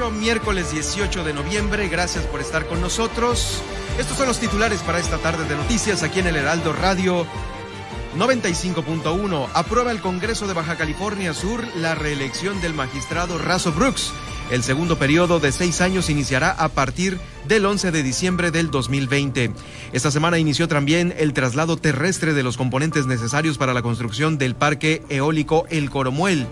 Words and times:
18, 0.00 0.18
miércoles 0.18 0.72
18 0.72 1.24
de 1.24 1.34
noviembre, 1.34 1.86
gracias 1.88 2.24
por 2.24 2.40
estar 2.40 2.66
con 2.66 2.80
nosotros. 2.80 3.60
Estos 3.98 4.16
son 4.16 4.28
los 4.28 4.38
titulares 4.38 4.80
para 4.80 4.98
esta 4.98 5.18
tarde 5.18 5.46
de 5.46 5.54
noticias 5.54 6.02
aquí 6.02 6.20
en 6.20 6.26
el 6.26 6.36
Heraldo 6.36 6.72
Radio 6.72 7.26
95.1. 8.16 9.48
Aprueba 9.52 9.92
el 9.92 10.00
Congreso 10.00 10.46
de 10.46 10.54
Baja 10.54 10.76
California 10.76 11.34
Sur 11.34 11.66
la 11.76 11.94
reelección 11.94 12.62
del 12.62 12.72
magistrado 12.72 13.36
Razo 13.36 13.72
Brooks. 13.72 14.10
El 14.50 14.62
segundo 14.62 14.98
periodo 14.98 15.38
de 15.38 15.52
seis 15.52 15.82
años 15.82 16.08
iniciará 16.08 16.50
a 16.50 16.70
partir 16.70 17.18
del 17.46 17.66
11 17.66 17.90
de 17.90 18.02
diciembre 18.02 18.50
del 18.50 18.70
2020. 18.70 19.52
Esta 19.92 20.10
semana 20.10 20.38
inició 20.38 20.66
también 20.66 21.14
el 21.18 21.34
traslado 21.34 21.76
terrestre 21.76 22.32
de 22.32 22.42
los 22.42 22.56
componentes 22.56 23.04
necesarios 23.04 23.58
para 23.58 23.74
la 23.74 23.82
construcción 23.82 24.38
del 24.38 24.54
parque 24.54 25.02
eólico 25.10 25.66
El 25.68 25.90
Coromuel 25.90 26.46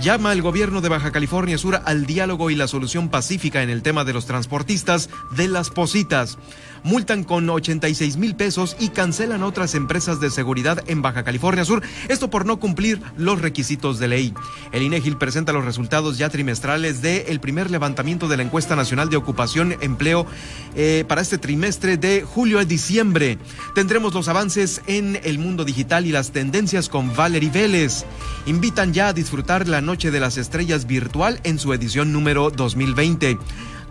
llama 0.00 0.30
al 0.30 0.42
gobierno 0.42 0.80
de 0.80 0.88
Baja 0.88 1.12
California 1.12 1.58
Sur 1.58 1.80
al 1.84 2.06
diálogo 2.06 2.50
y 2.50 2.54
la 2.54 2.68
solución 2.68 3.08
pacífica 3.08 3.62
en 3.62 3.70
el 3.70 3.82
tema 3.82 4.04
de 4.04 4.12
los 4.12 4.26
transportistas 4.26 5.10
de 5.36 5.48
las 5.48 5.70
positas. 5.70 6.38
Multan 6.82 7.24
con 7.24 7.48
86 7.48 8.16
mil 8.16 8.34
pesos 8.34 8.76
y 8.78 8.88
cancelan 8.88 9.42
otras 9.42 9.74
empresas 9.74 10.20
de 10.20 10.30
seguridad 10.30 10.82
en 10.86 11.02
Baja 11.02 11.24
California 11.24 11.64
Sur, 11.64 11.82
esto 12.08 12.30
por 12.30 12.46
no 12.46 12.58
cumplir 12.58 13.00
los 13.16 13.40
requisitos 13.40 13.98
de 13.98 14.08
ley. 14.08 14.34
El 14.72 14.82
INEGIL 14.82 15.16
presenta 15.16 15.52
los 15.52 15.64
resultados 15.64 16.18
ya 16.18 16.28
trimestrales 16.28 17.02
del 17.02 17.40
primer 17.40 17.70
levantamiento 17.70 18.28
de 18.28 18.36
la 18.36 18.42
encuesta 18.42 18.76
nacional 18.76 19.10
de 19.10 19.16
ocupación 19.16 19.76
empleo 19.80 20.26
eh, 20.74 21.04
para 21.08 21.20
este 21.20 21.38
trimestre 21.38 21.96
de 21.96 22.22
julio 22.22 22.58
a 22.58 22.64
diciembre. 22.64 23.38
Tendremos 23.74 24.14
los 24.14 24.28
avances 24.28 24.82
en 24.86 25.18
el 25.24 25.38
mundo 25.38 25.64
digital 25.64 26.06
y 26.06 26.12
las 26.12 26.30
tendencias 26.30 26.88
con 26.88 27.14
Valerie 27.14 27.50
Vélez. 27.50 28.04
Invitan 28.46 28.92
ya 28.92 29.08
a 29.08 29.12
disfrutar 29.12 29.68
la 29.68 29.80
Noche 29.80 30.10
de 30.10 30.20
las 30.20 30.36
Estrellas 30.36 30.86
virtual 30.86 31.40
en 31.44 31.58
su 31.58 31.72
edición 31.72 32.12
número 32.12 32.50
2020. 32.50 33.38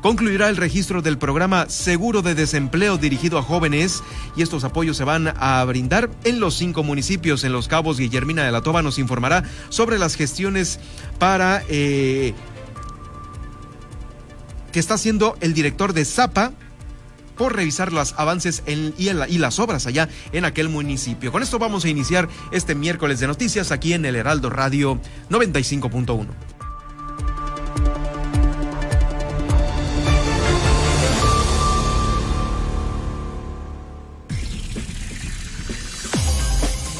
Concluirá 0.02 0.47
el 0.50 0.58
registro 0.58 1.02
del 1.02 1.18
programa 1.18 1.69
Seguro 1.69 2.22
de 2.22 2.35
Desempleo 2.35 2.97
dirigido 2.97 3.40
a 3.40 3.41
jóvenes 3.41 4.03
y 4.35 4.44
estos 4.44 4.63
apoyos 4.63 4.96
se 4.96 5.03
van 5.03 5.34
a 5.35 5.63
brindar 5.66 6.09
en 6.24 6.40
los 6.40 6.56
cinco 6.56 6.84
municipios. 6.84 7.44
En 7.44 7.52
Los 7.52 7.68
Cabos, 7.68 7.97
Guillermina 7.97 8.44
de 8.44 8.52
la 8.52 8.62
Toba 8.62 8.84
nos 8.84 9.00
informará 9.00 9.44
sobre 9.69 9.97
las 9.97 10.16
gestiones 10.16 10.80
para 11.18 11.63
eh, 11.68 12.35
que 14.72 14.80
está 14.80 14.94
haciendo 14.94 15.35
el 15.41 15.56
director 15.56 15.94
de 15.94 16.06
Zapa 16.06 16.53
por 17.35 17.56
revisar 17.56 17.91
los 17.91 18.14
avances 18.18 18.64
y, 18.68 19.09
y, 19.09 19.38
las 19.38 19.59
obras 19.59 19.88
allá 19.88 20.09
en 20.31 20.46
aquel 20.46 20.69
municipio. 20.69 21.31
Con 21.31 21.44
esto 21.44 21.59
vamos 21.59 21.85
a 21.85 21.90
iniciar 21.90 22.28
este 22.52 22.75
miércoles 22.75 23.19
de 23.19 23.28
noticias 23.28 23.72
aquí 23.72 23.94
en 23.94 24.06
el 24.06 24.16
Heraldo 24.16 24.50
Radio 24.50 25.00
95.1. 25.29 26.56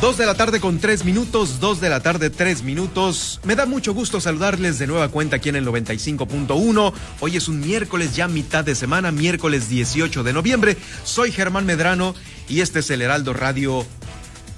Dos 0.00 0.18
de 0.18 0.26
la 0.26 0.34
tarde 0.34 0.60
con 0.60 0.78
tres 0.78 1.06
minutos, 1.06 1.58
dos 1.58 1.80
de 1.80 1.88
la 1.88 2.00
tarde 2.00 2.28
tres 2.28 2.62
minutos. 2.62 3.40
Me 3.44 3.56
da 3.56 3.64
mucho 3.64 3.94
gusto 3.94 4.20
saludarles 4.20 4.78
de 4.78 4.86
nueva 4.86 5.08
cuenta 5.08 5.36
aquí 5.36 5.48
en 5.48 5.56
el 5.56 5.66
95.1. 5.66 6.92
Hoy 7.20 7.36
es 7.36 7.48
un 7.48 7.60
miércoles 7.60 8.14
ya 8.14 8.28
mitad 8.28 8.62
de 8.62 8.74
semana, 8.74 9.10
miércoles 9.10 9.70
18 9.70 10.22
de 10.22 10.32
noviembre. 10.34 10.76
Soy 11.02 11.32
Germán 11.32 11.64
Medrano 11.64 12.14
y 12.46 12.60
este 12.60 12.80
es 12.80 12.90
el 12.90 13.00
Heraldo 13.00 13.32
Radio 13.32 13.86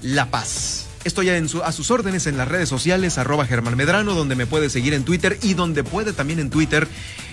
La 0.01 0.29
Paz. 0.29 0.87
Estoy 1.05 1.29
en 1.29 1.47
a 1.63 1.71
sus 1.71 1.89
órdenes 1.89 2.27
en 2.27 2.35
las 2.35 2.49
redes 2.49 2.67
sociales, 2.67 3.17
arroba 3.17 3.45
Germán 3.45 3.77
Medrano, 3.77 4.15
donde 4.15 4.35
me 4.35 4.45
puede 4.45 4.69
seguir 4.69 4.93
en 4.93 5.05
Twitter 5.05 5.39
y 5.41 5.53
donde 5.53 5.85
puede 5.85 6.11
también 6.11 6.39
en 6.39 6.49
Twitter 6.49 6.85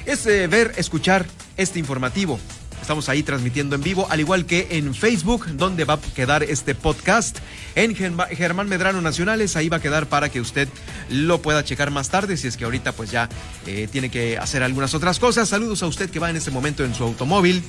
es 0.07 0.25
eh, 0.27 0.47
ver, 0.47 0.73
escuchar 0.77 1.27
este 1.57 1.81
informativo. 1.81 2.39
Estamos 2.87 3.09
ahí 3.09 3.25
transmitiendo 3.25 3.75
en 3.75 3.83
vivo, 3.83 4.07
al 4.11 4.21
igual 4.21 4.47
que 4.47 4.69
en 4.71 4.95
Facebook, 4.95 5.45
donde 5.57 5.85
va 5.85 5.95
a 5.95 6.01
quedar 6.01 6.45
este 6.45 6.77
podcast. 6.77 7.39
En 7.75 7.97
Germán 7.97 8.69
Medrano 8.69 9.01
Nacionales, 9.01 9.57
ahí 9.57 9.69
va 9.69 9.79
a 9.79 9.81
quedar 9.81 10.07
para 10.07 10.29
que 10.29 10.41
usted 10.41 10.69
lo 11.11 11.43
pueda 11.43 11.65
checar 11.65 11.91
más 11.91 12.11
tarde, 12.11 12.37
si 12.37 12.47
es 12.47 12.57
que 12.57 12.65
ahorita 12.65 12.93
pues 12.93 13.11
ya 13.11 13.29
eh, 13.67 13.89
tiene 13.91 14.09
que 14.09 14.39
hacer 14.39 14.63
algunas 14.63 14.95
otras 14.95 15.19
cosas. 15.19 15.49
Saludos 15.49 15.83
a 15.83 15.89
usted 15.89 16.11
que 16.11 16.21
va 16.21 16.31
en 16.31 16.37
este 16.37 16.53
momento 16.53 16.85
en 16.85 16.95
su 16.95 17.03
automóvil, 17.03 17.61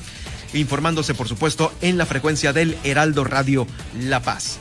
informándose 0.54 1.16
por 1.16 1.28
supuesto 1.28 1.74
en 1.82 1.98
la 1.98 2.06
frecuencia 2.06 2.54
del 2.54 2.78
Heraldo 2.84 3.24
Radio 3.24 3.66
La 4.00 4.22
Paz. 4.22 4.60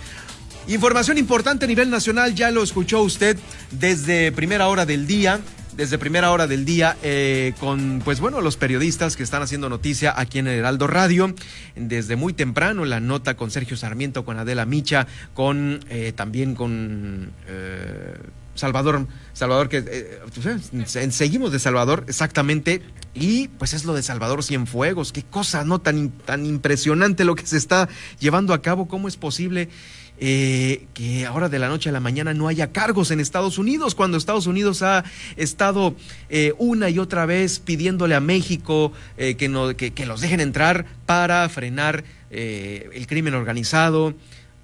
Información 0.69 1.19
importante 1.19 1.66
a 1.66 1.69
nivel 1.69 1.90
nacional, 1.90 2.34
ya 2.34 2.50
lo 2.50 2.62
escuchó 2.62 3.02
usted 3.02 3.36
desde 3.72 4.32
primera 4.32 4.69
hora 4.69 4.86
del 4.86 5.06
día 5.06 5.38
desde 5.76 5.99
primera 5.99 6.31
hora 6.31 6.46
del 6.46 6.64
día 6.64 6.96
eh, 7.02 7.52
con, 7.61 8.00
pues 8.05 8.20
bueno, 8.20 8.40
los 8.40 8.56
periodistas 8.56 9.17
que 9.17 9.23
están 9.23 9.43
haciendo 9.43 9.69
noticia 9.69 10.14
aquí 10.17 10.38
en 10.38 10.46
el 10.46 10.58
Heraldo 10.58 10.87
Radio. 10.87 11.34
Desde 11.75 12.17
muy 12.17 12.32
temprano 12.32 12.84
la 12.84 13.00
nota 13.00 13.37
con 13.37 13.50
Sergio 13.50 13.76
Sarmiento, 13.76 14.25
con 14.25 14.38
Adela 14.38 14.64
Micha, 14.67 15.06
con 15.34 15.81
eh, 15.88 16.12
también 16.14 16.55
con... 16.55 17.31
Eh, 17.46 18.14
Salvador, 18.56 19.06
Salvador, 19.34 19.69
que 19.69 19.84
eh, 19.87 21.11
seguimos 21.11 21.52
de 21.52 21.58
Salvador, 21.58 22.05
exactamente, 22.08 22.81
y 23.14 23.49
pues 23.49 23.75
es 23.75 23.84
lo 23.84 23.94
de 23.94 24.02
Salvador 24.02 24.43
Cienfuegos, 24.43 25.12
qué 25.12 25.22
cosa, 25.22 25.64
¿no? 25.64 25.79
Tan, 25.79 26.11
tan 26.11 26.46
impresionante 26.46 27.25
lo 27.25 27.34
que 27.34 27.46
se 27.46 27.58
está 27.58 27.88
llevando 28.19 28.55
a 28.55 28.62
cabo, 28.62 28.88
¿cómo 28.88 29.08
es 29.08 29.17
posible? 29.17 29.69
Eh, 30.18 30.86
que 30.94 31.26
ahora 31.26 31.48
de 31.48 31.58
la 31.58 31.68
noche 31.68 31.90
a 31.90 31.92
la 31.92 32.00
mañana 32.00 32.32
no 32.32 32.48
haya 32.48 32.72
cargos 32.72 33.10
en 33.10 33.20
Estados 33.20 33.58
Unidos, 33.58 33.94
cuando 33.94 34.16
Estados 34.16 34.46
Unidos 34.46 34.82
ha 34.82 35.04
estado 35.36 35.94
eh, 36.30 36.54
una 36.58 36.88
y 36.88 36.98
otra 36.98 37.26
vez 37.26 37.58
pidiéndole 37.58 38.14
a 38.14 38.20
México 38.20 38.92
que, 39.16 39.48
no, 39.48 39.76
que, 39.76 39.92
que, 39.92 40.06
los 40.06 40.20
dejen 40.20 40.40
entrar 40.40 40.86
para 41.04 41.48
frenar 41.48 42.04
el 42.30 43.06
crimen 43.06 43.34
organizado, 43.34 44.14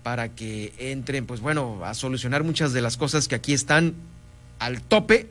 para 0.02 0.31
que 0.31 0.72
entren, 0.78 1.26
pues 1.26 1.40
bueno, 1.40 1.81
a 1.84 1.94
solucionar 1.94 2.44
muchas 2.44 2.72
de 2.72 2.81
las 2.81 2.96
cosas 2.96 3.28
que 3.28 3.34
aquí 3.34 3.52
están 3.52 3.94
al 4.58 4.81
tope 4.81 5.28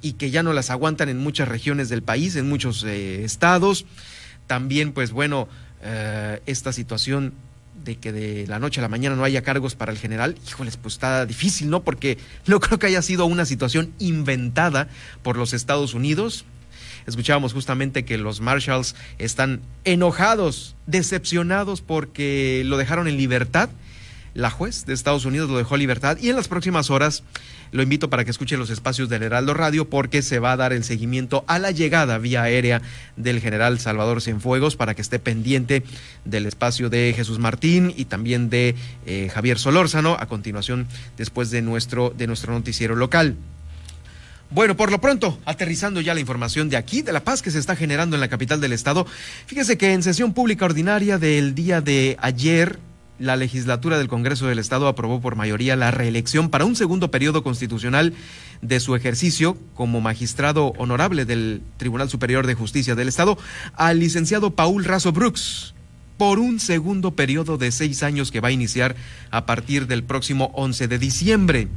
y 0.00 0.12
que 0.12 0.30
ya 0.30 0.42
no 0.42 0.52
las 0.52 0.70
aguantan 0.70 1.08
en 1.08 1.18
muchas 1.18 1.48
regiones 1.48 1.88
del 1.88 2.02
país, 2.02 2.36
en 2.36 2.48
muchos 2.48 2.84
eh, 2.84 3.24
estados. 3.24 3.86
También, 4.46 4.92
pues 4.92 5.10
bueno, 5.12 5.48
eh, 5.82 6.40
esta 6.46 6.72
situación 6.72 7.32
que 7.96 8.12
de 8.12 8.46
la 8.46 8.58
noche 8.58 8.80
a 8.80 8.82
la 8.82 8.88
mañana 8.88 9.16
no 9.16 9.24
haya 9.24 9.42
cargos 9.42 9.74
para 9.74 9.92
el 9.92 9.98
general, 9.98 10.36
híjoles, 10.46 10.76
pues 10.76 10.94
está 10.94 11.26
difícil, 11.26 11.70
¿no? 11.70 11.82
Porque 11.82 12.18
no 12.46 12.60
creo 12.60 12.78
que 12.78 12.86
haya 12.86 13.02
sido 13.02 13.26
una 13.26 13.44
situación 13.44 13.92
inventada 13.98 14.88
por 15.22 15.36
los 15.36 15.52
Estados 15.52 15.94
Unidos. 15.94 16.44
Escuchábamos 17.06 17.54
justamente 17.54 18.04
que 18.04 18.18
los 18.18 18.40
Marshalls 18.40 18.94
están 19.18 19.62
enojados, 19.84 20.76
decepcionados 20.86 21.80
porque 21.80 22.62
lo 22.66 22.76
dejaron 22.76 23.08
en 23.08 23.16
libertad. 23.16 23.70
La 24.38 24.50
juez 24.50 24.86
de 24.86 24.94
Estados 24.94 25.24
Unidos 25.24 25.50
lo 25.50 25.58
dejó 25.58 25.76
libertad 25.76 26.16
y 26.20 26.28
en 26.28 26.36
las 26.36 26.46
próximas 26.46 26.90
horas 26.90 27.24
lo 27.72 27.82
invito 27.82 28.08
para 28.08 28.24
que 28.24 28.30
escuche 28.30 28.56
los 28.56 28.70
espacios 28.70 29.08
del 29.08 29.24
Heraldo 29.24 29.52
Radio 29.52 29.90
porque 29.90 30.22
se 30.22 30.38
va 30.38 30.52
a 30.52 30.56
dar 30.56 30.72
el 30.72 30.84
seguimiento 30.84 31.42
a 31.48 31.58
la 31.58 31.72
llegada 31.72 32.18
vía 32.18 32.44
aérea 32.44 32.80
del 33.16 33.40
general 33.40 33.80
Salvador 33.80 34.22
Cienfuegos 34.22 34.76
para 34.76 34.94
que 34.94 35.02
esté 35.02 35.18
pendiente 35.18 35.82
del 36.24 36.46
espacio 36.46 36.88
de 36.88 37.12
Jesús 37.16 37.40
Martín 37.40 37.92
y 37.96 38.04
también 38.04 38.48
de 38.48 38.76
eh, 39.06 39.28
Javier 39.34 39.58
Solórzano 39.58 40.16
a 40.20 40.26
continuación 40.26 40.86
después 41.16 41.50
de 41.50 41.60
nuestro, 41.60 42.14
de 42.16 42.28
nuestro 42.28 42.52
noticiero 42.52 42.94
local. 42.94 43.34
Bueno, 44.50 44.76
por 44.76 44.92
lo 44.92 45.00
pronto, 45.00 45.36
aterrizando 45.46 46.00
ya 46.00 46.14
la 46.14 46.20
información 46.20 46.68
de 46.68 46.76
aquí, 46.76 47.02
de 47.02 47.12
la 47.12 47.24
paz 47.24 47.42
que 47.42 47.50
se 47.50 47.58
está 47.58 47.74
generando 47.74 48.14
en 48.14 48.20
la 48.20 48.28
capital 48.28 48.60
del 48.60 48.72
estado, 48.72 49.04
fíjese 49.46 49.76
que 49.76 49.92
en 49.94 50.04
sesión 50.04 50.32
pública 50.32 50.64
ordinaria 50.64 51.18
del 51.18 51.56
día 51.56 51.80
de 51.80 52.16
ayer, 52.20 52.78
la 53.18 53.36
legislatura 53.36 53.98
del 53.98 54.08
Congreso 54.08 54.46
del 54.46 54.58
Estado 54.58 54.88
aprobó 54.88 55.20
por 55.20 55.36
mayoría 55.36 55.76
la 55.76 55.90
reelección 55.90 56.50
para 56.50 56.64
un 56.64 56.76
segundo 56.76 57.10
periodo 57.10 57.42
constitucional 57.42 58.14
de 58.62 58.80
su 58.80 58.94
ejercicio 58.94 59.56
como 59.74 60.00
magistrado 60.00 60.72
honorable 60.78 61.24
del 61.24 61.62
Tribunal 61.76 62.08
Superior 62.08 62.46
de 62.46 62.54
Justicia 62.54 62.94
del 62.94 63.08
Estado 63.08 63.38
al 63.74 63.98
licenciado 63.98 64.50
Paul 64.50 64.84
Razo 64.84 65.12
Brooks 65.12 65.74
por 66.16 66.40
un 66.40 66.58
segundo 66.58 67.12
periodo 67.12 67.58
de 67.58 67.70
seis 67.70 68.02
años 68.02 68.30
que 68.30 68.40
va 68.40 68.48
a 68.48 68.52
iniciar 68.52 68.96
a 69.30 69.46
partir 69.46 69.86
del 69.86 70.02
próximo 70.02 70.50
11 70.54 70.88
de 70.88 70.98
diciembre. 70.98 71.68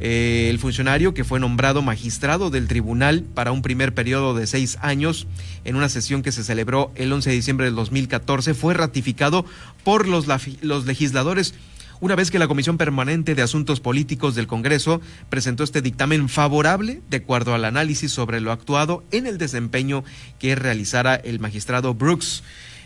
Eh, 0.00 0.48
el 0.50 0.58
funcionario 0.58 1.14
que 1.14 1.24
fue 1.24 1.40
nombrado 1.40 1.82
magistrado 1.82 2.50
del 2.50 2.68
tribunal 2.68 3.22
para 3.22 3.52
un 3.52 3.62
primer 3.62 3.94
periodo 3.94 4.34
de 4.34 4.46
seis 4.46 4.78
años 4.82 5.26
en 5.64 5.76
una 5.76 5.88
sesión 5.88 6.22
que 6.22 6.32
se 6.32 6.44
celebró 6.44 6.90
el 6.96 7.12
11 7.12 7.30
de 7.30 7.36
diciembre 7.36 7.66
del 7.66 7.76
2014 7.76 8.54
fue 8.54 8.74
ratificado 8.74 9.44
por 9.84 10.08
los, 10.08 10.26
los 10.62 10.86
legisladores 10.86 11.54
una 12.00 12.16
vez 12.16 12.30
que 12.30 12.38
la 12.38 12.48
Comisión 12.48 12.76
Permanente 12.76 13.34
de 13.34 13.42
Asuntos 13.42 13.80
Políticos 13.80 14.34
del 14.34 14.46
Congreso 14.46 15.00
presentó 15.30 15.62
este 15.64 15.80
dictamen 15.80 16.28
favorable 16.28 17.00
de 17.08 17.18
acuerdo 17.18 17.54
al 17.54 17.64
análisis 17.64 18.10
sobre 18.10 18.40
lo 18.40 18.52
actuado 18.52 19.04
en 19.10 19.26
el 19.26 19.38
desempeño 19.38 20.04
que 20.38 20.54
realizara 20.54 21.14
el 21.14 21.40
magistrado 21.40 21.94
Brooks. 21.94 22.42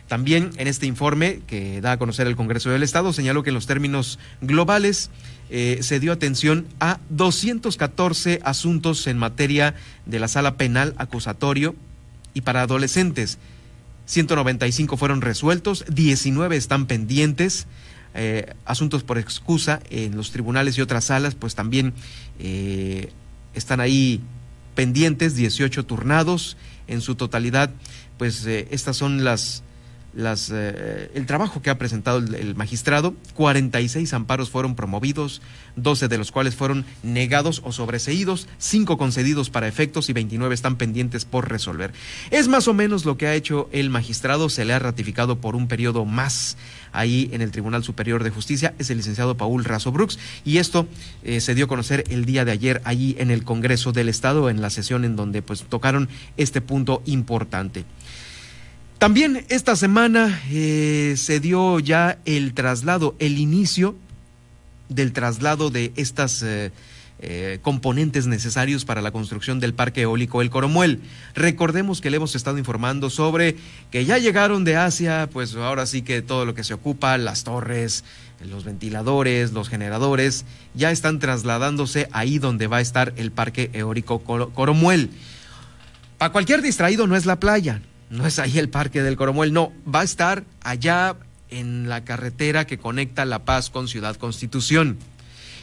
También 0.09 0.51
en 0.57 0.69
este 0.69 0.87
informe 0.87 1.43
que 1.47 1.83
da 1.83 1.93
a 1.93 1.99
conocer 1.99 2.27
el 2.27 2.35
Congreso 2.35 2.71
del 2.71 2.83
Estado 2.83 3.13
señaló 3.13 3.43
que 3.43 3.51
en 3.51 3.55
los 3.55 3.67
términos 3.67 4.19
globales 4.41 5.11
eh, 5.51 5.79
se 5.83 6.01
dio 6.01 6.13
atención 6.13 6.67
a 6.81 6.99
214 7.11 8.41
asuntos 8.43 9.07
en 9.07 9.19
materia 9.19 9.75
de 10.07 10.19
la 10.19 10.29
sala 10.29 10.57
penal 10.57 10.95
acusatorio 10.97 11.77
y 12.33 12.41
para 12.41 12.63
adolescentes. 12.63 13.39
195 14.07 14.97
fueron 14.97 15.21
resueltos, 15.21 15.85
19 15.89 16.57
están 16.57 16.87
pendientes. 16.87 17.67
Eh, 18.15 18.55
asuntos 18.65 19.05
por 19.05 19.19
excusa 19.19 19.81
en 19.91 20.17
los 20.17 20.33
tribunales 20.33 20.79
y 20.79 20.81
otras 20.81 21.05
salas, 21.05 21.35
pues 21.35 21.55
también 21.55 21.93
eh, 22.39 23.13
están 23.53 23.81
ahí 23.81 24.23
pendientes, 24.75 25.35
18 25.37 25.85
turnados. 25.85 26.57
En 26.87 27.03
su 27.03 27.17
totalidad, 27.17 27.69
pues 28.17 28.47
estas 28.47 28.97
son 28.97 29.23
las 29.23 29.63
eh, 30.51 31.11
el 31.15 31.27
trabajo 31.27 31.63
que 31.63 31.71
ha 31.71 31.79
presentado 31.79 32.19
el, 32.19 32.55
magistrado. 32.57 33.15
46 33.35 34.13
amparos 34.15 34.51
fueron 34.51 34.75
promovidos, 34.75 35.41
12 35.77 36.09
de 36.09 36.19
los 36.19 36.33
cuales 36.33 36.57
fueron 36.57 36.85
negados 37.03 37.63
o 37.65 37.73
sobreseídos, 37.73 38.49
5 38.59 38.99
concedidos 38.99 39.51
para 39.51 39.69
efectos 39.69 40.09
y 40.09 40.13
29 40.13 40.55
están 40.55 40.77
pendientes 40.77 41.25
por 41.25 41.49
resolver. 41.49 41.93
Es 42.31 42.49
más 42.49 42.67
o 42.67 42.75
menos 42.75 43.05
lo 43.05 43.17
que 43.17 43.29
ha 43.29 43.35
hecho 43.35 43.69
el 43.73 43.91
magistrado, 43.91 44.49
se 44.49 44.65
le 44.65 44.73
ha 44.73 44.79
ratificado 44.79 45.41
por 45.41 45.55
un 45.55 45.69
periodo 45.69 46.05
más 46.05 46.57
ahí 46.93 47.29
en 47.33 47.43
el 47.43 47.51
Tribunal 47.53 47.85
Superior 47.85 48.25
de 48.25 48.31
Justicia, 48.31 48.75
es 48.79 48.91
el 48.91 48.97
licenciado 48.97 49.37
Paul 49.37 49.65
Razo 49.65 49.93
Brooks, 49.93 50.19
y 50.45 50.59
esto 50.59 50.89
eh, 51.23 51.41
se 51.41 51.55
dio 51.55 51.67
a 51.67 51.69
conocer 51.69 52.05
el 52.09 52.25
día 52.25 52.45
de 52.45 52.53
ayer 52.53 52.81
allí 52.85 53.15
en 53.19 53.31
el 53.31 53.45
Congreso 53.45 53.93
del 53.93 54.09
Estado, 54.09 54.51
en 54.51 54.61
la 54.61 54.71
sesión 54.71 55.05
en 55.05 55.15
donde 55.15 55.43
pues 55.43 55.63
tocaron 55.63 56.09
este 56.37 56.61
punto 56.61 57.03
importante. 57.07 57.85
También 58.99 59.47
esta 59.49 59.77
semana 59.77 60.43
eh, 60.51 61.15
se 61.17 61.39
dio 61.39 61.79
ya 61.79 62.19
el 62.25 62.53
traslado, 62.53 63.15
el 63.21 63.39
inicio 63.39 63.95
del 64.89 65.13
traslado 65.13 65.71
de 65.71 65.93
estas 65.95 66.43
eh, 66.43 66.73
eh, 67.21 67.61
componentes 67.63 68.27
necesarios 68.27 68.85
para 68.85 69.01
la 69.01 69.13
construcción 69.13 69.61
del 69.61 69.73
parque 69.73 70.03
eólico 70.03 70.43
El 70.43 70.51
Coromuel. 70.51 71.01
Recordemos 71.37 72.01
que 72.01 72.11
le 72.11 72.17
hemos 72.17 72.35
estado 72.35 72.59
informando 72.59 73.09
sobre 73.09 73.55
que 73.93 74.05
ya 74.05 74.19
llegaron 74.19 74.65
de 74.65 74.75
Asia, 74.75 75.29
pues 75.33 75.55
ahora 75.55 75.87
sí 75.87 76.03
que 76.03 76.21
todo 76.21 76.45
lo 76.45 76.55
que 76.55 76.65
se 76.65 76.75
ocupa, 76.75 77.17
las 77.19 77.45
torres, 77.45 78.03
los 78.51 78.65
ventiladores, 78.65 79.53
los 79.53 79.69
generadores, 79.69 80.45
ya 80.75 80.91
están 80.91 81.21
trasladándose 81.21 82.09
ahí 82.11 82.41
donde 82.41 82.67
va 82.67 82.79
a 82.79 82.81
estar 82.81 83.13
el 83.17 83.31
parque 83.31 83.71
eólico 83.75 84.19
Coromuel. 84.19 85.11
Para 86.19 86.33
cualquier 86.33 86.63
distraído 86.63 87.07
no 87.07 87.15
es 87.15 87.27
la 87.27 87.39
playa, 87.39 87.81
no 88.11 88.27
es 88.27 88.39
ahí 88.39 88.59
el 88.59 88.69
Parque 88.69 89.03
del 89.03 89.17
Coromuel, 89.17 89.53
no, 89.53 89.73
va 89.93 90.01
a 90.01 90.05
estar 90.05 90.45
allá 90.63 91.17
en 91.51 91.89
la 91.89 92.05
carretera 92.05 92.67
que 92.67 92.79
conecta 92.79 93.25
La 93.25 93.45
Paz 93.45 93.71
con 93.71 93.89
Ciudad 93.89 94.17
Constitución. 94.17 94.99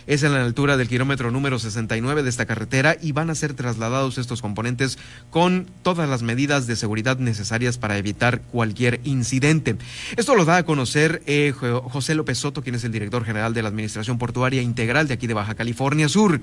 Es 0.08 0.22
en 0.22 0.34
la 0.34 0.44
altura 0.44 0.78
del 0.78 0.88
kilómetro 0.88 1.32
número 1.32 1.58
69 1.58 2.22
de 2.22 2.30
esta 2.30 2.46
carretera 2.46 2.96
y 3.02 3.12
van 3.12 3.32
a 3.32 3.36
ser 3.36 3.56
trasladados 3.56 4.20
estos 4.20 4.40
componentes 4.40 5.00
con 5.32 5.68
todas 5.82 6.08
las 6.08 6.22
medidas 6.22 6.68
de 6.68 6.76
seguridad 6.76 7.18
necesarias 7.18 7.80
para 7.80 7.98
evitar 7.98 8.42
cualquier 8.42 9.00
incidente. 9.04 9.78
Esto 10.16 10.36
lo 10.36 10.46
da 10.46 10.58
a 10.58 10.64
conocer 10.64 11.24
eh, 11.26 11.54
José 11.54 12.14
López 12.14 12.38
Soto, 12.38 12.62
quien 12.62 12.76
es 12.76 12.84
el 12.84 12.92
director 12.92 13.26
general 13.26 13.56
de 13.56 13.64
la 13.64 13.70
Administración 13.70 14.20
Portuaria 14.20 14.62
Integral 14.62 15.08
de 15.08 15.16
aquí 15.16 15.26
de 15.26 15.34
Baja 15.34 15.56
California 15.56 16.08
Sur. 16.08 16.40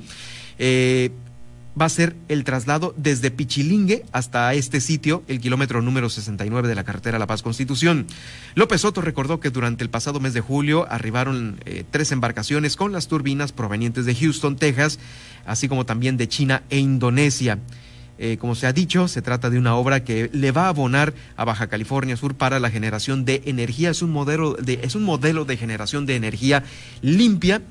Eh, 0.58 1.12
va 1.80 1.86
a 1.86 1.88
ser 1.88 2.16
el 2.28 2.44
traslado 2.44 2.94
desde 2.96 3.30
Pichilingue 3.30 4.04
hasta 4.12 4.52
este 4.54 4.80
sitio, 4.80 5.22
el 5.28 5.40
kilómetro 5.40 5.80
número 5.80 6.10
69 6.10 6.68
de 6.68 6.74
la 6.74 6.84
carretera 6.84 7.18
La 7.18 7.26
Paz 7.26 7.42
Constitución. 7.42 8.06
López 8.54 8.82
Soto 8.82 9.00
recordó 9.00 9.40
que 9.40 9.50
durante 9.50 9.82
el 9.82 9.90
pasado 9.90 10.20
mes 10.20 10.34
de 10.34 10.40
julio 10.40 10.86
arribaron 10.90 11.60
eh, 11.64 11.84
tres 11.90 12.12
embarcaciones 12.12 12.76
con 12.76 12.92
las 12.92 13.08
turbinas 13.08 13.52
provenientes 13.52 14.04
de 14.04 14.14
Houston, 14.14 14.56
Texas, 14.56 14.98
así 15.46 15.68
como 15.68 15.86
también 15.86 16.16
de 16.16 16.28
China 16.28 16.62
e 16.70 16.78
Indonesia. 16.78 17.58
Eh, 18.18 18.36
como 18.36 18.54
se 18.54 18.66
ha 18.66 18.72
dicho, 18.72 19.08
se 19.08 19.22
trata 19.22 19.50
de 19.50 19.58
una 19.58 19.74
obra 19.74 20.04
que 20.04 20.30
le 20.32 20.52
va 20.52 20.66
a 20.66 20.68
abonar 20.68 21.14
a 21.36 21.44
Baja 21.44 21.66
California 21.68 22.16
Sur 22.16 22.34
para 22.34 22.60
la 22.60 22.70
generación 22.70 23.24
de 23.24 23.42
energía. 23.46 23.90
Es 23.90 24.02
un 24.02 24.12
modelo 24.12 24.54
de, 24.54 24.80
es 24.82 24.94
un 24.94 25.02
modelo 25.02 25.44
de 25.44 25.56
generación 25.56 26.06
de 26.06 26.16
energía 26.16 26.62
limpia 27.00 27.62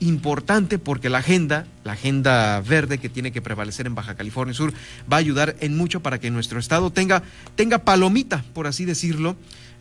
importante 0.00 0.78
porque 0.78 1.08
la 1.08 1.18
agenda, 1.18 1.66
la 1.84 1.92
agenda 1.92 2.60
verde 2.60 2.98
que 2.98 3.08
tiene 3.08 3.32
que 3.32 3.42
prevalecer 3.42 3.86
en 3.86 3.94
Baja 3.94 4.14
California 4.14 4.54
Sur, 4.54 4.72
va 5.10 5.16
a 5.16 5.20
ayudar 5.20 5.56
en 5.60 5.76
mucho 5.76 6.00
para 6.00 6.18
que 6.18 6.30
nuestro 6.30 6.58
estado 6.58 6.90
tenga, 6.90 7.22
tenga 7.54 7.78
palomita, 7.78 8.44
por 8.54 8.66
así 8.66 8.84
decirlo, 8.84 9.36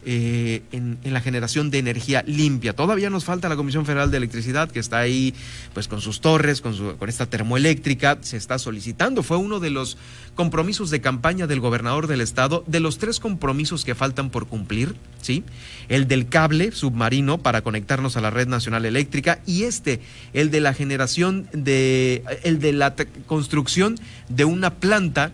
eh, 0.06 0.62
en, 0.72 0.98
la 1.04 1.20
generación 1.20 1.72
de 1.72 1.80
energía 1.80 2.24
limpia. 2.26 2.74
Todavía 2.74 3.10
nos 3.10 3.26
falta 3.26 3.50
la 3.50 3.58
Comisión 3.58 3.86
Federal 3.86 4.12
de 4.12 4.18
Electricidad, 4.18 4.72
que 4.72 4.80
está 4.80 5.00
ahí 5.00 5.34
pues 5.74 5.88
con 5.88 6.00
sus 6.00 6.22
torres, 6.22 6.62
con, 6.62 6.74
su, 6.74 6.96
con 6.98 7.10
esta 7.10 7.26
termoeléctrica, 7.26 8.18
se 8.22 8.38
está 8.38 8.60
solicitando. 8.60 9.24
Fue 9.24 9.38
uno 9.38 9.60
de 9.60 9.70
los 9.70 9.98
compromisos 10.36 10.90
de 10.90 11.02
campaña 11.02 11.48
del 11.48 11.60
gobernador 11.60 12.08
del 12.08 12.22
estado, 12.22 12.64
de 12.66 12.80
los 12.80 12.98
tres 12.98 13.20
compromisos 13.20 13.84
que 13.84 13.94
faltan 13.94 14.30
por 14.30 14.48
cumplir, 14.48 14.96
¿sí? 15.22 15.44
El 15.90 16.08
del 16.08 16.30
cable 16.30 16.72
submarino 16.72 17.40
para 17.40 17.62
conectarnos 17.62 18.16
a 18.16 18.22
la 18.22 18.30
red 18.30 18.48
nacional 18.48 18.86
eléctrica 18.86 19.42
y 19.46 19.64
este, 19.64 20.00
el 20.34 20.50
de 20.50 20.62
la 20.62 20.74
generación 20.74 21.48
de, 21.52 22.24
el 22.44 22.60
de 22.60 22.72
la 22.72 22.96
construcción 23.28 23.96
de 24.30 24.46
una 24.46 24.76
planta 24.76 25.32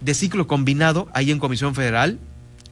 de 0.00 0.14
ciclo 0.14 0.46
combinado 0.46 1.08
ahí 1.12 1.30
en 1.30 1.38
Comisión 1.38 1.74
Federal 1.74 2.18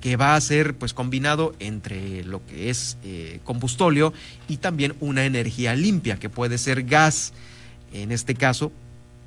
que 0.07 0.15
va 0.15 0.37
a 0.37 0.41
ser 0.41 0.77
pues 0.77 0.95
combinado 0.95 1.57
entre 1.59 2.23
lo 2.23 2.47
que 2.47 2.71
es 2.71 2.97
eh, 3.03 3.41
combustóleo 3.43 4.13
y 4.47 4.59
también 4.59 4.95
una 5.01 5.25
energía 5.25 5.75
limpia 5.75 6.17
que 6.17 6.31
puede 6.31 6.59
ser 6.59 6.85
gas, 6.85 7.33
en 7.93 8.13
este 8.13 8.37
caso 8.37 8.71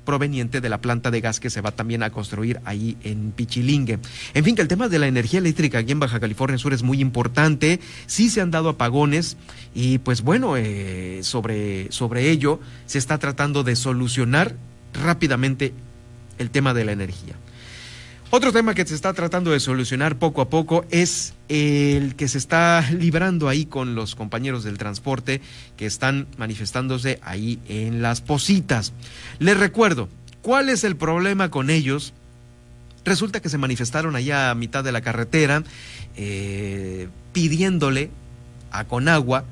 proveniente 0.06 0.62
de 0.62 0.70
la 0.70 0.80
planta 0.80 1.10
de 1.10 1.20
gas 1.20 1.38
que 1.38 1.50
se 1.50 1.60
va 1.60 1.72
también 1.72 2.02
a 2.02 2.08
construir 2.08 2.62
ahí 2.64 2.96
en 3.02 3.30
Pichilingue. 3.32 3.98
En 4.32 4.42
fin, 4.42 4.56
que 4.56 4.62
el 4.62 4.68
tema 4.68 4.88
de 4.88 4.98
la 4.98 5.06
energía 5.06 5.40
eléctrica 5.40 5.76
aquí 5.76 5.92
en 5.92 6.00
Baja 6.00 6.18
California 6.18 6.56
Sur 6.56 6.72
es 6.72 6.82
muy 6.82 7.02
importante. 7.02 7.78
Sí 8.06 8.30
se 8.30 8.40
han 8.40 8.50
dado 8.50 8.70
apagones 8.70 9.36
y 9.74 9.98
pues 9.98 10.22
bueno, 10.22 10.56
eh, 10.56 11.20
sobre, 11.24 11.92
sobre 11.92 12.30
ello 12.30 12.58
se 12.86 12.96
está 12.96 13.18
tratando 13.18 13.64
de 13.64 13.76
solucionar 13.76 14.56
rápidamente 14.94 15.74
el 16.38 16.48
tema 16.48 16.72
de 16.72 16.86
la 16.86 16.92
energía. 16.92 17.34
Otro 18.32 18.52
tema 18.52 18.74
que 18.74 18.86
se 18.86 18.94
está 18.94 19.12
tratando 19.12 19.50
de 19.50 19.58
solucionar 19.58 20.16
poco 20.16 20.40
a 20.40 20.48
poco 20.48 20.84
es 20.92 21.34
el 21.48 22.14
que 22.14 22.28
se 22.28 22.38
está 22.38 22.88
librando 22.92 23.48
ahí 23.48 23.66
con 23.66 23.96
los 23.96 24.14
compañeros 24.14 24.62
del 24.62 24.78
transporte 24.78 25.40
que 25.76 25.84
están 25.84 26.28
manifestándose 26.38 27.18
ahí 27.24 27.58
en 27.68 28.02
las 28.02 28.20
positas. 28.20 28.92
Les 29.40 29.58
recuerdo, 29.58 30.08
¿cuál 30.42 30.68
es 30.68 30.84
el 30.84 30.94
problema 30.94 31.50
con 31.50 31.70
ellos? 31.70 32.12
Resulta 33.04 33.40
que 33.40 33.48
se 33.48 33.58
manifestaron 33.58 34.14
allá 34.14 34.50
a 34.50 34.54
mitad 34.54 34.84
de 34.84 34.92
la 34.92 35.00
carretera 35.00 35.64
eh, 36.16 37.08
pidiéndole 37.32 38.10
a 38.70 38.84
Conagua 38.84 39.44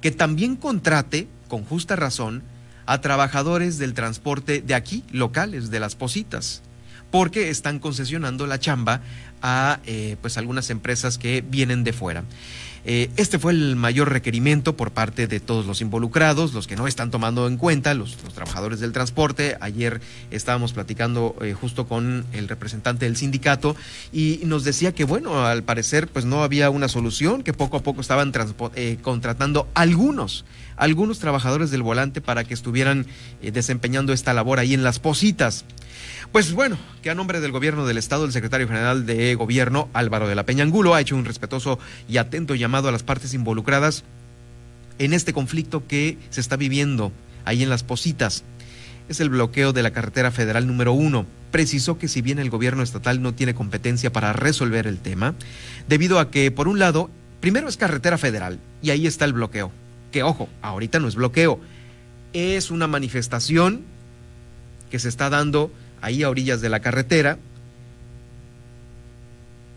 que 0.00 0.12
también 0.12 0.54
contrate, 0.54 1.26
con 1.48 1.64
justa 1.64 1.96
razón, 1.96 2.44
a 2.86 3.00
trabajadores 3.00 3.78
del 3.78 3.94
transporte 3.94 4.62
de 4.62 4.76
aquí, 4.76 5.02
locales, 5.10 5.72
de 5.72 5.80
las 5.80 5.96
positas 5.96 6.62
porque 7.16 7.48
están 7.48 7.78
concesionando 7.78 8.46
la 8.46 8.60
chamba 8.60 9.00
a 9.40 9.80
eh, 9.86 10.16
pues 10.20 10.36
algunas 10.36 10.68
empresas 10.68 11.16
que 11.16 11.40
vienen 11.40 11.82
de 11.82 11.94
fuera. 11.94 12.24
Eh, 12.84 13.08
este 13.16 13.38
fue 13.38 13.52
el 13.52 13.74
mayor 13.74 14.12
requerimiento 14.12 14.76
por 14.76 14.90
parte 14.90 15.26
de 15.26 15.40
todos 15.40 15.64
los 15.64 15.80
involucrados, 15.80 16.52
los 16.52 16.66
que 16.66 16.76
no 16.76 16.86
están 16.86 17.10
tomando 17.10 17.48
en 17.48 17.56
cuenta, 17.56 17.94
los, 17.94 18.18
trabajadores 18.18 18.80
del 18.80 18.92
transporte. 18.92 19.56
Ayer 19.62 20.02
estábamos 20.30 20.74
platicando 20.74 21.34
eh, 21.40 21.54
justo 21.54 21.88
con 21.88 22.26
el 22.34 22.48
representante 22.48 23.06
del 23.06 23.16
sindicato 23.16 23.76
y 24.12 24.40
nos 24.44 24.64
decía 24.64 24.94
que, 24.94 25.04
bueno, 25.04 25.46
al 25.46 25.62
parecer 25.62 26.08
pues 26.08 26.26
no 26.26 26.42
había 26.42 26.68
una 26.68 26.86
solución, 26.86 27.42
que 27.42 27.54
poco 27.54 27.78
a 27.78 27.82
poco 27.82 28.02
estaban 28.02 28.30
contratando 29.00 29.68
algunos, 29.72 30.44
algunos 30.76 31.18
trabajadores 31.18 31.70
del 31.70 31.82
volante 31.82 32.20
para 32.20 32.44
que 32.44 32.54
estuvieran 32.54 33.06
desempeñando 33.42 34.12
esta 34.12 34.34
labor 34.34 34.58
ahí 34.58 34.74
en 34.74 34.84
las 34.84 34.98
positas. 34.98 35.64
Pues 36.32 36.52
bueno, 36.52 36.76
que 37.02 37.10
a 37.10 37.14
nombre 37.14 37.40
del 37.40 37.52
gobierno 37.52 37.86
del 37.86 37.98
Estado, 37.98 38.24
el 38.24 38.32
secretario 38.32 38.66
general 38.66 39.06
de 39.06 39.34
Gobierno, 39.34 39.88
Álvaro 39.92 40.28
de 40.28 40.34
la 40.34 40.44
Peña 40.44 40.64
Angulo, 40.64 40.94
ha 40.94 41.00
hecho 41.00 41.16
un 41.16 41.24
respetuoso 41.24 41.78
y 42.08 42.18
atento 42.18 42.54
llamado 42.54 42.88
a 42.88 42.92
las 42.92 43.02
partes 43.02 43.32
involucradas 43.32 44.04
en 44.98 45.12
este 45.12 45.32
conflicto 45.32 45.86
que 45.86 46.18
se 46.30 46.40
está 46.40 46.56
viviendo 46.56 47.12
ahí 47.44 47.62
en 47.62 47.70
las 47.70 47.82
Positas. 47.82 48.44
Es 49.08 49.20
el 49.20 49.30
bloqueo 49.30 49.72
de 49.72 49.82
la 49.82 49.92
carretera 49.92 50.32
federal 50.32 50.66
número 50.66 50.92
uno. 50.92 51.26
Precisó 51.52 51.96
que 51.96 52.08
si 52.08 52.22
bien 52.22 52.38
el 52.38 52.50
gobierno 52.50 52.82
estatal 52.82 53.22
no 53.22 53.34
tiene 53.34 53.54
competencia 53.54 54.12
para 54.12 54.32
resolver 54.32 54.86
el 54.86 54.98
tema, 54.98 55.34
debido 55.88 56.18
a 56.18 56.30
que, 56.30 56.50
por 56.50 56.66
un 56.66 56.80
lado, 56.80 57.08
primero 57.40 57.68
es 57.68 57.76
carretera 57.76 58.18
federal 58.18 58.58
y 58.82 58.90
ahí 58.90 59.06
está 59.06 59.24
el 59.24 59.32
bloqueo. 59.32 59.70
Que 60.16 60.22
ojo, 60.22 60.48
ahorita 60.62 60.98
no 60.98 61.08
es 61.08 61.14
bloqueo, 61.14 61.60
es 62.32 62.70
una 62.70 62.86
manifestación 62.86 63.82
que 64.90 64.98
se 64.98 65.10
está 65.10 65.28
dando 65.28 65.70
ahí 66.00 66.22
a 66.22 66.30
orillas 66.30 66.62
de 66.62 66.70
la 66.70 66.80
carretera. 66.80 67.36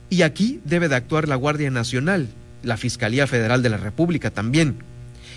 Y 0.09 0.21
aquí 0.21 0.61
debe 0.63 0.87
de 0.87 0.95
actuar 0.95 1.27
la 1.27 1.35
Guardia 1.35 1.69
Nacional, 1.71 2.29
la 2.63 2.77
Fiscalía 2.77 3.27
Federal 3.27 3.61
de 3.61 3.69
la 3.69 3.75
República 3.75 4.31
también. 4.31 4.77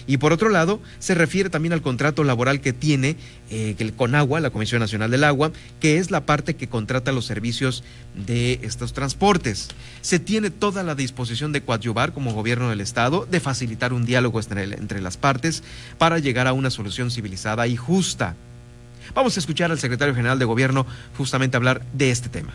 Y 0.06 0.16
por 0.16 0.32
otro 0.32 0.48
lado, 0.48 0.80
se 0.98 1.14
refiere 1.14 1.50
también 1.50 1.72
al 1.72 1.82
contrato 1.82 2.24
laboral 2.24 2.60
que 2.60 2.72
tiene 2.72 3.16
eh, 3.50 3.76
el 3.78 3.94
la 3.96 4.50
Comisión 4.50 4.80
Nacional 4.80 5.10
del 5.10 5.24
Agua, 5.24 5.52
que 5.80 5.98
es 5.98 6.10
la 6.10 6.26
parte 6.26 6.56
que 6.56 6.68
contrata 6.68 7.12
los 7.12 7.26
servicios 7.26 7.84
de 8.14 8.58
estos 8.62 8.92
transportes. 8.92 9.68
Se 10.00 10.18
tiene 10.18 10.50
toda 10.50 10.82
la 10.82 10.94
disposición 10.94 11.52
de 11.52 11.62
coadyuvar 11.62 12.12
como 12.12 12.32
gobierno 12.32 12.68
del 12.68 12.80
Estado, 12.80 13.26
de 13.30 13.40
facilitar 13.40 13.92
un 13.92 14.04
diálogo 14.04 14.40
entre 14.40 15.00
las 15.00 15.16
partes 15.16 15.62
para 15.98 16.18
llegar 16.18 16.46
a 16.46 16.52
una 16.52 16.70
solución 16.70 17.10
civilizada 17.10 17.66
y 17.66 17.76
justa. 17.76 18.34
Vamos 19.14 19.36
a 19.36 19.40
escuchar 19.40 19.70
al 19.70 19.78
secretario 19.78 20.14
general 20.14 20.38
de 20.38 20.44
Gobierno 20.44 20.86
justamente 21.16 21.56
hablar 21.56 21.82
de 21.92 22.10
este 22.10 22.28
tema. 22.28 22.52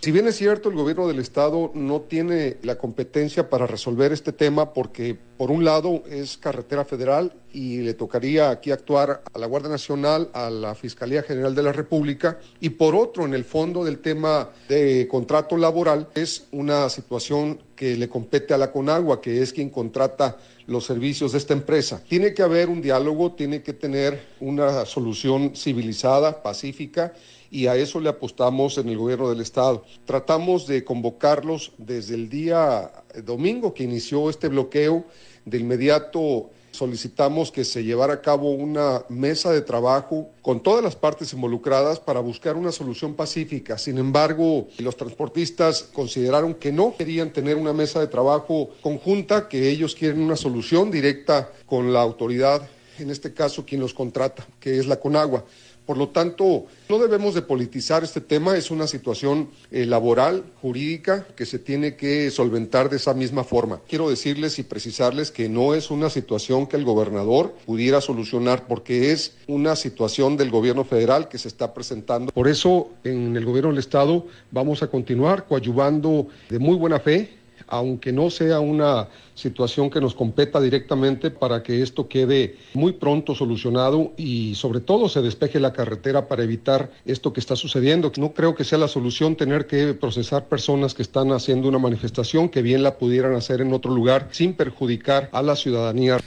Si 0.00 0.12
bien 0.12 0.28
es 0.28 0.36
cierto, 0.36 0.68
el 0.68 0.76
gobierno 0.76 1.08
del 1.08 1.18
estado 1.18 1.72
no 1.74 2.02
tiene 2.02 2.58
la 2.62 2.78
competencia 2.78 3.50
para 3.50 3.66
resolver 3.66 4.12
este 4.12 4.32
tema 4.32 4.72
porque 4.72 5.18
por 5.36 5.50
un 5.50 5.64
lado 5.64 6.04
es 6.08 6.38
carretera 6.38 6.84
federal 6.84 7.32
y 7.52 7.78
le 7.78 7.94
tocaría 7.94 8.50
aquí 8.50 8.70
actuar 8.70 9.24
a 9.32 9.38
la 9.40 9.46
Guardia 9.46 9.70
Nacional, 9.70 10.30
a 10.34 10.50
la 10.50 10.76
Fiscalía 10.76 11.24
General 11.24 11.52
de 11.52 11.64
la 11.64 11.72
República 11.72 12.38
y 12.60 12.68
por 12.70 12.94
otro 12.94 13.24
en 13.24 13.34
el 13.34 13.44
fondo 13.44 13.84
del 13.84 13.98
tema 13.98 14.50
de 14.68 15.08
contrato 15.10 15.56
laboral 15.56 16.08
es 16.14 16.46
una 16.52 16.88
situación 16.90 17.60
que 17.74 17.96
le 17.96 18.08
compete 18.08 18.54
a 18.54 18.58
la 18.58 18.70
Conagua, 18.70 19.20
que 19.20 19.42
es 19.42 19.52
quien 19.52 19.68
contrata 19.68 20.36
los 20.68 20.84
servicios 20.84 21.32
de 21.32 21.38
esta 21.38 21.54
empresa. 21.54 22.04
Tiene 22.08 22.34
que 22.34 22.42
haber 22.42 22.68
un 22.68 22.80
diálogo, 22.80 23.32
tiene 23.32 23.62
que 23.62 23.72
tener 23.72 24.20
una 24.38 24.84
solución 24.84 25.56
civilizada, 25.56 26.40
pacífica 26.40 27.14
y 27.50 27.66
a 27.66 27.76
eso 27.76 28.00
le 28.00 28.08
apostamos 28.08 28.78
en 28.78 28.88
el 28.88 28.98
gobierno 28.98 29.28
del 29.28 29.40
estado. 29.40 29.84
Tratamos 30.04 30.66
de 30.66 30.84
convocarlos 30.84 31.72
desde 31.78 32.14
el 32.14 32.28
día 32.28 32.90
domingo 33.24 33.74
que 33.74 33.84
inició 33.84 34.30
este 34.30 34.48
bloqueo. 34.48 35.04
De 35.44 35.58
inmediato 35.58 36.50
solicitamos 36.78 37.50
que 37.50 37.64
se 37.64 37.82
llevara 37.82 38.14
a 38.14 38.20
cabo 38.20 38.50
una 38.50 39.02
mesa 39.08 39.50
de 39.50 39.62
trabajo 39.62 40.30
con 40.42 40.62
todas 40.62 40.82
las 40.84 40.94
partes 40.94 41.32
involucradas 41.32 41.98
para 41.98 42.20
buscar 42.20 42.56
una 42.56 42.70
solución 42.70 43.14
pacífica. 43.14 43.78
Sin 43.78 43.98
embargo, 43.98 44.68
los 44.78 44.96
transportistas 44.96 45.82
consideraron 45.82 46.54
que 46.54 46.70
no 46.70 46.94
querían 46.96 47.32
tener 47.32 47.56
una 47.56 47.72
mesa 47.72 48.00
de 48.00 48.06
trabajo 48.06 48.70
conjunta, 48.80 49.48
que 49.48 49.68
ellos 49.68 49.94
quieren 49.94 50.20
una 50.20 50.36
solución 50.36 50.90
directa 50.90 51.50
con 51.66 51.92
la 51.92 52.00
autoridad, 52.00 52.62
en 52.98 53.10
este 53.10 53.32
caso 53.32 53.64
quien 53.64 53.80
los 53.80 53.94
contrata, 53.94 54.46
que 54.60 54.78
es 54.78 54.86
la 54.86 55.00
Conagua. 55.00 55.44
Por 55.88 55.96
lo 55.96 56.10
tanto, 56.10 56.66
no 56.90 56.98
debemos 56.98 57.32
de 57.32 57.40
politizar 57.40 58.04
este 58.04 58.20
tema, 58.20 58.58
es 58.58 58.70
una 58.70 58.86
situación 58.86 59.48
eh, 59.70 59.86
laboral, 59.86 60.44
jurídica, 60.60 61.26
que 61.34 61.46
se 61.46 61.58
tiene 61.58 61.96
que 61.96 62.30
solventar 62.30 62.90
de 62.90 62.96
esa 62.96 63.14
misma 63.14 63.42
forma. 63.42 63.80
Quiero 63.88 64.10
decirles 64.10 64.58
y 64.58 64.64
precisarles 64.64 65.30
que 65.30 65.48
no 65.48 65.72
es 65.72 65.90
una 65.90 66.10
situación 66.10 66.66
que 66.66 66.76
el 66.76 66.84
gobernador 66.84 67.54
pudiera 67.64 68.02
solucionar 68.02 68.66
porque 68.66 69.12
es 69.12 69.32
una 69.46 69.76
situación 69.76 70.36
del 70.36 70.50
gobierno 70.50 70.84
federal 70.84 71.30
que 71.30 71.38
se 71.38 71.48
está 71.48 71.72
presentando. 71.72 72.32
Por 72.32 72.48
eso, 72.48 72.90
en 73.02 73.34
el 73.34 73.46
gobierno 73.46 73.70
del 73.70 73.78
Estado 73.78 74.26
vamos 74.50 74.82
a 74.82 74.88
continuar 74.88 75.46
coadyuvando 75.46 76.28
de 76.50 76.58
muy 76.58 76.76
buena 76.76 77.00
fe 77.00 77.38
aunque 77.68 78.12
no 78.12 78.30
sea 78.30 78.60
una 78.60 79.08
situación 79.34 79.90
que 79.90 80.00
nos 80.00 80.14
competa 80.14 80.60
directamente 80.60 81.30
para 81.30 81.62
que 81.62 81.82
esto 81.82 82.08
quede 82.08 82.56
muy 82.74 82.92
pronto 82.92 83.34
solucionado 83.34 84.12
y 84.16 84.54
sobre 84.56 84.80
todo 84.80 85.08
se 85.08 85.22
despeje 85.22 85.60
la 85.60 85.72
carretera 85.72 86.26
para 86.26 86.42
evitar 86.42 86.90
esto 87.04 87.32
que 87.32 87.40
está 87.40 87.54
sucediendo. 87.54 88.10
No 88.16 88.32
creo 88.32 88.54
que 88.54 88.64
sea 88.64 88.78
la 88.78 88.88
solución 88.88 89.36
tener 89.36 89.66
que 89.66 89.94
procesar 89.94 90.46
personas 90.46 90.94
que 90.94 91.02
están 91.02 91.32
haciendo 91.32 91.68
una 91.68 91.78
manifestación 91.78 92.48
que 92.48 92.62
bien 92.62 92.82
la 92.82 92.98
pudieran 92.98 93.34
hacer 93.34 93.60
en 93.60 93.72
otro 93.72 93.94
lugar 93.94 94.28
sin 94.32 94.54
perjudicar 94.54 95.28
a 95.32 95.42
la 95.42 95.56
ciudadanía. 95.56 96.18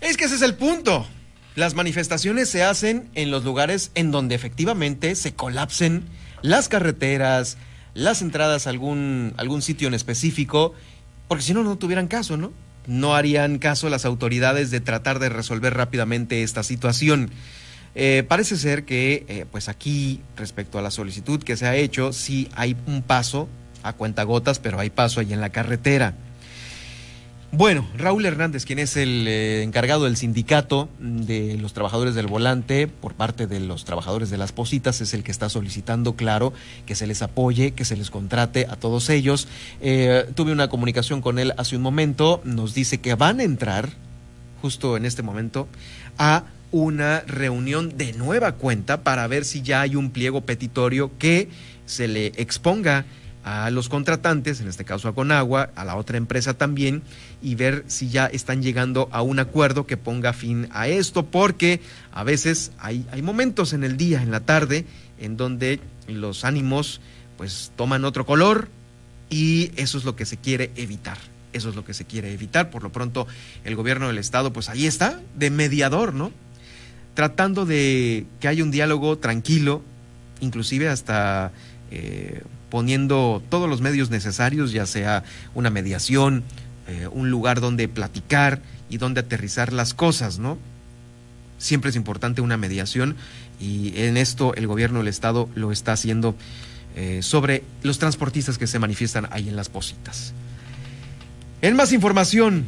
Es 0.00 0.16
que 0.16 0.24
ese 0.24 0.36
es 0.36 0.42
el 0.42 0.54
punto. 0.54 1.06
Las 1.54 1.74
manifestaciones 1.74 2.48
se 2.48 2.62
hacen 2.62 3.10
en 3.14 3.30
los 3.30 3.44
lugares 3.44 3.90
en 3.94 4.10
donde 4.10 4.34
efectivamente 4.34 5.14
se 5.14 5.34
colapsen 5.34 6.04
las 6.40 6.68
carreteras, 6.68 7.58
las 7.94 8.22
entradas 8.22 8.66
a 8.66 8.70
algún, 8.70 9.34
algún 9.36 9.62
sitio 9.62 9.88
en 9.88 9.94
específico, 9.94 10.74
porque 11.28 11.44
si 11.44 11.54
no, 11.54 11.62
no 11.62 11.76
tuvieran 11.76 12.08
caso, 12.08 12.36
¿no? 12.36 12.52
No 12.86 13.14
harían 13.14 13.58
caso 13.58 13.88
las 13.88 14.04
autoridades 14.04 14.70
de 14.70 14.80
tratar 14.80 15.18
de 15.18 15.28
resolver 15.28 15.74
rápidamente 15.74 16.42
esta 16.42 16.62
situación. 16.62 17.30
Eh, 17.94 18.24
parece 18.26 18.56
ser 18.56 18.84
que, 18.84 19.24
eh, 19.28 19.46
pues 19.50 19.68
aquí, 19.68 20.20
respecto 20.36 20.78
a 20.78 20.82
la 20.82 20.90
solicitud 20.90 21.42
que 21.42 21.56
se 21.56 21.66
ha 21.66 21.76
hecho, 21.76 22.12
sí 22.12 22.48
hay 22.54 22.76
un 22.86 23.02
paso 23.02 23.48
a 23.82 23.92
cuentagotas, 23.92 24.58
pero 24.58 24.80
hay 24.80 24.90
paso 24.90 25.20
ahí 25.20 25.32
en 25.32 25.40
la 25.40 25.50
carretera. 25.50 26.14
Bueno, 27.54 27.86
Raúl 27.98 28.24
Hernández, 28.24 28.64
quien 28.64 28.78
es 28.78 28.96
el 28.96 29.28
eh, 29.28 29.62
encargado 29.62 30.04
del 30.04 30.16
sindicato 30.16 30.88
de 30.98 31.58
los 31.58 31.74
trabajadores 31.74 32.14
del 32.14 32.26
volante 32.26 32.88
por 32.88 33.12
parte 33.12 33.46
de 33.46 33.60
los 33.60 33.84
trabajadores 33.84 34.30
de 34.30 34.38
las 34.38 34.52
positas, 34.52 35.02
es 35.02 35.12
el 35.12 35.22
que 35.22 35.30
está 35.30 35.50
solicitando, 35.50 36.16
claro, 36.16 36.54
que 36.86 36.94
se 36.94 37.06
les 37.06 37.20
apoye, 37.20 37.72
que 37.72 37.84
se 37.84 37.94
les 37.94 38.08
contrate 38.08 38.66
a 38.70 38.76
todos 38.76 39.10
ellos. 39.10 39.48
Eh, 39.82 40.24
tuve 40.34 40.52
una 40.52 40.68
comunicación 40.68 41.20
con 41.20 41.38
él 41.38 41.52
hace 41.58 41.76
un 41.76 41.82
momento, 41.82 42.40
nos 42.44 42.72
dice 42.72 43.02
que 43.02 43.16
van 43.16 43.40
a 43.40 43.42
entrar, 43.42 43.90
justo 44.62 44.96
en 44.96 45.04
este 45.04 45.22
momento, 45.22 45.68
a 46.16 46.44
una 46.70 47.20
reunión 47.20 47.98
de 47.98 48.14
nueva 48.14 48.52
cuenta 48.52 49.02
para 49.02 49.26
ver 49.26 49.44
si 49.44 49.60
ya 49.60 49.82
hay 49.82 49.94
un 49.94 50.10
pliego 50.10 50.40
petitorio 50.40 51.10
que 51.18 51.50
se 51.84 52.08
le 52.08 52.28
exponga 52.28 53.04
a 53.44 53.70
los 53.70 53.88
contratantes, 53.88 54.60
en 54.60 54.68
este 54.68 54.84
caso 54.84 55.08
a 55.08 55.14
Conagua, 55.14 55.70
a 55.74 55.84
la 55.84 55.96
otra 55.96 56.16
empresa 56.16 56.54
también, 56.54 57.02
y 57.42 57.54
ver 57.54 57.84
si 57.88 58.08
ya 58.08 58.26
están 58.26 58.62
llegando 58.62 59.08
a 59.12 59.22
un 59.22 59.38
acuerdo 59.38 59.86
que 59.86 59.96
ponga 59.96 60.32
fin 60.32 60.68
a 60.72 60.88
esto, 60.88 61.26
porque 61.26 61.80
a 62.12 62.24
veces 62.24 62.72
hay, 62.78 63.06
hay 63.10 63.22
momentos 63.22 63.72
en 63.72 63.84
el 63.84 63.96
día, 63.96 64.22
en 64.22 64.30
la 64.30 64.40
tarde, 64.40 64.86
en 65.18 65.36
donde 65.36 65.80
los 66.08 66.44
ánimos 66.44 67.00
pues 67.36 67.72
toman 67.76 68.04
otro 68.04 68.26
color 68.26 68.68
y 69.30 69.72
eso 69.76 69.98
es 69.98 70.04
lo 70.04 70.14
que 70.14 70.26
se 70.26 70.36
quiere 70.36 70.70
evitar. 70.76 71.18
Eso 71.52 71.68
es 71.68 71.74
lo 71.74 71.84
que 71.84 71.94
se 71.94 72.04
quiere 72.04 72.32
evitar. 72.32 72.70
Por 72.70 72.82
lo 72.82 72.92
pronto, 72.92 73.26
el 73.64 73.76
gobierno 73.76 74.08
del 74.08 74.18
Estado, 74.18 74.52
pues 74.52 74.68
ahí 74.68 74.86
está, 74.86 75.20
de 75.36 75.50
mediador, 75.50 76.14
¿no? 76.14 76.32
Tratando 77.14 77.66
de 77.66 78.26
que 78.40 78.48
haya 78.48 78.62
un 78.62 78.70
diálogo 78.70 79.18
tranquilo, 79.18 79.82
inclusive 80.40 80.88
hasta 80.88 81.52
eh, 81.90 82.42
poniendo 82.72 83.42
todos 83.50 83.68
los 83.68 83.82
medios 83.82 84.08
necesarios, 84.08 84.72
ya 84.72 84.86
sea 84.86 85.24
una 85.54 85.68
mediación, 85.68 86.42
eh, 86.88 87.06
un 87.12 87.30
lugar 87.30 87.60
donde 87.60 87.86
platicar 87.86 88.62
y 88.88 88.96
donde 88.96 89.20
aterrizar 89.20 89.74
las 89.74 89.92
cosas, 89.92 90.38
¿no? 90.38 90.56
Siempre 91.58 91.90
es 91.90 91.96
importante 91.96 92.40
una 92.40 92.56
mediación 92.56 93.14
y 93.60 93.92
en 94.00 94.16
esto 94.16 94.54
el 94.54 94.66
gobierno 94.66 95.00
del 95.00 95.08
Estado 95.08 95.50
lo 95.54 95.70
está 95.70 95.92
haciendo 95.92 96.34
eh, 96.96 97.18
sobre 97.20 97.62
los 97.82 97.98
transportistas 97.98 98.56
que 98.56 98.66
se 98.66 98.78
manifiestan 98.78 99.28
ahí 99.32 99.50
en 99.50 99.56
las 99.56 99.68
positas. 99.68 100.32
En 101.60 101.76
más 101.76 101.92
información, 101.92 102.64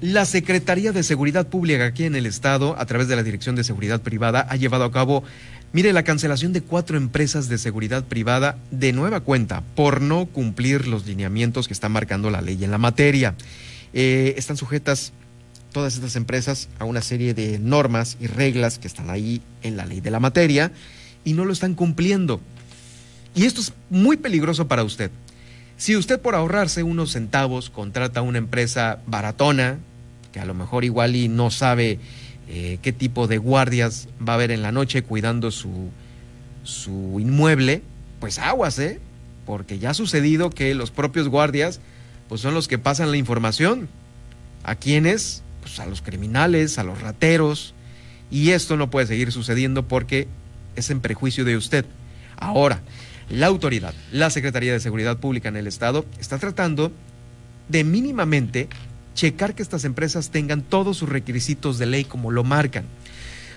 la 0.00 0.24
Secretaría 0.24 0.92
de 0.92 1.02
Seguridad 1.02 1.48
Pública 1.48 1.86
aquí 1.86 2.04
en 2.04 2.14
el 2.14 2.26
Estado, 2.26 2.76
a 2.78 2.86
través 2.86 3.08
de 3.08 3.16
la 3.16 3.22
Dirección 3.22 3.56
de 3.56 3.64
Seguridad 3.64 4.02
Privada, 4.02 4.46
ha 4.48 4.54
llevado 4.54 4.84
a 4.84 4.92
cabo 4.92 5.24
Mire, 5.72 5.94
la 5.94 6.02
cancelación 6.02 6.52
de 6.52 6.60
cuatro 6.60 6.98
empresas 6.98 7.48
de 7.48 7.56
seguridad 7.56 8.04
privada 8.04 8.58
de 8.70 8.92
nueva 8.92 9.20
cuenta 9.20 9.62
por 9.74 10.02
no 10.02 10.26
cumplir 10.26 10.86
los 10.86 11.06
lineamientos 11.06 11.66
que 11.66 11.72
está 11.72 11.88
marcando 11.88 12.30
la 12.30 12.42
ley 12.42 12.62
en 12.62 12.70
la 12.70 12.76
materia. 12.76 13.34
Eh, 13.94 14.34
están 14.36 14.58
sujetas 14.58 15.14
todas 15.72 15.94
estas 15.94 16.14
empresas 16.16 16.68
a 16.78 16.84
una 16.84 17.00
serie 17.00 17.32
de 17.32 17.58
normas 17.58 18.18
y 18.20 18.26
reglas 18.26 18.78
que 18.78 18.86
están 18.86 19.08
ahí 19.08 19.40
en 19.62 19.78
la 19.78 19.86
ley 19.86 20.00
de 20.02 20.10
la 20.10 20.20
materia 20.20 20.72
y 21.24 21.32
no 21.32 21.46
lo 21.46 21.54
están 21.54 21.74
cumpliendo. 21.74 22.42
Y 23.34 23.46
esto 23.46 23.62
es 23.62 23.72
muy 23.88 24.18
peligroso 24.18 24.68
para 24.68 24.84
usted. 24.84 25.10
Si 25.78 25.96
usted 25.96 26.20
por 26.20 26.34
ahorrarse 26.34 26.82
unos 26.82 27.12
centavos 27.12 27.70
contrata 27.70 28.20
una 28.20 28.36
empresa 28.36 29.00
baratona, 29.06 29.78
que 30.32 30.40
a 30.40 30.44
lo 30.44 30.52
mejor 30.52 30.84
igual 30.84 31.16
y 31.16 31.28
no 31.28 31.50
sabe 31.50 31.98
eh, 32.54 32.78
qué 32.82 32.92
tipo 32.92 33.28
de 33.28 33.38
guardias 33.38 34.08
va 34.20 34.34
a 34.34 34.36
haber 34.36 34.50
en 34.50 34.60
la 34.60 34.72
noche 34.72 35.02
cuidando 35.02 35.50
su, 35.50 35.88
su 36.64 37.16
inmueble, 37.18 37.80
pues 38.20 38.38
aguas, 38.38 38.78
¿eh? 38.78 39.00
Porque 39.46 39.78
ya 39.78 39.90
ha 39.90 39.94
sucedido 39.94 40.50
que 40.50 40.74
los 40.74 40.90
propios 40.90 41.28
guardias, 41.28 41.80
pues 42.28 42.42
son 42.42 42.52
los 42.52 42.68
que 42.68 42.76
pasan 42.76 43.10
la 43.10 43.16
información. 43.16 43.88
¿A 44.64 44.74
quiénes? 44.74 45.42
Pues 45.62 45.80
a 45.80 45.86
los 45.86 46.02
criminales, 46.02 46.78
a 46.78 46.84
los 46.84 47.00
rateros. 47.00 47.72
Y 48.30 48.50
esto 48.50 48.76
no 48.76 48.90
puede 48.90 49.06
seguir 49.06 49.32
sucediendo 49.32 49.88
porque 49.88 50.28
es 50.76 50.90
en 50.90 51.00
prejuicio 51.00 51.46
de 51.46 51.56
usted. 51.56 51.86
Ahora, 52.36 52.82
la 53.30 53.46
autoridad, 53.46 53.94
la 54.12 54.28
Secretaría 54.28 54.74
de 54.74 54.80
Seguridad 54.80 55.16
Pública 55.16 55.48
en 55.48 55.56
el 55.56 55.66
Estado, 55.66 56.04
está 56.20 56.36
tratando 56.36 56.92
de 57.70 57.82
mínimamente 57.82 58.68
checar 59.14 59.54
que 59.54 59.62
estas 59.62 59.84
empresas 59.84 60.30
tengan 60.30 60.62
todos 60.62 60.96
sus 60.96 61.08
requisitos 61.08 61.78
de 61.78 61.86
ley 61.86 62.04
como 62.04 62.30
lo 62.30 62.44
marcan. 62.44 62.84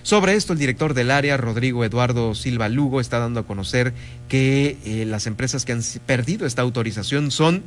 Sobre 0.02 0.34
esto, 0.34 0.52
el 0.52 0.60
director 0.60 0.94
del 0.94 1.10
área, 1.10 1.36
Rodrigo 1.36 1.84
Eduardo 1.84 2.34
Silva 2.36 2.68
Lugo, 2.68 3.00
está 3.00 3.18
dando 3.18 3.40
a 3.40 3.46
conocer 3.46 3.92
que 4.28 4.78
eh, 4.84 5.04
las 5.04 5.26
empresas 5.26 5.64
que 5.64 5.72
han 5.72 5.82
perdido 6.06 6.46
esta 6.46 6.62
autorización 6.62 7.32
son 7.32 7.64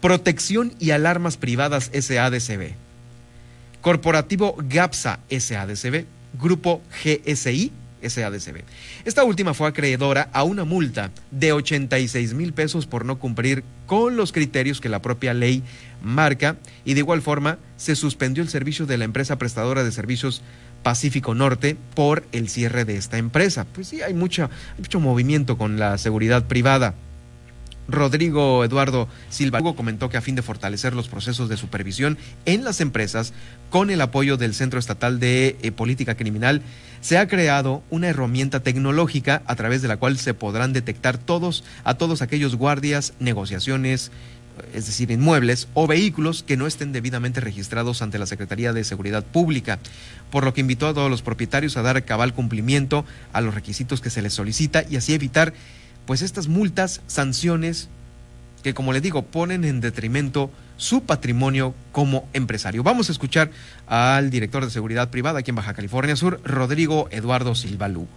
Protección 0.00 0.72
y 0.78 0.92
Alarmas 0.92 1.36
Privadas 1.36 1.90
SADCB, 1.92 2.72
Corporativo 3.82 4.56
GAPSA 4.58 5.20
SADCB, 5.30 6.06
Grupo 6.40 6.80
GSI 7.04 7.70
SADCB. 8.08 8.62
Esta 9.04 9.24
última 9.24 9.54
fue 9.54 9.68
acreedora 9.68 10.28
a 10.32 10.44
una 10.44 10.64
multa 10.64 11.10
de 11.30 11.52
86 11.52 12.34
mil 12.34 12.52
pesos 12.52 12.86
por 12.86 13.04
no 13.04 13.18
cumplir 13.18 13.64
con 13.86 14.16
los 14.16 14.32
criterios 14.32 14.80
que 14.80 14.88
la 14.88 15.02
propia 15.02 15.34
ley 15.34 15.62
marca 16.02 16.56
y 16.84 16.94
de 16.94 17.00
igual 17.00 17.22
forma 17.22 17.58
se 17.76 17.96
suspendió 17.96 18.42
el 18.42 18.48
servicio 18.48 18.86
de 18.86 18.98
la 18.98 19.04
empresa 19.04 19.38
prestadora 19.38 19.84
de 19.84 19.92
servicios 19.92 20.42
Pacífico 20.84 21.34
Norte 21.34 21.76
por 21.94 22.24
el 22.30 22.48
cierre 22.48 22.84
de 22.84 22.96
esta 22.96 23.18
empresa. 23.18 23.66
Pues 23.72 23.88
sí, 23.88 24.02
hay, 24.02 24.14
mucho, 24.14 24.50
mucho 24.78 25.00
movimiento 25.00 25.58
con 25.58 25.78
la 25.80 25.98
seguridad 25.98 26.46
privada. 26.46 26.94
Rodrigo 27.88 28.64
Eduardo 28.64 29.08
Silva 29.28 29.60
comentó 29.74 30.08
que 30.08 30.16
a 30.16 30.22
fin 30.22 30.34
de 30.34 30.42
fortalecer 30.42 30.94
los 30.94 31.08
procesos 31.08 31.48
de 31.48 31.56
supervisión 31.56 32.18
en 32.46 32.64
las 32.64 32.80
empresas, 32.80 33.32
con 33.70 33.90
el 33.90 34.00
apoyo 34.00 34.36
del 34.36 34.54
Centro 34.54 34.78
Estatal 34.78 35.20
de 35.20 35.56
eh, 35.62 35.72
Política 35.72 36.14
Criminal, 36.14 36.62
se 37.00 37.18
ha 37.18 37.28
creado 37.28 37.82
una 37.90 38.08
herramienta 38.08 38.60
tecnológica 38.60 39.42
a 39.46 39.56
través 39.56 39.82
de 39.82 39.88
la 39.88 39.98
cual 39.98 40.16
se 40.16 40.32
podrán 40.34 40.72
detectar 40.72 41.18
todos 41.18 41.64
a 41.84 41.94
todos 41.94 42.22
aquellos 42.22 42.56
guardias, 42.56 43.12
negociaciones, 43.18 44.10
es 44.72 44.86
decir, 44.86 45.10
inmuebles 45.10 45.68
o 45.74 45.86
vehículos 45.86 46.42
que 46.42 46.56
no 46.56 46.66
estén 46.66 46.92
debidamente 46.92 47.40
registrados 47.40 48.02
ante 48.02 48.18
la 48.18 48.26
Secretaría 48.26 48.72
de 48.72 48.84
Seguridad 48.84 49.24
Pública, 49.24 49.78
por 50.30 50.44
lo 50.44 50.54
que 50.54 50.60
invitó 50.60 50.86
a 50.86 50.94
todos 50.94 51.10
los 51.10 51.22
propietarios 51.22 51.76
a 51.76 51.82
dar 51.82 52.04
cabal 52.04 52.34
cumplimiento 52.34 53.04
a 53.32 53.40
los 53.40 53.54
requisitos 53.54 54.00
que 54.00 54.10
se 54.10 54.22
les 54.22 54.32
solicita 54.32 54.84
y 54.88 54.96
así 54.96 55.12
evitar 55.12 55.52
pues 56.06 56.22
estas 56.22 56.48
multas, 56.48 57.00
sanciones 57.06 57.88
que 58.62 58.74
como 58.74 58.92
le 58.92 59.00
digo 59.00 59.22
ponen 59.22 59.64
en 59.64 59.80
detrimento 59.80 60.50
su 60.76 61.02
patrimonio 61.02 61.74
como 61.92 62.28
empresario. 62.32 62.82
Vamos 62.82 63.08
a 63.08 63.12
escuchar 63.12 63.50
al 63.86 64.30
director 64.30 64.64
de 64.64 64.70
Seguridad 64.70 65.10
Privada 65.10 65.40
aquí 65.40 65.50
en 65.50 65.56
Baja 65.56 65.74
California 65.74 66.16
Sur, 66.16 66.40
Rodrigo 66.44 67.08
Eduardo 67.10 67.54
Silva 67.54 67.88
Lugo. 67.88 68.08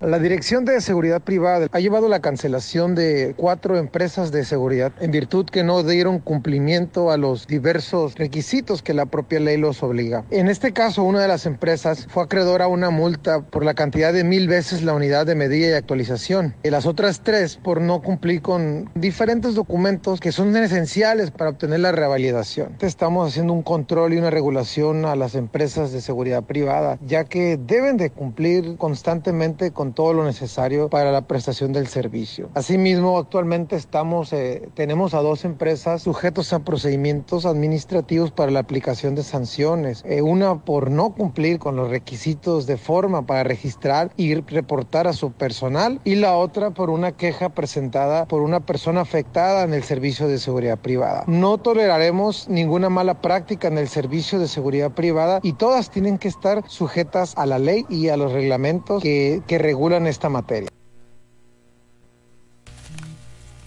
La 0.00 0.18
Dirección 0.18 0.64
de 0.64 0.80
Seguridad 0.80 1.22
Privada 1.22 1.68
ha 1.70 1.78
llevado 1.78 2.08
la 2.08 2.20
cancelación 2.20 2.96
de 2.96 3.32
cuatro 3.36 3.78
empresas 3.78 4.32
de 4.32 4.44
seguridad 4.44 4.92
en 5.00 5.12
virtud 5.12 5.46
que 5.46 5.62
no 5.62 5.84
dieron 5.84 6.18
cumplimiento 6.18 7.12
a 7.12 7.16
los 7.16 7.46
diversos 7.46 8.16
requisitos 8.16 8.82
que 8.82 8.92
la 8.92 9.06
propia 9.06 9.38
ley 9.38 9.56
los 9.56 9.84
obliga. 9.84 10.24
En 10.30 10.48
este 10.48 10.72
caso, 10.72 11.04
una 11.04 11.20
de 11.20 11.28
las 11.28 11.46
empresas 11.46 12.08
fue 12.10 12.24
acreedora 12.24 12.64
a 12.64 12.68
una 12.68 12.90
multa 12.90 13.40
por 13.42 13.64
la 13.64 13.74
cantidad 13.74 14.12
de 14.12 14.24
mil 14.24 14.48
veces 14.48 14.82
la 14.82 14.94
unidad 14.94 15.26
de 15.26 15.36
medida 15.36 15.68
y 15.68 15.72
actualización. 15.72 16.56
Y 16.64 16.70
las 16.70 16.86
otras 16.86 17.22
tres 17.22 17.56
por 17.56 17.80
no 17.80 18.02
cumplir 18.02 18.42
con 18.42 18.90
diferentes 18.96 19.54
documentos 19.54 20.18
que 20.18 20.32
son 20.32 20.54
esenciales 20.56 21.30
para 21.30 21.50
obtener 21.50 21.80
la 21.80 21.92
revalidación. 21.92 22.76
Estamos 22.80 23.28
haciendo 23.28 23.52
un 23.52 23.62
control 23.62 24.12
y 24.12 24.18
una 24.18 24.30
regulación 24.30 25.04
a 25.04 25.14
las 25.14 25.36
empresas 25.36 25.92
de 25.92 26.00
seguridad 26.00 26.42
privada, 26.42 26.98
ya 27.06 27.24
que 27.24 27.56
deben 27.56 27.96
de 27.96 28.10
cumplir 28.10 28.76
constantemente 28.76 29.70
con 29.70 29.83
todo 29.92 30.12
lo 30.12 30.24
necesario 30.24 30.88
para 30.88 31.12
la 31.12 31.22
prestación 31.22 31.72
del 31.72 31.86
servicio. 31.86 32.48
Asimismo, 32.54 33.18
actualmente 33.18 33.76
estamos, 33.76 34.32
eh, 34.32 34.68
tenemos 34.74 35.14
a 35.14 35.20
dos 35.20 35.44
empresas 35.44 36.02
sujetos 36.02 36.52
a 36.52 36.60
procedimientos 36.60 37.46
administrativos 37.46 38.30
para 38.30 38.50
la 38.50 38.60
aplicación 38.60 39.14
de 39.14 39.22
sanciones. 39.22 40.02
Eh, 40.06 40.22
una 40.22 40.64
por 40.64 40.90
no 40.90 41.14
cumplir 41.14 41.58
con 41.58 41.76
los 41.76 41.90
requisitos 41.90 42.66
de 42.66 42.76
forma 42.76 43.26
para 43.26 43.44
registrar 43.44 44.10
y 44.16 44.34
reportar 44.34 45.06
a 45.06 45.12
su 45.12 45.32
personal 45.32 46.00
y 46.04 46.16
la 46.16 46.36
otra 46.36 46.70
por 46.70 46.90
una 46.90 47.12
queja 47.12 47.50
presentada 47.50 48.26
por 48.26 48.42
una 48.42 48.60
persona 48.60 49.00
afectada 49.00 49.64
en 49.64 49.74
el 49.74 49.82
servicio 49.82 50.28
de 50.28 50.38
seguridad 50.38 50.78
privada. 50.78 51.24
No 51.26 51.58
toleraremos 51.58 52.48
ninguna 52.48 52.88
mala 52.88 53.20
práctica 53.20 53.68
en 53.68 53.78
el 53.78 53.88
servicio 53.88 54.38
de 54.38 54.48
seguridad 54.48 54.92
privada 54.92 55.40
y 55.42 55.54
todas 55.54 55.90
tienen 55.90 56.18
que 56.18 56.28
estar 56.28 56.62
sujetas 56.68 57.34
a 57.36 57.46
la 57.46 57.58
ley 57.58 57.84
y 57.88 58.08
a 58.08 58.16
los 58.16 58.32
reglamentos 58.32 59.02
que, 59.02 59.42
que 59.46 59.58
regulan 59.58 59.73
en 59.96 60.06
esta 60.06 60.28
materia. 60.28 60.70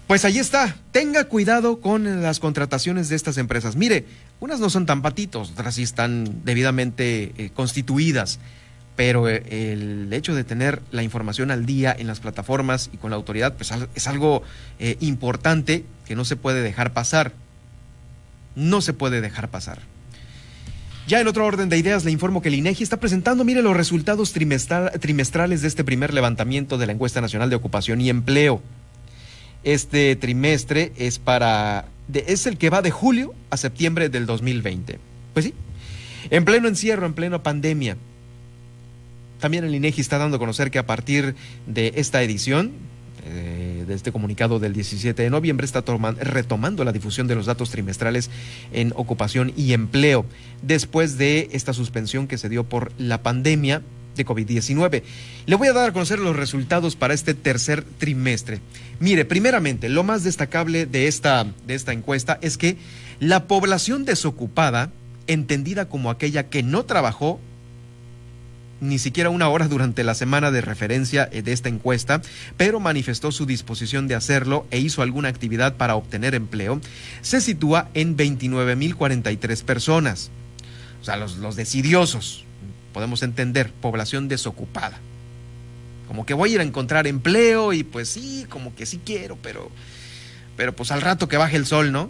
Pues 0.07 0.23
ahí 0.23 0.39
está, 0.39 0.77
tenga 0.91 1.25
cuidado 1.25 1.81
con 1.81 2.21
las 2.21 2.39
contrataciones 2.39 3.09
de 3.09 3.17
estas 3.17 3.37
empresas. 3.37 3.75
Mire, 3.75 4.05
unas 4.39 4.61
no 4.61 4.69
son 4.69 4.85
tan 4.85 5.01
patitos, 5.01 5.51
otras 5.51 5.75
sí 5.75 5.83
están 5.83 6.45
debidamente 6.45 7.33
eh, 7.37 7.49
constituidas, 7.53 8.39
pero 8.95 9.27
eh, 9.27 9.43
el 9.73 10.11
hecho 10.13 10.33
de 10.33 10.45
tener 10.45 10.81
la 10.91 11.03
información 11.03 11.51
al 11.51 11.65
día 11.65 11.93
en 11.97 12.07
las 12.07 12.21
plataformas 12.21 12.89
y 12.93 12.97
con 12.97 13.09
la 13.09 13.17
autoridad 13.17 13.55
pues 13.55 13.73
es 13.95 14.07
algo 14.07 14.43
eh, 14.79 14.95
importante 15.01 15.83
que 16.05 16.15
no 16.15 16.23
se 16.23 16.37
puede 16.37 16.61
dejar 16.61 16.93
pasar. 16.93 17.33
No 18.55 18.79
se 18.79 18.93
puede 18.93 19.19
dejar 19.19 19.49
pasar. 19.49 19.79
Ya 21.07 21.21
en 21.21 21.27
otro 21.29 21.45
orden 21.45 21.69
de 21.69 21.77
ideas, 21.77 22.03
le 22.03 22.11
informo 22.11 22.41
que 22.41 22.49
el 22.49 22.55
INEGI 22.55 22.83
está 22.83 22.99
presentando, 22.99 23.45
mire, 23.45 23.61
los 23.61 23.77
resultados 23.77 24.33
trimestrales 24.33 25.61
de 25.61 25.67
este 25.67 25.85
primer 25.85 26.13
levantamiento 26.13 26.77
de 26.77 26.85
la 26.85 26.91
encuesta 26.91 27.21
nacional 27.21 27.49
de 27.49 27.55
ocupación 27.55 28.01
y 28.01 28.09
empleo. 28.09 28.61
Este 29.63 30.17
trimestre 30.17 30.91
es 30.97 31.17
para 31.17 31.85
es 32.13 32.45
el 32.45 32.57
que 32.57 32.69
va 32.69 32.81
de 32.81 32.91
julio 32.91 33.33
a 33.49 33.55
septiembre 33.55 34.09
del 34.09 34.25
2020. 34.25 34.99
Pues 35.33 35.45
sí, 35.45 35.53
en 36.29 36.43
pleno 36.43 36.67
encierro, 36.67 37.05
en 37.05 37.13
pleno 37.13 37.41
pandemia. 37.41 37.95
También 39.39 39.63
el 39.63 39.75
INEGI 39.75 40.01
está 40.01 40.17
dando 40.17 40.35
a 40.35 40.39
conocer 40.39 40.71
que 40.71 40.79
a 40.79 40.85
partir 40.85 41.35
de 41.67 41.93
esta 41.95 42.21
edición, 42.21 42.73
eh, 43.29 43.85
de 43.87 43.93
este 43.93 44.11
comunicado 44.11 44.59
del 44.59 44.73
17 44.73 45.21
de 45.21 45.29
noviembre, 45.29 45.65
está 45.65 45.83
retomando 46.19 46.83
la 46.83 46.91
difusión 46.91 47.27
de 47.27 47.35
los 47.35 47.45
datos 47.45 47.69
trimestrales 47.69 48.29
en 48.71 48.93
ocupación 48.95 49.53
y 49.55 49.73
empleo, 49.73 50.25
después 50.61 51.17
de 51.17 51.49
esta 51.51 51.73
suspensión 51.73 52.27
que 52.27 52.37
se 52.37 52.49
dio 52.49 52.63
por 52.63 52.91
la 52.97 53.21
pandemia 53.21 53.81
de 54.15 54.25
COVID-19. 54.25 55.03
Le 55.45 55.55
voy 55.55 55.67
a 55.67 55.73
dar 55.73 55.89
a 55.89 55.93
conocer 55.93 56.19
los 56.19 56.35
resultados 56.35 56.95
para 56.95 57.13
este 57.13 57.33
tercer 57.33 57.83
trimestre. 57.83 58.59
Mire, 58.99 59.25
primeramente, 59.25 59.89
lo 59.89 60.03
más 60.03 60.23
destacable 60.23 60.85
de 60.85 61.07
esta, 61.07 61.45
de 61.65 61.75
esta 61.75 61.93
encuesta 61.93 62.37
es 62.41 62.57
que 62.57 62.77
la 63.19 63.47
población 63.47 64.05
desocupada, 64.05 64.91
entendida 65.27 65.87
como 65.87 66.09
aquella 66.09 66.49
que 66.49 66.63
no 66.63 66.85
trabajó 66.85 67.39
ni 68.79 68.99
siquiera 68.99 69.29
una 69.29 69.49
hora 69.49 69.67
durante 69.67 70.03
la 70.03 70.15
semana 70.15 70.51
de 70.51 70.61
referencia 70.61 71.27
eh, 71.31 71.41
de 71.41 71.53
esta 71.53 71.69
encuesta, 71.69 72.21
pero 72.57 72.79
manifestó 72.79 73.31
su 73.31 73.45
disposición 73.45 74.07
de 74.07 74.15
hacerlo 74.15 74.65
e 74.71 74.79
hizo 74.79 75.01
alguna 75.01 75.29
actividad 75.29 75.75
para 75.75 75.95
obtener 75.95 76.35
empleo, 76.35 76.79
se 77.21 77.41
sitúa 77.41 77.89
en 77.93 78.17
29.043 78.17 79.63
personas. 79.63 80.29
O 81.01 81.05
sea, 81.05 81.17
los, 81.17 81.37
los 81.37 81.55
decidiosos, 81.55 82.45
podemos 82.93 83.23
entender, 83.23 83.71
población 83.71 84.27
desocupada. 84.27 84.99
Como 86.07 86.25
que 86.25 86.33
voy 86.33 86.51
a 86.51 86.53
ir 86.55 86.59
a 86.61 86.63
encontrar 86.63 87.05
empleo 87.07 87.73
y 87.73 87.83
pues 87.83 88.09
sí, 88.09 88.45
como 88.49 88.73
que 88.75 88.85
sí 88.85 88.99
quiero, 89.03 89.37
pero, 89.41 89.69
pero 90.55 90.75
pues 90.75 90.91
al 90.91 91.01
rato 91.01 91.27
que 91.27 91.37
baje 91.37 91.57
el 91.57 91.65
sol, 91.65 91.91
¿no? 91.91 92.09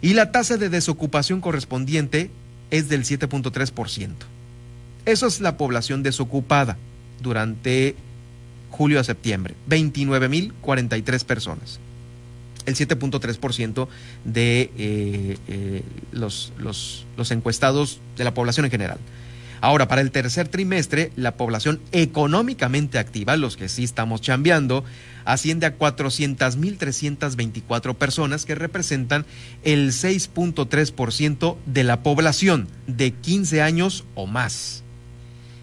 Y 0.00 0.14
la 0.14 0.30
tasa 0.30 0.56
de 0.56 0.68
desocupación 0.68 1.40
correspondiente 1.40 2.30
es 2.70 2.88
del 2.88 3.04
7.3%. 3.04 4.14
Eso 5.04 5.26
es 5.26 5.40
la 5.40 5.56
población 5.56 6.02
desocupada 6.02 6.76
durante 7.20 7.96
julio 8.70 9.00
a 9.00 9.04
septiembre, 9.04 9.54
29.043 9.68 11.24
personas. 11.24 11.80
El 12.66 12.74
7.3% 12.74 13.88
de 14.24 14.70
eh, 14.76 15.38
eh, 15.48 15.82
los, 16.12 16.52
los, 16.58 17.06
los 17.16 17.30
encuestados 17.30 18.00
de 18.16 18.24
la 18.24 18.34
población 18.34 18.66
en 18.66 18.70
general. 18.70 18.98
Ahora, 19.60 19.88
para 19.88 20.02
el 20.02 20.12
tercer 20.12 20.48
trimestre, 20.48 21.10
la 21.16 21.36
población 21.36 21.80
económicamente 21.90 22.98
activa, 22.98 23.36
los 23.36 23.56
que 23.56 23.68
sí 23.68 23.82
estamos 23.84 24.20
chambeando, 24.20 24.84
asciende 25.24 25.66
a 25.66 25.76
400.324 25.76 27.96
personas 27.96 28.44
que 28.44 28.54
representan 28.54 29.26
el 29.64 29.90
6.3% 29.90 31.56
de 31.66 31.84
la 31.84 32.02
población 32.02 32.68
de 32.86 33.12
15 33.12 33.62
años 33.62 34.04
o 34.14 34.26
más. 34.26 34.84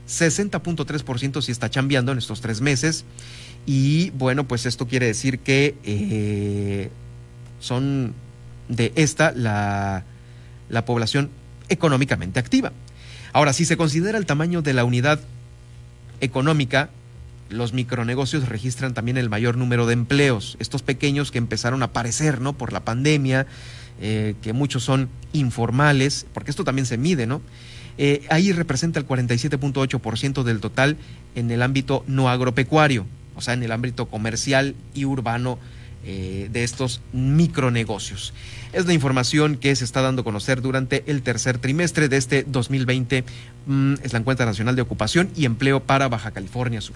60.3% 0.07 1.41
sí 1.41 1.51
está 1.51 1.69
chambeando 1.69 2.11
en 2.11 2.17
estos 2.17 2.41
tres 2.41 2.61
meses. 2.61 3.05
Y 3.65 4.11
bueno, 4.11 4.47
pues 4.47 4.65
esto 4.65 4.87
quiere 4.87 5.07
decir 5.07 5.39
que 5.39 5.75
eh, 5.83 6.89
son 7.59 8.13
de 8.69 8.93
esta 8.95 9.31
la, 9.31 10.03
la 10.69 10.85
población 10.85 11.29
económicamente 11.69 12.39
activa. 12.39 12.71
Ahora, 13.33 13.53
si 13.53 13.65
se 13.65 13.75
considera 13.75 14.17
el 14.17 14.25
tamaño 14.25 14.61
de 14.61 14.73
la 14.73 14.85
unidad 14.85 15.19
económica, 16.21 16.89
los 17.49 17.73
micronegocios 17.73 18.47
registran 18.47 18.93
también 18.93 19.17
el 19.17 19.29
mayor 19.29 19.57
número 19.57 19.85
de 19.85 19.93
empleos, 19.93 20.57
estos 20.59 20.81
pequeños 20.81 21.31
que 21.31 21.37
empezaron 21.37 21.81
a 21.81 21.87
aparecer, 21.87 22.41
¿no? 22.41 22.53
Por 22.53 22.73
la 22.73 22.85
pandemia, 22.85 23.45
eh, 24.01 24.35
que 24.41 24.53
muchos 24.53 24.83
son 24.83 25.09
informales, 25.33 26.25
porque 26.33 26.51
esto 26.51 26.63
también 26.63 26.85
se 26.85 26.97
mide, 26.97 27.27
¿no? 27.27 27.41
Eh, 27.97 28.25
ahí 28.29 28.51
representa 28.51 28.99
el 28.99 29.07
47.8% 29.07 30.43
del 30.43 30.59
total 30.59 30.97
en 31.35 31.49
el 31.49 31.61
ámbito 31.61 32.03
no 32.07 32.29
agropecuario, 32.29 33.05
o 33.35 33.41
sea, 33.41 33.53
en 33.53 33.63
el 33.63 33.71
ámbito 33.71 34.07
comercial 34.07 34.75
y 34.93 35.05
urbano 35.05 35.57
eh, 36.03 36.49
de 36.51 36.63
estos 36.63 37.01
micronegocios. 37.13 38.33
Es 38.73 38.85
la 38.85 38.93
información 38.93 39.57
que 39.57 39.75
se 39.75 39.85
está 39.85 40.01
dando 40.01 40.21
a 40.21 40.25
conocer 40.25 40.61
durante 40.61 41.03
el 41.07 41.21
tercer 41.21 41.57
trimestre 41.57 42.09
de 42.09 42.17
este 42.17 42.43
2020. 42.43 43.23
Mm, 43.65 43.93
es 44.03 44.13
la 44.13 44.19
encuesta 44.19 44.45
nacional 44.45 44.75
de 44.75 44.81
ocupación 44.81 45.29
y 45.35 45.45
empleo 45.45 45.81
para 45.81 46.07
Baja 46.07 46.31
California 46.31 46.81
Sur. 46.81 46.95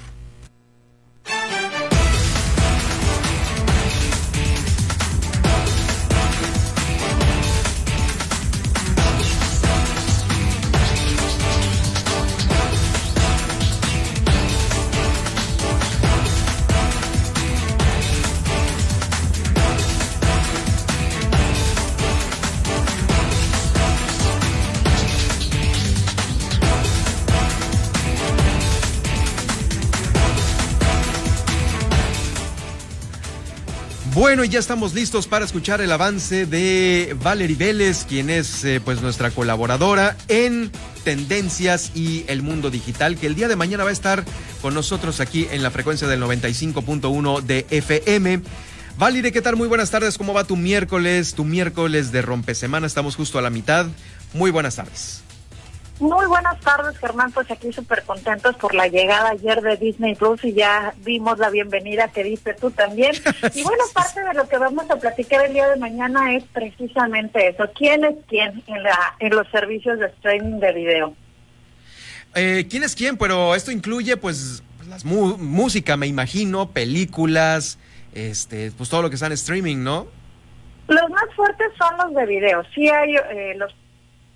Bueno, 34.39 34.53
ya 34.53 34.59
estamos 34.59 34.93
listos 34.93 35.27
para 35.27 35.43
escuchar 35.43 35.81
el 35.81 35.91
avance 35.91 36.45
de 36.45 37.13
Valerie 37.21 37.57
Vélez, 37.57 38.05
quien 38.07 38.29
es 38.29 38.63
eh, 38.63 38.79
pues 38.79 39.01
nuestra 39.01 39.31
colaboradora 39.31 40.15
en 40.29 40.71
tendencias 41.03 41.91
y 41.93 42.23
el 42.29 42.41
mundo 42.41 42.69
digital, 42.69 43.17
que 43.17 43.27
el 43.27 43.35
día 43.35 43.49
de 43.49 43.57
mañana 43.57 43.83
va 43.83 43.89
a 43.89 43.91
estar 43.91 44.23
con 44.61 44.73
nosotros 44.73 45.19
aquí 45.19 45.45
en 45.51 45.61
la 45.61 45.71
frecuencia 45.71 46.07
del 46.07 46.21
95.1 46.23 47.41
de 47.41 47.65
FM. 47.69 48.41
Valerie, 48.97 49.33
¿qué 49.33 49.41
tal? 49.41 49.57
Muy 49.57 49.67
buenas 49.67 49.91
tardes. 49.91 50.17
¿Cómo 50.17 50.33
va 50.33 50.45
tu 50.45 50.55
miércoles? 50.55 51.33
Tu 51.33 51.43
miércoles 51.43 52.13
de 52.13 52.21
rompesemana. 52.21 52.87
Estamos 52.87 53.17
justo 53.17 53.39
a 53.39 53.41
la 53.41 53.49
mitad. 53.49 53.87
Muy 54.33 54.51
buenas 54.51 54.77
tardes. 54.77 55.21
Muy 55.99 56.25
buenas 56.27 56.57
tardes, 56.61 56.97
Germán. 56.97 57.31
Pues 57.33 57.51
aquí 57.51 57.73
súper 57.73 58.03
contentos 58.03 58.55
por 58.55 58.73
la 58.73 58.87
llegada 58.87 59.31
ayer 59.31 59.61
de 59.61 59.75
Disney 59.75 60.15
Plus 60.15 60.43
y 60.45 60.53
ya 60.53 60.93
vimos 60.99 61.37
la 61.39 61.49
bienvenida 61.49 62.07
que 62.07 62.23
diste 62.23 62.53
tú 62.53 62.71
también. 62.71 63.11
Y 63.53 63.63
bueno, 63.63 63.83
parte 63.93 64.21
de 64.21 64.33
lo 64.33 64.47
que 64.47 64.57
vamos 64.57 64.89
a 64.89 64.95
platicar 64.95 65.45
el 65.45 65.53
día 65.53 65.67
de 65.69 65.77
mañana 65.77 66.33
es 66.35 66.43
precisamente 66.53 67.49
eso. 67.49 67.69
¿Quién 67.75 68.05
es 68.05 68.15
quién 68.27 68.63
en, 68.67 68.83
la, 68.83 69.15
en 69.19 69.35
los 69.35 69.47
servicios 69.49 69.99
de 69.99 70.05
streaming 70.07 70.59
de 70.59 70.73
video? 70.73 71.13
Eh, 72.35 72.67
¿Quién 72.69 72.83
es 72.83 72.95
quién? 72.95 73.17
Pero 73.17 73.55
esto 73.55 73.71
incluye, 73.71 74.15
pues, 74.15 74.63
las 74.87 75.03
música, 75.03 75.97
me 75.97 76.07
imagino, 76.07 76.69
películas, 76.71 77.79
este, 78.13 78.71
pues 78.71 78.89
todo 78.89 79.01
lo 79.01 79.09
que 79.09 79.15
está 79.15 79.27
en 79.27 79.33
streaming, 79.33 79.83
¿no? 79.83 80.07
Los 80.87 81.09
más 81.09 81.25
fuertes 81.35 81.67
son 81.77 81.97
los 81.97 82.15
de 82.15 82.25
video. 82.25 82.63
Sí 82.73 82.87
hay 82.89 83.15
eh, 83.15 83.53
los 83.57 83.73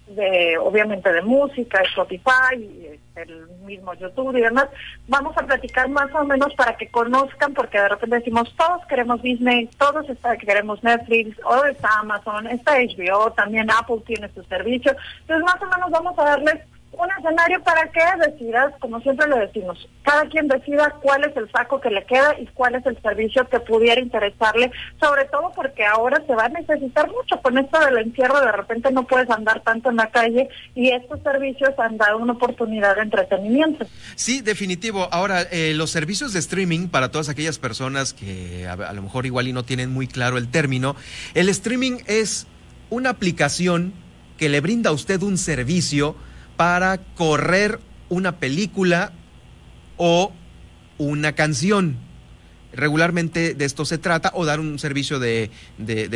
de 0.07 0.57
obviamente 0.57 1.11
de 1.11 1.21
música, 1.21 1.81
Spotify, 1.81 2.99
el 3.15 3.47
mismo 3.65 3.93
YouTube 3.93 4.35
y 4.37 4.41
demás, 4.41 4.67
vamos 5.07 5.37
a 5.37 5.45
platicar 5.45 5.87
más 5.89 6.13
o 6.13 6.23
menos 6.25 6.53
para 6.55 6.75
que 6.75 6.87
conozcan, 6.87 7.53
porque 7.53 7.79
de 7.79 7.89
repente 7.89 8.17
decimos, 8.17 8.53
todos 8.57 8.85
queremos 8.87 9.21
Disney, 9.21 9.67
todos 9.77 10.09
está, 10.09 10.35
queremos 10.37 10.83
Netflix, 10.83 11.37
o 11.45 11.65
está 11.65 11.99
Amazon, 11.99 12.47
está 12.47 12.73
HBO, 12.77 13.31
también 13.31 13.69
Apple 13.71 14.01
tiene 14.05 14.29
su 14.33 14.43
servicio, 14.43 14.95
entonces 15.21 15.45
más 15.45 15.61
o 15.61 15.65
menos 15.67 15.91
vamos 15.91 16.17
a 16.17 16.23
darles 16.23 16.59
un 16.97 17.09
escenario 17.17 17.61
para 17.63 17.91
que 17.91 18.01
decidas, 18.29 18.73
como 18.79 18.99
siempre 19.01 19.27
lo 19.27 19.37
decimos, 19.37 19.87
cada 20.03 20.25
quien 20.29 20.47
decida 20.47 20.95
cuál 21.01 21.23
es 21.23 21.35
el 21.35 21.49
saco 21.51 21.81
que 21.81 21.89
le 21.89 22.05
queda 22.05 22.35
y 22.39 22.45
cuál 22.47 22.75
es 22.75 22.85
el 22.85 23.01
servicio 23.01 23.47
que 23.49 23.59
pudiera 23.59 23.99
interesarle, 23.99 24.71
sobre 24.99 25.25
todo 25.25 25.51
porque 25.55 25.85
ahora 25.85 26.21
se 26.25 26.35
va 26.35 26.45
a 26.45 26.49
necesitar 26.49 27.09
mucho. 27.09 27.41
Con 27.41 27.57
esto 27.57 27.79
del 27.79 27.97
encierro 27.97 28.39
de 28.39 28.51
repente 28.51 28.91
no 28.91 29.05
puedes 29.05 29.29
andar 29.29 29.61
tanto 29.61 29.89
en 29.89 29.97
la 29.97 30.11
calle 30.11 30.49
y 30.75 30.89
estos 30.89 31.21
servicios 31.21 31.71
han 31.77 31.97
dado 31.97 32.17
una 32.17 32.33
oportunidad 32.33 32.95
de 32.95 33.01
entretenimiento. 33.03 33.85
Sí, 34.15 34.41
definitivo. 34.41 35.07
Ahora, 35.11 35.41
eh, 35.51 35.73
los 35.75 35.89
servicios 35.89 36.33
de 36.33 36.39
streaming, 36.39 36.87
para 36.87 37.11
todas 37.11 37.29
aquellas 37.29 37.59
personas 37.59 38.13
que 38.13 38.67
a, 38.67 38.73
a 38.73 38.93
lo 38.93 39.01
mejor 39.01 39.25
igual 39.25 39.47
y 39.47 39.53
no 39.53 39.63
tienen 39.63 39.91
muy 39.91 40.07
claro 40.07 40.37
el 40.37 40.49
término, 40.49 40.95
el 41.33 41.49
streaming 41.49 41.99
es 42.07 42.47
una 42.89 43.09
aplicación 43.09 43.93
que 44.37 44.49
le 44.49 44.61
brinda 44.61 44.89
a 44.89 44.93
usted 44.93 45.21
un 45.21 45.37
servicio 45.37 46.15
para 46.55 46.97
correr 47.15 47.79
una 48.09 48.37
película 48.37 49.11
o 49.97 50.31
una 50.97 51.33
canción. 51.33 51.97
Regularmente 52.73 53.53
de 53.53 53.65
esto 53.65 53.85
se 53.85 53.99
trata 53.99 54.31
o 54.33 54.45
dar 54.45 54.59
un 54.59 54.79
servicio 54.79 55.19
de, 55.19 55.51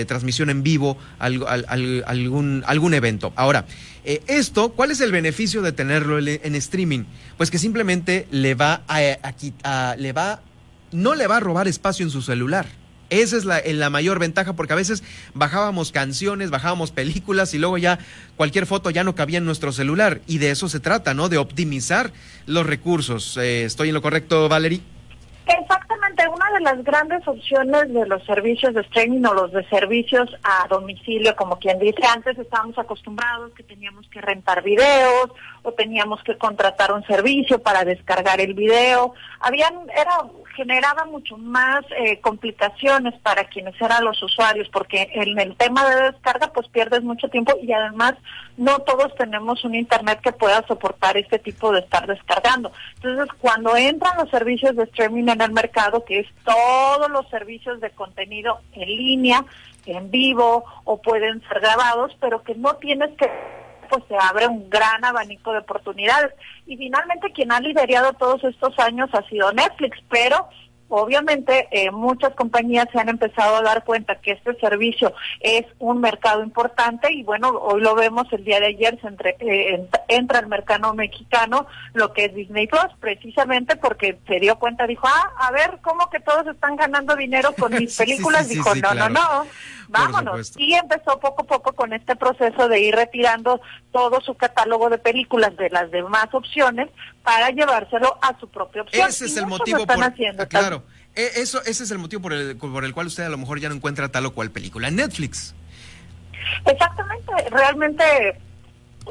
transmisión 0.08 0.50
en 0.50 0.64
vivo 0.64 0.98
a, 1.20 1.26
algún, 1.26 2.64
algún 2.66 2.94
evento. 2.96 3.32
Ahora, 3.36 3.66
eh, 4.04 4.24
esto, 4.28 4.70
¿cuál 4.70 4.90
es 4.90 5.02
el 5.02 5.12
beneficio 5.12 5.62
de 5.62 5.72
tenerlo 5.72 6.18
en 6.18 6.56
streaming? 6.56 7.04
Pues 7.38 7.52
que 7.52 7.60
simplemente 7.60 8.28
le 8.32 8.56
va 8.56 8.82
a, 8.88 9.96
le 9.98 10.14
va, 10.14 10.42
no 10.92 11.14
le 11.14 11.28
va 11.28 11.38
a 11.38 11.40
robar 11.40 11.68
espacio 11.68 12.04
en 12.04 12.10
su 12.10 12.24
celular. 12.24 12.66
Esa 13.10 13.38
es 13.38 13.46
la, 13.46 13.62
la, 13.66 13.90
mayor 13.90 14.20
ventaja 14.20 14.54
porque 14.54 14.74
a 14.74 14.76
veces 14.76 15.04
bajábamos 15.34 15.92
canciones, 15.92 16.50
bajábamos 16.50 16.92
películas 16.92 17.54
y 17.54 17.58
luego 17.58 17.78
ya 17.78 18.00
cualquier 18.36 18.66
foto 18.66 18.90
ya 18.90 19.04
no 19.04 19.16
cabía 19.16 19.38
en 19.38 19.46
nuestro 19.46 19.72
celular. 19.72 20.22
Y 20.28 20.40
de 20.40 20.52
eso 20.52 20.70
se 20.70 20.80
trata, 20.80 21.14
¿no? 21.14 21.30
De 21.30 21.38
optimizar 21.38 22.12
los 22.46 22.66
recursos. 22.66 23.38
Eh, 23.38 23.64
¿Estoy 23.64 23.90
en 23.90 23.94
lo 23.94 24.02
correcto, 24.02 24.50
Valerie? 24.50 24.82
Exactamente, 25.48 26.28
una 26.28 26.52
de 26.52 26.60
las 26.60 26.84
grandes 26.84 27.26
opciones 27.26 27.94
de 27.94 28.06
los 28.06 28.22
servicios 28.26 28.74
de 28.74 28.82
streaming 28.82 29.24
o 29.24 29.34
los 29.34 29.54
de 29.54 29.64
servicios 29.70 30.30
a 30.44 30.68
domicilio, 30.68 31.34
como 31.38 31.58
quien 31.58 31.80
dice, 31.80 32.02
antes 32.06 32.38
estábamos 32.38 32.78
acostumbrados 32.78 33.54
que 33.54 33.64
teníamos 33.64 34.06
que 34.10 34.20
rentar 34.20 34.62
videos 34.62 35.32
o 35.64 35.72
teníamos 35.72 36.22
que 36.24 36.38
contratar 36.38 36.92
un 36.92 37.06
servicio 37.06 37.60
para 37.60 37.86
descargar 37.86 38.42
el 38.42 38.56
video. 38.56 39.14
Habían, 39.40 39.74
era 39.96 40.20
generaba 40.58 41.06
mucho 41.06 41.38
más 41.38 41.86
eh, 41.96 42.20
complicaciones 42.20 43.14
para 43.22 43.46
quienes 43.46 43.80
eran 43.80 44.04
los 44.04 44.22
usuarios, 44.24 44.68
porque 44.70 45.08
en 45.14 45.40
el 45.40 45.56
tema 45.56 45.88
de 45.88 46.12
descarga 46.12 46.52
pues 46.52 46.68
pierdes 46.70 47.04
mucho 47.04 47.30
tiempo 47.30 47.54
y 47.62 47.72
además 47.72 48.16
no 48.58 48.80
todos 48.80 49.14
tenemos 49.16 49.64
un 49.64 49.76
internet 49.76 50.20
que 50.22 50.34
pueda 50.34 50.66
soportar 50.68 51.16
este 51.16 51.38
tipo 51.38 51.72
de 51.72 51.82
estar 51.82 52.08
descargando. 52.08 52.72
Entonces, 52.96 53.28
cuando 53.40 53.78
entran 53.78 54.18
los 54.18 54.30
servicios 54.32 54.76
de 54.76 54.84
streaming 54.86 55.28
en 55.30 55.42
el 55.42 55.52
mercado, 55.52 56.04
que 56.04 56.20
es 56.20 56.28
todos 56.44 57.10
los 57.12 57.30
servicios 57.30 57.80
de 57.80 57.92
contenido 57.92 58.60
en 58.74 58.90
línea, 58.90 59.46
en 59.86 60.10
vivo 60.10 60.66
o 60.84 61.02
pueden 61.02 61.42
ser 61.48 61.60
grabados, 61.60 62.18
pero 62.20 62.44
que 62.44 62.56
no 62.56 62.74
tienes 62.78 63.16
que 63.16 63.30
pues 63.88 64.04
se 64.08 64.16
abre 64.16 64.48
un 64.48 64.70
gran 64.70 65.04
abanico 65.04 65.52
de 65.52 65.60
oportunidades. 65.60 66.34
Y 66.66 66.78
finalmente 66.78 67.32
quien 67.32 67.52
ha 67.52 67.60
liderado 67.60 68.14
todos 68.14 68.44
estos 68.44 68.78
años 68.80 69.10
ha 69.14 69.22
sido 69.30 69.52
Netflix, 69.54 69.98
pero 70.10 70.50
Obviamente, 70.90 71.68
eh, 71.72 71.92
muchas 71.92 72.34
compañías 72.34 72.88
se 72.94 73.00
han 73.00 73.10
empezado 73.10 73.58
a 73.58 73.62
dar 73.62 73.84
cuenta 73.84 74.22
que 74.22 74.32
este 74.32 74.56
servicio 74.56 75.14
es 75.42 75.66
un 75.80 76.00
mercado 76.00 76.44
importante 76.44 77.12
y 77.12 77.24
bueno, 77.24 77.50
hoy 77.50 77.82
lo 77.82 77.94
vemos 77.94 78.32
el 78.32 78.46
día 78.46 78.62
de 78.62 78.68
ayer, 78.68 78.98
se 79.02 79.08
entre, 79.08 79.36
eh, 79.42 79.86
entra 80.08 80.40
el 80.40 80.48
mercado 80.48 80.94
mexicano, 80.94 81.68
lo 81.94 82.14
que 82.14 82.26
es 82.26 82.36
Disney 82.36 82.68
Plus, 82.68 82.88
precisamente 83.02 83.76
porque 83.76 84.18
se 84.28 84.40
dio 84.40 84.58
cuenta, 84.60 84.88
dijo, 84.88 85.08
ah, 85.08 85.34
a 85.40 85.52
ver, 85.52 85.80
¿cómo 85.82 86.10
que 86.10 86.22
todos 86.22 86.48
están 86.48 86.78
ganando 86.78 87.18
dinero 87.18 87.54
con 87.60 87.74
mis 87.74 87.94
películas? 87.98 88.48
dijo, 88.48 88.74
no, 88.76 88.94
no, 88.94 89.10
no, 89.10 89.46
vámonos. 89.88 90.54
Y 90.58 90.74
empezó 90.74 91.20
poco 91.20 91.44
a 91.44 91.46
poco 91.46 91.74
con 91.74 91.94
este 91.94 92.16
proceso 92.16 92.68
de 92.68 92.80
ir 92.80 92.96
retirando 92.96 93.62
todo 93.92 94.22
su 94.22 94.36
catálogo 94.36 94.90
de 94.90 94.98
películas 94.98 95.56
de 95.58 95.70
las 95.70 95.92
demás 95.92 96.28
opciones 96.34 96.90
para 97.24 97.50
llevárselo 97.50 98.18
a 98.22 98.38
su 98.40 98.48
propia 98.50 98.84
opción. 98.84 99.08
Ese 99.08 99.26
es 99.26 99.38
el 99.38 99.48
motivo 99.48 99.86
por, 99.86 100.04
haciendo, 100.04 100.44
ah, 100.44 100.46
claro. 100.48 100.84
E, 101.16 101.42
eso, 101.42 101.62
ese 101.66 101.84
es 101.84 101.92
el 101.92 101.98
motivo 101.98 102.22
por 102.22 102.34
el, 102.34 102.58
por 102.58 102.86
el 102.86 102.94
cual 102.94 103.08
usted 103.08 103.24
a 103.24 103.30
lo 103.30 103.38
mejor 103.38 103.60
ya 103.60 103.70
no 103.70 103.76
encuentra 103.76 104.10
tal 104.10 104.26
o 104.26 104.34
cual 104.34 104.52
película 104.52 104.88
en 104.88 104.98
Netflix. 104.98 105.56
Exactamente, 106.66 107.32
realmente 107.50 108.40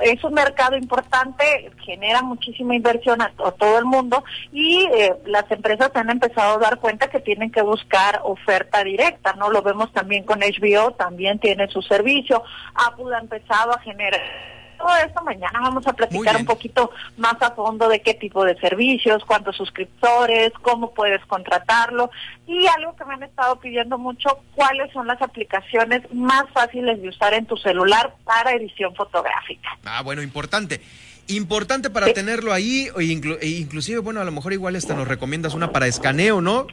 es 0.03 0.23
un 0.25 0.35
mercado 0.35 0.77
importante, 0.77 1.71
genera 1.85 2.23
muchísima 2.23 2.75
inversión 2.75 3.21
a, 3.23 3.31
todo 3.31 3.79
el 3.79 3.85
mundo 3.85 4.25
y 4.53 4.87
eh, 4.95 5.15
las 5.27 5.51
empresas 5.51 5.91
han 5.95 6.11
empezado 6.11 6.57
a 6.57 6.59
dar 6.59 6.79
cuenta 6.79 7.09
que 7.09 7.21
tienen 7.21 7.51
que 7.51 7.63
buscar 7.63 8.21
oferta 8.25 8.83
directa, 8.85 9.33
¿no? 9.35 9.51
Lo 9.51 9.63
vemos 9.63 9.93
también 9.93 10.25
con 10.25 10.41
HBO, 10.41 10.93
también 10.93 11.39
tiene 11.39 11.69
su 11.69 11.83
servicio, 11.83 12.43
Apple 12.75 13.15
ha 13.15 13.21
empezado 13.21 13.73
a 13.73 13.81
generar 13.81 14.21
todo 14.77 14.95
esto 15.05 15.23
mañana 15.23 15.61
vamos 15.61 15.87
a 15.87 15.93
platicar 15.93 16.37
un 16.37 16.45
poquito 16.45 16.91
más 17.17 17.35
a 17.41 17.51
fondo 17.53 17.89
de 17.89 18.01
qué 18.01 18.15
tipo 18.15 18.45
de 18.45 18.57
servicios, 18.59 19.25
cuántos 19.25 19.57
suscriptores, 19.57 20.53
cómo 20.63 20.93
puedes 20.95 21.25
contratarlo 21.27 22.11
y 22.47 22.67
algo 22.67 22.95
que 22.97 23.05
me 23.05 23.15
han 23.15 23.23
estado 23.23 23.59
pidiendo 23.61 23.99
mucho, 23.99 24.41
cuáles 24.55 24.93
son 24.93 25.07
las 25.07 25.21
aplicaciones 25.21 26.03
más 26.13 26.45
fáciles 26.53 27.01
de 27.03 27.09
usar 27.09 27.35
en 27.35 27.47
tu 27.47 27.57
celular 27.57 28.15
para 28.25 28.53
edición 28.53 28.95
fotográfica. 28.95 29.69
Ah, 29.85 30.03
bueno, 30.03 30.23
importante. 30.23 30.81
Importante 31.29 31.91
para 31.91 32.13
tenerlo 32.13 32.53
ahí, 32.53 32.89
e 32.97 33.05
inclusive, 33.05 33.99
bueno, 33.99 34.21
a 34.21 34.25
lo 34.25 34.31
mejor 34.31 34.53
igual 34.53 34.77
esta 34.77 34.95
nos 34.95 35.09
recomiendas 35.09 35.55
una 35.55 35.73
para 35.73 35.89
escaneo, 35.89 36.41
¿no? 36.41 36.69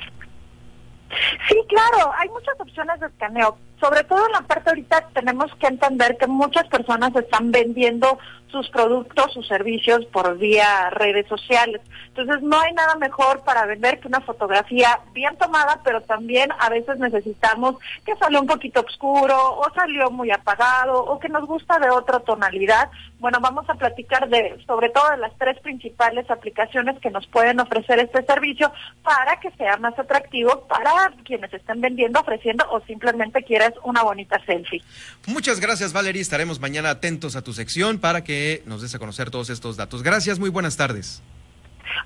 Sí, 1.47 1.55
claro, 1.67 2.11
hay 2.19 2.29
muchas 2.29 2.59
opciones 2.59 2.99
de 2.99 3.07
escaneo. 3.07 3.57
Sobre 3.83 4.05
todo 4.05 4.25
en 4.25 4.31
la 4.31 4.41
parte 4.43 4.69
ahorita 4.69 5.09
tenemos 5.13 5.53
que 5.55 5.67
entender 5.67 6.15
que 6.17 6.25
muchas 6.25 6.65
personas 6.69 7.13
están 7.17 7.51
vendiendo 7.51 8.17
sus 8.53 8.69
productos, 8.69 9.33
sus 9.33 9.47
servicios 9.47 10.05
por 10.05 10.37
vía 10.37 10.91
redes 10.91 11.27
sociales. 11.27 11.81
Entonces 12.09 12.41
no 12.43 12.57
hay 12.61 12.71
nada 12.73 12.95
mejor 12.95 13.41
para 13.41 13.65
vender 13.65 13.99
que 13.99 14.07
una 14.07 14.21
fotografía 14.21 14.99
bien 15.11 15.35
tomada, 15.37 15.81
pero 15.83 16.01
también 16.01 16.51
a 16.59 16.69
veces 16.69 16.99
necesitamos 16.99 17.75
que 18.05 18.15
salió 18.15 18.39
un 18.39 18.47
poquito 18.47 18.81
oscuro 18.87 19.35
o 19.35 19.65
salió 19.73 20.11
muy 20.11 20.29
apagado 20.29 21.03
o 21.03 21.19
que 21.19 21.29
nos 21.29 21.45
gusta 21.45 21.79
de 21.79 21.89
otra 21.89 22.19
tonalidad. 22.19 22.91
Bueno, 23.17 23.39
vamos 23.41 23.67
a 23.69 23.73
platicar 23.73 24.29
de 24.29 24.63
sobre 24.67 24.89
todo 24.89 25.09
de 25.09 25.17
las 25.17 25.35
tres 25.39 25.59
principales 25.59 26.29
aplicaciones 26.29 26.99
que 26.99 27.09
nos 27.09 27.25
pueden 27.27 27.59
ofrecer 27.59 27.97
este 27.99 28.23
servicio 28.23 28.71
para 29.01 29.39
que 29.39 29.49
sea 29.51 29.77
más 29.77 29.97
atractivo 29.97 30.67
para 30.67 31.11
quienes 31.25 31.51
estén 31.51 31.81
vendiendo, 31.81 32.19
ofreciendo 32.19 32.65
o 32.69 32.81
simplemente 32.81 33.41
una 33.83 34.03
bonita 34.03 34.39
selfie. 34.45 34.81
Muchas 35.27 35.59
gracias, 35.59 35.93
Valeria. 35.93 36.21
Estaremos 36.21 36.59
mañana 36.59 36.89
atentos 36.89 37.35
a 37.35 37.41
tu 37.41 37.53
sección 37.53 37.99
para 37.99 38.23
que 38.23 38.63
nos 38.65 38.81
des 38.81 38.93
a 38.95 38.99
conocer 38.99 39.31
todos 39.31 39.49
estos 39.49 39.77
datos. 39.77 40.03
Gracias, 40.03 40.39
muy 40.39 40.49
buenas 40.49 40.77
tardes. 40.77 41.21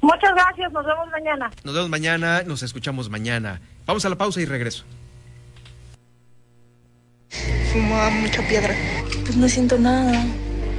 Muchas 0.01 0.33
gracias, 0.33 0.71
nos 0.71 0.85
vemos 0.85 1.07
mañana. 1.11 1.51
Nos 1.63 1.73
vemos 1.73 1.89
mañana, 1.89 2.43
nos 2.43 2.63
escuchamos 2.63 3.09
mañana. 3.09 3.61
Vamos 3.85 4.05
a 4.05 4.09
la 4.09 4.17
pausa 4.17 4.41
y 4.41 4.45
regreso. 4.45 4.83
Fumaba 7.71 8.09
mucha 8.09 8.41
piedra. 8.47 8.75
Pues 9.23 9.35
no 9.35 9.47
siento 9.47 9.77
nada. 9.77 10.23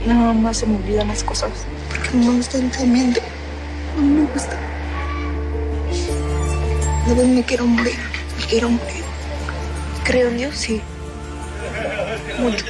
Nada 0.07 0.33
más 0.33 0.59
se 0.59 0.67
me 0.67 0.77
olvidan 0.77 1.09
las 1.09 1.23
cosas. 1.23 1.51
Porque 1.89 2.11
no 2.15 2.33
me 2.33 2.37
gusta 2.39 2.59
el 2.59 2.71
tratamiento. 2.71 3.21
No 3.97 4.03
me 4.03 4.27
gusta. 4.33 4.57
De 7.07 7.15
vez 7.15 7.27
me 7.27 7.43
quiero 7.45 7.67
morir. 7.67 7.99
Me 8.39 8.47
quiero 8.47 8.71
morir. 8.71 9.08
Creo 10.09 10.29
en 10.29 10.39
Dios, 10.39 10.57
sí. 10.57 10.81
Mucho. 12.39 12.65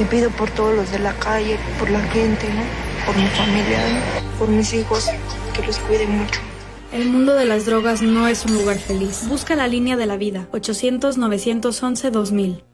Le 0.00 0.04
pido 0.06 0.30
por 0.30 0.50
todos 0.50 0.74
los 0.74 0.90
de 0.90 0.98
la 0.98 1.12
calle, 1.12 1.56
por 1.78 1.88
la 1.88 2.00
gente, 2.08 2.52
¿no? 2.52 2.62
Por 3.06 3.16
mi 3.16 3.28
familia, 3.28 4.02
por 4.36 4.48
mis 4.48 4.74
hijos, 4.74 5.06
que 5.54 5.64
los 5.64 5.78
cuiden 5.78 6.18
mucho. 6.18 6.40
El 6.92 7.08
mundo 7.08 7.34
de 7.34 7.44
las 7.44 7.66
drogas 7.66 8.02
no 8.02 8.26
es 8.26 8.44
un 8.46 8.54
lugar 8.54 8.80
feliz. 8.80 9.28
Busca 9.28 9.54
la 9.54 9.68
línea 9.68 9.96
de 9.96 10.06
la 10.06 10.16
vida, 10.16 10.48
800-911-2000. 10.50 12.64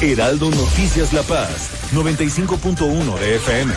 Heraldo 0.00 0.50
Noticias 0.50 1.12
La 1.12 1.22
Paz, 1.22 1.90
95.1 1.92 3.18
de 3.18 3.34
FM. 3.34 3.74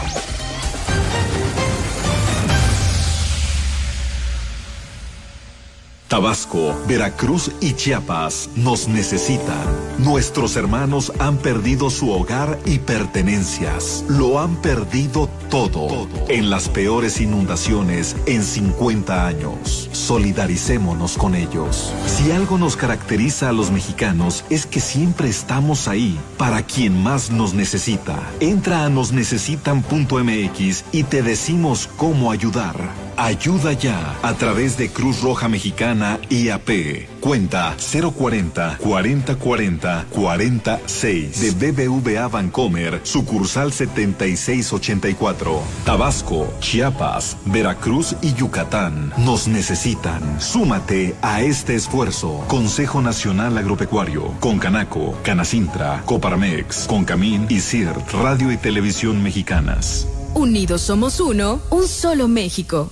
Tabasco, 6.08 6.74
Veracruz 6.88 7.52
y 7.60 7.74
Chiapas 7.74 8.50
nos 8.56 8.88
necesitan. 8.88 9.66
Nuestros 9.98 10.56
hermanos 10.56 11.12
han 11.20 11.38
perdido 11.38 11.90
su 11.90 12.12
hogar 12.12 12.58
y 12.66 12.80
pertenencias. 12.80 14.06
Lo 14.08 14.40
han 14.40 14.56
perdido 14.62 15.30
todo, 15.50 16.08
en 16.30 16.50
las 16.50 16.70
peores 16.70 17.20
inundaciones 17.20 18.16
en 18.26 18.42
50 18.42 19.28
años. 19.28 19.90
Solidaricémonos 19.92 21.18
con 21.18 21.36
ellos. 21.36 21.94
Si 22.06 22.32
algo 22.32 22.58
nos 22.58 22.78
caracteriza 22.78 23.50
a 23.50 23.54
los 23.54 23.70
mexicanos 23.70 24.46
es 24.50 24.66
que 24.66 24.80
siempre 24.80 25.28
estamos 25.28 25.90
ahí 25.90 26.18
para 26.38 26.62
quien 26.62 27.04
más 27.04 27.32
nos 27.32 27.54
necesita. 27.54 28.18
Entra 28.40 28.86
a 28.86 28.90
nosnecesitan.mx 28.90 30.86
y 30.94 31.04
te 31.04 31.22
decimos 31.22 31.90
cómo 31.98 32.32
ayudar. 32.32 33.07
Ayuda 33.20 33.74
ya 33.74 34.16
a 34.22 34.36
través 34.36 34.78
de 34.78 34.90
Cruz 34.90 35.22
Roja 35.22 35.50
Mexicana 35.50 36.20
IAP. 36.30 37.10
Cuenta 37.20 37.76
040 37.76 38.78
4040 38.78 40.06
46 40.12 41.60
de 41.60 41.72
BBVA 41.72 42.28
Bancomer, 42.28 43.02
sucursal 43.02 43.74
7684. 43.74 45.62
Tabasco, 45.84 46.54
Chiapas, 46.60 47.38
Veracruz 47.46 48.16
y 48.22 48.36
Yucatán 48.36 49.12
nos 49.18 49.48
necesitan. 49.48 50.40
Súmate 50.40 51.16
a 51.24 51.42
este 51.42 51.74
esfuerzo. 51.74 52.46
Consejo 52.48 53.02
Nacional 53.02 53.58
Agropecuario, 53.58 54.32
Concanaco, 54.40 55.18
Canacintra, 55.24 56.04
Coparmex, 56.06 56.86
Concamín 56.86 57.48
y 57.50 57.62
CIRT, 57.62 58.12
Radio 58.12 58.52
y 58.52 58.58
Televisión 58.58 59.24
Mexicanas. 59.24 60.08
Unidos 60.36 60.82
somos 60.82 61.20
uno, 61.20 61.60
un 61.72 61.88
solo 61.88 62.28
México. 62.28 62.92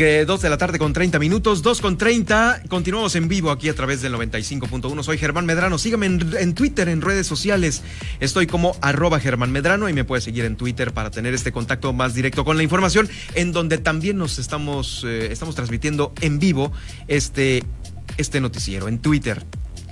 Que 0.00 0.24
2 0.24 0.40
de 0.40 0.48
la 0.48 0.56
tarde 0.56 0.78
con 0.78 0.94
30 0.94 1.18
minutos, 1.18 1.60
2 1.60 1.82
con 1.82 1.98
30. 1.98 2.62
Continuamos 2.70 3.16
en 3.16 3.28
vivo 3.28 3.50
aquí 3.50 3.68
a 3.68 3.74
través 3.74 4.00
del 4.00 4.14
95.1. 4.14 5.02
Soy 5.02 5.18
Germán 5.18 5.44
Medrano. 5.44 5.76
Sígame 5.76 6.06
en, 6.06 6.54
Twitter, 6.54 6.88
en 6.88 7.02
redes 7.02 7.26
sociales. 7.26 7.82
Estoy 8.18 8.46
como 8.46 8.74
arroba 8.80 9.20
Germán 9.20 9.52
Medrano 9.52 9.90
y 9.90 9.92
me 9.92 10.04
puede 10.04 10.22
seguir 10.22 10.46
en 10.46 10.56
Twitter 10.56 10.94
para 10.94 11.10
tener 11.10 11.34
este 11.34 11.52
contacto 11.52 11.92
más 11.92 12.14
directo 12.14 12.46
con 12.46 12.56
la 12.56 12.62
información, 12.62 13.10
en 13.34 13.52
donde 13.52 13.76
también 13.76 14.16
nos 14.16 14.38
estamos, 14.38 15.04
eh, 15.06 15.30
estamos 15.30 15.54
transmitiendo 15.54 16.14
en 16.22 16.38
vivo 16.38 16.72
este, 17.06 17.62
este 18.16 18.40
noticiero 18.40 18.88
en 18.88 19.00
Twitter. 19.00 19.44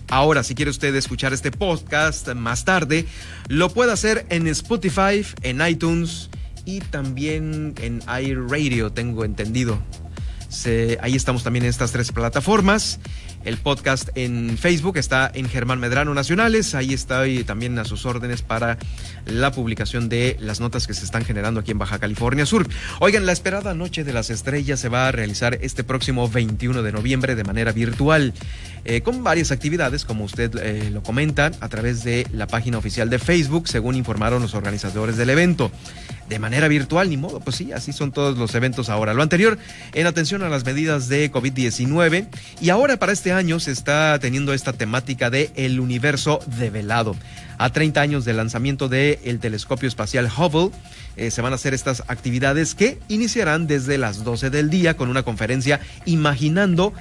Ahora, 0.09 0.42
si 0.42 0.55
quiere 0.55 0.71
usted 0.71 0.94
escuchar 0.94 1.35
este 1.35 1.51
podcast 1.51 2.29
más 2.33 2.64
tarde, 2.64 3.05
lo 3.49 3.68
puede 3.68 3.92
hacer 3.92 4.25
en 4.31 4.47
Spotify, 4.47 5.23
en 5.42 5.61
iTunes 5.61 6.31
y 6.68 6.81
también 6.81 7.72
en 7.81 8.02
iRadio, 8.07 8.92
tengo 8.92 9.24
entendido. 9.24 9.78
Ahí 11.00 11.16
estamos 11.16 11.42
también 11.42 11.64
en 11.64 11.70
estas 11.70 11.92
tres 11.92 12.12
plataformas. 12.12 13.00
El 13.44 13.57
podcast 13.57 14.11
en 14.14 14.59
Facebook 14.59 14.98
está 14.98 15.31
en 15.33 15.48
Germán 15.48 15.79
Medrano 15.79 16.12
Nacionales. 16.12 16.74
Ahí 16.74 16.92
estoy 16.92 17.44
también 17.44 17.79
a 17.79 17.85
sus 17.85 18.05
órdenes 18.05 18.42
para 18.42 18.79
la 19.27 19.53
publicación 19.53 20.09
de 20.09 20.37
las 20.40 20.61
notas 20.61 20.87
que 20.87 20.94
se 20.94 21.05
están 21.05 21.24
generando 21.24 21.61
aquí 21.61 21.70
en 21.70 21.79
Baja 21.79 21.98
California 21.98 22.46
Sur. 22.46 22.68
Oigan, 23.01 23.27
la 23.27 23.33
esperada 23.33 23.74
Noche 23.74 24.05
de 24.05 24.12
las 24.12 24.31
Estrellas 24.31 24.81
se 24.81 24.88
va 24.88 25.09
a 25.09 25.12
realizar 25.12 25.59
este 25.62 25.85
próximo 25.85 26.29
21 26.29 26.83
de 26.83 26.92
noviembre 26.92 27.37
de 27.37 27.44
manera 27.44 27.72
virtual, 27.72 28.35
eh, 28.85 29.01
con 29.03 29.22
varias 29.22 29.51
actividades, 29.51 30.05
como 30.05 30.24
usted 30.24 30.55
eh, 30.57 30.90
lo 30.90 31.03
comenta, 31.03 31.53
a 31.61 31.68
través 31.68 32.05
de 32.05 32.27
la 32.33 32.46
página 32.46 32.79
oficial 32.79 33.09
de 33.09 33.18
Facebook, 33.18 33.68
según 33.68 33.94
informaron 33.94 34.42
los 34.42 34.55
organizadores 34.55 35.16
del 35.16 35.31
evento 35.31 35.70
de 36.29 36.38
manera 36.38 36.68
virtual, 36.68 37.09
ni 37.09 37.16
modo, 37.16 37.40
pues 37.40 37.57
sí, 37.57 37.72
así 37.72 37.92
son 37.92 38.12
todos 38.12 38.37
los 38.37 38.55
eventos 38.55 38.88
ahora. 38.88 39.14
Lo 39.14 39.22
anterior 39.22 39.59
en 39.94 40.07
atención 40.07 40.42
a 40.42 40.48
las 40.48 40.64
medidas 40.64 41.09
de 41.09 41.33
COVID-19 41.33 42.27
y 42.61 42.68
ahora 42.70 42.98
para 42.98 43.12
este 43.12 43.28
año 43.33 43.61
se 43.61 43.73
está 43.73 44.19
teniendo 44.19 44.53
esta 44.53 44.73
temática 44.73 45.31
de 45.31 45.51
el 45.57 45.81
universo 45.81 46.41
develado. 46.59 47.17
A 47.59 47.71
30 47.71 48.01
años 48.01 48.25
del 48.25 48.37
lanzamiento 48.37 48.88
del 48.88 49.19
el 49.25 49.41
telescopio 49.41 49.88
espacial 49.88 50.31
Hubble, 50.37 50.71
eh, 51.17 51.31
se 51.31 51.43
van 51.43 51.53
a 51.53 51.57
hacer 51.57 51.75
estas 51.75 52.05
actividades 52.09 52.75
que 52.75 52.99
iniciarán 53.09 53.67
desde 53.67 53.99
las 53.99 54.25
12 54.25 54.51
del 54.51 54.71
día 54.71 54.97
con 54.97 55.09
una 55.09 55.23
conferencia 55.23 55.81
Imaginando 56.05 56.93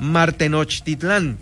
Martenochtitlán. 0.00 1.38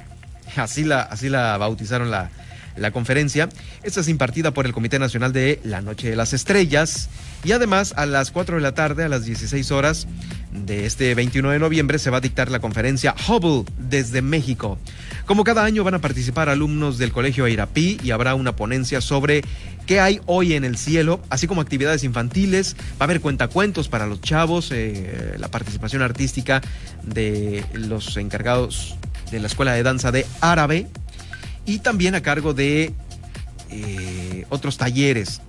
Así 0.57 0.85
la, 0.85 1.03
así 1.03 1.29
la 1.29 1.57
bautizaron 1.57 2.11
la, 2.11 2.31
la 2.79 2.91
conferencia. 2.91 3.49
Esta 3.83 4.01
es 4.01 4.09
impartida 4.09 4.53
por 4.53 4.67
el 4.67 4.73
Comité 4.73 4.99
Nacional 4.99 5.33
de 5.33 5.61
la 5.65 5.81
Noche 5.81 6.11
de 6.11 6.17
las 6.17 6.33
Estrellas 6.33 7.09
y 7.45 7.53
además 7.53 7.95
a 7.97 8.07
las 8.07 8.31
4 8.31 8.57
de 8.57 8.63
la 8.63 8.75
tarde, 8.75 9.05
a 9.05 9.09
las 9.09 9.25
16 9.25 9.71
horas 9.71 10.07
de 10.53 10.87
este 10.87 11.15
21 11.15 11.51
de 11.51 11.59
noviembre, 11.59 11.99
se 11.99 12.11
va 12.11 12.19
a 12.19 12.21
dictar 12.21 12.51
la 12.51 12.59
conferencia 12.59 13.15
Hubble 13.29 13.65
desde 13.79 14.23
México. 14.23 14.79
Como 15.27 15.45
cada 15.45 15.65
año 15.65 15.85
van 15.85 15.95
a 15.95 16.01
participar 16.01 16.49
alumnos 16.49 16.99
del 16.99 17.13
Colegio 17.13 17.45
Airapí 17.45 17.99
y 18.03 18.11
habrá 18.11 18.35
una 18.35 18.57
ponencia 18.57 19.01
sobre 19.01 19.43
qué 19.87 20.01
hay 20.01 20.21
hoy 20.27 20.55
en 20.55 20.65
el 20.65 20.77
cielo, 20.77 21.21
así 21.31 21.47
como 21.47 21.61
actividades 21.61 22.03
infantiles. 22.03 22.77
Va 22.93 23.01
a 23.01 23.05
haber 23.05 23.21
cuentacuentos 23.21 23.89
para 23.89 24.07
los 24.07 24.21
chavos, 24.21 24.71
eh, 24.73 25.37
la 25.39 25.49
participación 25.49 26.03
artística 26.03 26.61
de 27.03 27.65
los 27.75 28.17
encargados 28.17 28.97
de 29.31 29.41
la 29.41 29.47
Escuela 29.47 29.73
de 29.75 29.83
Danza 29.83 30.11
de 30.11 30.27
Árabe 30.41 30.87
y 31.69 31.81
también 31.81 32.15
a 32.15 32.23
cargo 32.23 32.55
de 32.55 32.95
eh, 33.71 34.47
otros 34.49 34.79
talleres. 34.79 35.43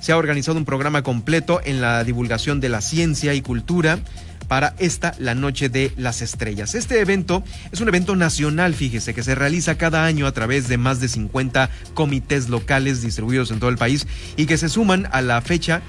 Se 0.00 0.10
ha 0.10 0.16
organizado 0.16 0.58
un 0.58 0.64
programa 0.64 1.02
completo 1.02 1.60
en 1.64 1.80
la 1.80 2.02
divulgación 2.02 2.60
de 2.60 2.68
la 2.68 2.80
ciencia 2.80 3.34
y 3.34 3.40
cultura 3.40 4.00
para 4.48 4.74
esta, 4.78 5.14
la 5.18 5.36
Noche 5.36 5.68
de 5.68 5.92
las 5.96 6.22
Estrellas. 6.22 6.74
Este 6.74 7.00
evento 7.00 7.44
es 7.70 7.80
un 7.80 7.88
evento 7.88 8.16
nacional, 8.16 8.74
fíjese, 8.74 9.14
que 9.14 9.22
se 9.22 9.36
realiza 9.36 9.78
cada 9.78 10.04
año 10.04 10.26
a 10.26 10.32
través 10.32 10.66
de 10.66 10.76
más 10.76 11.00
de 11.00 11.08
50 11.08 11.70
comités 11.94 12.48
locales 12.48 13.00
distribuidos 13.00 13.52
en 13.52 13.60
todo 13.60 13.70
el 13.70 13.78
país 13.78 14.08
y 14.36 14.46
que 14.46 14.58
se 14.58 14.68
suman 14.68 15.08
a 15.12 15.22
la 15.22 15.40
fecha 15.40 15.82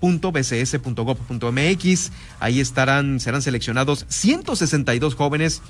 juventud.bcs.gov.mx. 0.00 2.12
Ahí 2.40 2.60
estarán, 2.60 3.20
serán 3.20 3.42
seleccionados 3.42 4.06
162 4.08 5.14
jóvenes 5.14 5.60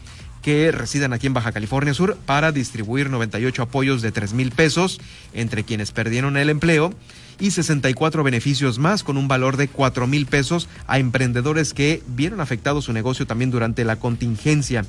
que 0.42 0.70
residen 0.70 1.12
aquí 1.12 1.26
en 1.26 1.34
Baja 1.34 1.50
California 1.52 1.92
Sur 1.92 2.16
para 2.24 2.52
distribuir 2.52 3.10
98 3.10 3.62
apoyos 3.62 4.00
de 4.02 4.12
3 4.12 4.32
mil 4.32 4.52
pesos 4.52 5.00
entre 5.34 5.64
quienes 5.64 5.90
perdieron 5.90 6.36
el 6.36 6.50
empleo 6.50 6.94
y 7.40 7.50
64 7.50 8.22
beneficios 8.22 8.78
más 8.78 9.02
con 9.02 9.16
un 9.16 9.28
valor 9.28 9.56
de 9.56 9.68
4 9.68 10.06
mil 10.06 10.26
pesos 10.26 10.68
a 10.86 10.98
emprendedores 10.98 11.74
que 11.74 12.02
vieron 12.06 12.40
afectado 12.40 12.80
su 12.80 12.92
negocio 12.92 13.26
también 13.26 13.50
durante 13.50 13.84
la 13.84 13.96
contingencia. 13.96 14.84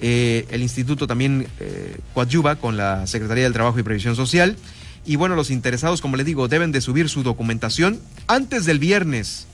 Eh, 0.00 0.46
el 0.50 0.62
instituto 0.62 1.06
también 1.06 1.46
eh, 1.60 1.96
coadyuva 2.12 2.56
con 2.56 2.76
la 2.76 3.06
Secretaría 3.06 3.44
del 3.44 3.52
Trabajo 3.52 3.78
y 3.78 3.82
Previsión 3.82 4.16
Social. 4.16 4.56
Y 5.04 5.16
bueno, 5.16 5.34
los 5.34 5.50
interesados, 5.50 6.00
como 6.00 6.16
les 6.16 6.26
digo, 6.26 6.48
deben 6.48 6.72
de 6.72 6.80
subir 6.80 7.08
su 7.08 7.22
documentación 7.22 8.00
antes 8.28 8.64
del 8.64 8.78
viernes 8.78 9.46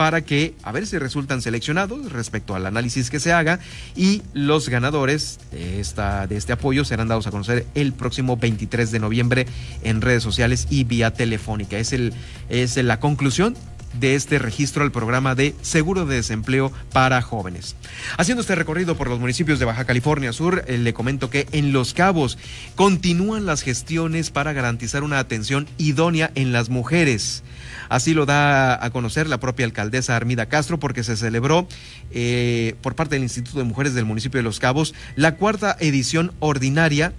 para 0.00 0.22
que 0.22 0.54
a 0.62 0.72
ver 0.72 0.86
si 0.86 0.96
resultan 0.96 1.42
seleccionados 1.42 2.10
respecto 2.10 2.54
al 2.54 2.64
análisis 2.64 3.10
que 3.10 3.20
se 3.20 3.34
haga 3.34 3.60
y 3.94 4.22
los 4.32 4.70
ganadores 4.70 5.38
de, 5.52 5.78
esta, 5.78 6.26
de 6.26 6.38
este 6.38 6.54
apoyo 6.54 6.86
serán 6.86 7.08
dados 7.08 7.26
a 7.26 7.30
conocer 7.30 7.66
el 7.74 7.92
próximo 7.92 8.38
23 8.38 8.92
de 8.92 8.98
noviembre 8.98 9.46
en 9.82 10.00
redes 10.00 10.22
sociales 10.22 10.68
y 10.70 10.84
vía 10.84 11.12
telefónica. 11.12 11.76
Es, 11.76 11.92
el, 11.92 12.14
es 12.48 12.78
la 12.78 12.98
conclusión 12.98 13.54
de 13.94 14.14
este 14.14 14.38
registro 14.38 14.82
al 14.82 14.92
programa 14.92 15.34
de 15.34 15.54
seguro 15.62 16.06
de 16.06 16.16
desempleo 16.16 16.72
para 16.92 17.22
jóvenes. 17.22 17.76
Haciendo 18.16 18.42
este 18.42 18.54
recorrido 18.54 18.96
por 18.96 19.08
los 19.08 19.20
municipios 19.20 19.58
de 19.58 19.64
Baja 19.64 19.84
California 19.84 20.32
Sur, 20.32 20.64
eh, 20.66 20.78
le 20.78 20.94
comento 20.94 21.30
que 21.30 21.46
en 21.52 21.72
Los 21.72 21.94
Cabos 21.94 22.38
continúan 22.74 23.46
las 23.46 23.62
gestiones 23.62 24.30
para 24.30 24.52
garantizar 24.52 25.02
una 25.02 25.18
atención 25.18 25.68
idónea 25.78 26.30
en 26.34 26.52
las 26.52 26.68
mujeres. 26.68 27.42
Así 27.88 28.14
lo 28.14 28.26
da 28.26 28.84
a 28.84 28.90
conocer 28.90 29.28
la 29.28 29.40
propia 29.40 29.66
alcaldesa 29.66 30.16
Armida 30.16 30.46
Castro 30.46 30.78
porque 30.78 31.02
se 31.02 31.16
celebró 31.16 31.66
eh, 32.12 32.76
por 32.82 32.94
parte 32.94 33.16
del 33.16 33.24
Instituto 33.24 33.58
de 33.58 33.64
Mujeres 33.64 33.94
del 33.94 34.04
municipio 34.04 34.38
de 34.38 34.44
Los 34.44 34.60
Cabos 34.60 34.94
la 35.16 35.36
cuarta 35.36 35.76
edición 35.80 36.32
ordinaria 36.38 37.12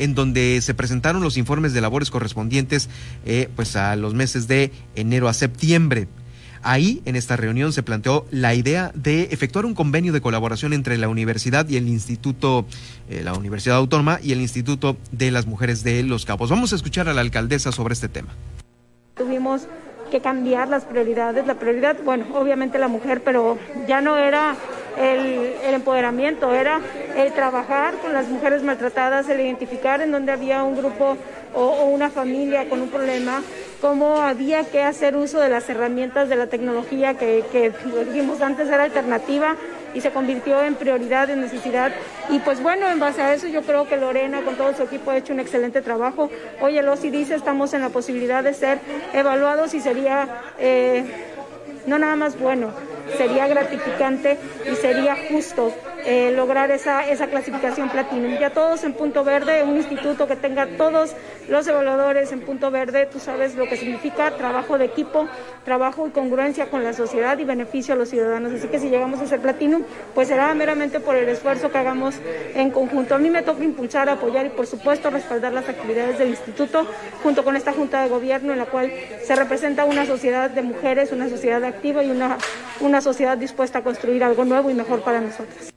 en 0.00 0.14
donde 0.14 0.60
se 0.62 0.74
presentaron 0.74 1.22
los 1.22 1.36
informes 1.36 1.72
de 1.72 1.80
labores 1.80 2.10
correspondientes 2.10 2.88
eh, 3.24 3.48
pues 3.54 3.76
a 3.76 3.94
los 3.94 4.14
meses 4.14 4.48
de 4.48 4.72
enero 4.96 5.28
a 5.28 5.34
septiembre. 5.34 6.08
Ahí, 6.62 7.00
en 7.04 7.16
esta 7.16 7.36
reunión, 7.36 7.72
se 7.72 7.82
planteó 7.82 8.26
la 8.30 8.54
idea 8.54 8.92
de 8.94 9.28
efectuar 9.30 9.64
un 9.64 9.74
convenio 9.74 10.12
de 10.12 10.20
colaboración 10.20 10.72
entre 10.72 10.98
la 10.98 11.08
universidad 11.08 11.66
y 11.68 11.76
el 11.76 11.88
Instituto, 11.88 12.66
eh, 13.08 13.22
la 13.24 13.32
Universidad 13.32 13.76
Autónoma 13.76 14.18
y 14.22 14.32
el 14.32 14.40
Instituto 14.40 14.96
de 15.10 15.30
las 15.30 15.46
Mujeres 15.46 15.84
de 15.84 16.02
Los 16.02 16.26
Cabos. 16.26 16.50
Vamos 16.50 16.72
a 16.72 16.76
escuchar 16.76 17.08
a 17.08 17.14
la 17.14 17.22
alcaldesa 17.22 17.72
sobre 17.72 17.94
este 17.94 18.08
tema. 18.08 18.28
Tuvimos 19.16 19.62
que 20.10 20.20
cambiar 20.20 20.68
las 20.68 20.84
prioridades. 20.84 21.46
La 21.46 21.54
prioridad, 21.54 21.96
bueno, 22.04 22.26
obviamente 22.34 22.78
la 22.78 22.88
mujer, 22.88 23.22
pero 23.24 23.58
ya 23.88 24.00
no 24.00 24.18
era 24.18 24.56
el, 24.96 25.74
empoderamiento, 25.74 26.54
era 26.54 26.80
el 27.16 27.32
trabajar 27.32 27.94
con 27.98 28.12
las 28.12 28.28
mujeres 28.28 28.62
maltratadas, 28.62 29.28
el 29.28 29.40
identificar 29.40 30.00
en 30.00 30.12
donde 30.12 30.32
había 30.32 30.62
un 30.62 30.76
grupo 30.76 31.16
o, 31.54 31.84
una 31.86 32.10
familia 32.10 32.68
con 32.68 32.80
un 32.80 32.88
problema, 32.88 33.42
cómo 33.80 34.18
había 34.18 34.64
que 34.64 34.82
hacer 34.82 35.16
uso 35.16 35.40
de 35.40 35.48
las 35.48 35.68
herramientas 35.68 36.28
de 36.28 36.36
la 36.36 36.46
tecnología 36.46 37.14
que, 37.14 37.44
que 37.50 37.72
dijimos 38.04 38.40
antes 38.40 38.68
era 38.68 38.84
alternativa 38.84 39.56
y 39.94 40.00
se 40.00 40.10
convirtió 40.10 40.62
en 40.62 40.74
prioridad, 40.74 41.30
en 41.30 41.40
necesidad. 41.40 41.92
Y 42.28 42.38
pues 42.40 42.62
bueno, 42.62 42.88
en 42.88 43.00
base 43.00 43.22
a 43.22 43.34
eso 43.34 43.48
yo 43.48 43.62
creo 43.62 43.88
que 43.88 43.96
Lorena 43.96 44.42
con 44.42 44.56
todo 44.56 44.74
su 44.74 44.82
equipo 44.82 45.10
ha 45.10 45.16
hecho 45.16 45.32
un 45.32 45.40
excelente 45.40 45.82
trabajo. 45.82 46.30
Hoy 46.60 46.78
el 46.78 46.88
OSI 46.88 47.10
dice 47.10 47.34
estamos 47.34 47.74
en 47.74 47.80
la 47.80 47.88
posibilidad 47.88 48.44
de 48.44 48.54
ser 48.54 48.78
evaluados 49.12 49.74
y 49.74 49.80
sería 49.80 50.28
eh, 50.58 51.29
no 51.86 51.98
nada 51.98 52.16
más 52.16 52.38
bueno, 52.38 52.70
sería 53.16 53.46
gratificante 53.48 54.38
y 54.70 54.74
sería 54.76 55.16
justo 55.28 55.72
eh, 56.04 56.32
lograr 56.34 56.70
esa, 56.70 57.08
esa 57.08 57.26
clasificación 57.28 57.88
platino. 57.90 58.38
Ya 58.38 58.50
todos 58.50 58.84
en 58.84 58.92
punto 58.92 59.24
verde, 59.24 59.62
un 59.64 59.76
instituto 59.76 60.26
que 60.26 60.36
tenga 60.36 60.66
todos 60.76 61.14
los 61.48 61.66
evaluadores 61.66 62.32
en 62.32 62.40
punto 62.40 62.70
verde, 62.70 63.06
tú 63.06 63.18
sabes 63.18 63.54
lo 63.54 63.68
que 63.68 63.76
significa 63.76 64.30
trabajo 64.36 64.78
de 64.78 64.86
equipo, 64.86 65.28
trabajo 65.64 66.06
y 66.06 66.10
congruencia 66.10 66.70
con 66.70 66.84
la 66.84 66.92
sociedad 66.92 67.38
y 67.38 67.44
beneficio 67.44 67.94
a 67.94 67.96
los 67.96 68.08
ciudadanos. 68.08 68.52
Así 68.52 68.68
que 68.68 68.78
si 68.78 68.88
llegamos 68.88 69.20
a 69.20 69.26
ser 69.26 69.40
platino, 69.40 69.82
pues 70.14 70.28
será 70.28 70.54
meramente 70.54 71.00
por 71.00 71.16
el 71.16 71.28
esfuerzo 71.28 71.70
que 71.70 71.78
hagamos 71.78 72.14
en 72.54 72.70
conjunto. 72.70 73.14
A 73.14 73.18
mí 73.18 73.30
me 73.30 73.42
toca 73.42 73.64
impulsar, 73.64 74.08
apoyar 74.08 74.46
y 74.46 74.50
por 74.50 74.66
supuesto 74.66 75.10
respaldar 75.10 75.52
las 75.52 75.68
actividades 75.68 76.18
del 76.18 76.28
instituto 76.30 76.86
junto 77.22 77.44
con 77.44 77.56
esta 77.56 77.72
Junta 77.72 78.02
de 78.02 78.08
Gobierno 78.08 78.52
en 78.52 78.58
la 78.58 78.66
cual 78.66 78.92
se 79.22 79.34
representa 79.34 79.84
una 79.84 80.06
sociedad 80.06 80.50
de 80.50 80.62
mujeres, 80.62 81.12
una 81.12 81.28
sociedad 81.28 81.62
activa 81.64 82.02
y 82.02 82.10
una, 82.10 82.38
una 82.80 83.00
sociedad 83.00 83.36
dispuesta 83.36 83.80
a 83.80 83.82
construir 83.82 84.24
algo 84.24 84.44
nuevo 84.44 84.70
y 84.70 84.74
mejor 84.74 85.02
para 85.02 85.20
nosotras. 85.20 85.70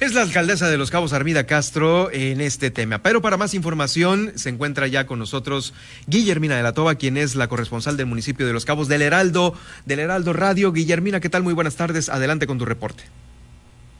Es 0.00 0.14
la 0.14 0.22
alcaldesa 0.22 0.68
de 0.68 0.78
Los 0.78 0.90
Cabos, 0.90 1.12
Armida 1.12 1.46
Castro, 1.46 2.10
en 2.12 2.40
este 2.40 2.70
tema. 2.70 2.98
Pero 2.98 3.20
para 3.20 3.36
más 3.36 3.54
información, 3.54 4.32
se 4.36 4.48
encuentra 4.48 4.86
ya 4.86 5.06
con 5.06 5.18
nosotros 5.18 5.74
Guillermina 6.06 6.56
de 6.56 6.62
la 6.62 6.72
Toba, 6.72 6.94
quien 6.94 7.16
es 7.16 7.36
la 7.36 7.48
corresponsal 7.48 7.96
del 7.96 8.06
municipio 8.06 8.46
de 8.46 8.52
Los 8.52 8.64
Cabos 8.64 8.88
del 8.88 9.02
Heraldo, 9.02 9.54
del 9.84 10.00
Heraldo 10.00 10.32
Radio. 10.32 10.72
Guillermina, 10.72 11.20
¿qué 11.20 11.28
tal? 11.28 11.42
Muy 11.42 11.54
buenas 11.54 11.76
tardes. 11.76 12.08
Adelante 12.08 12.46
con 12.46 12.58
tu 12.58 12.64
reporte. 12.64 13.04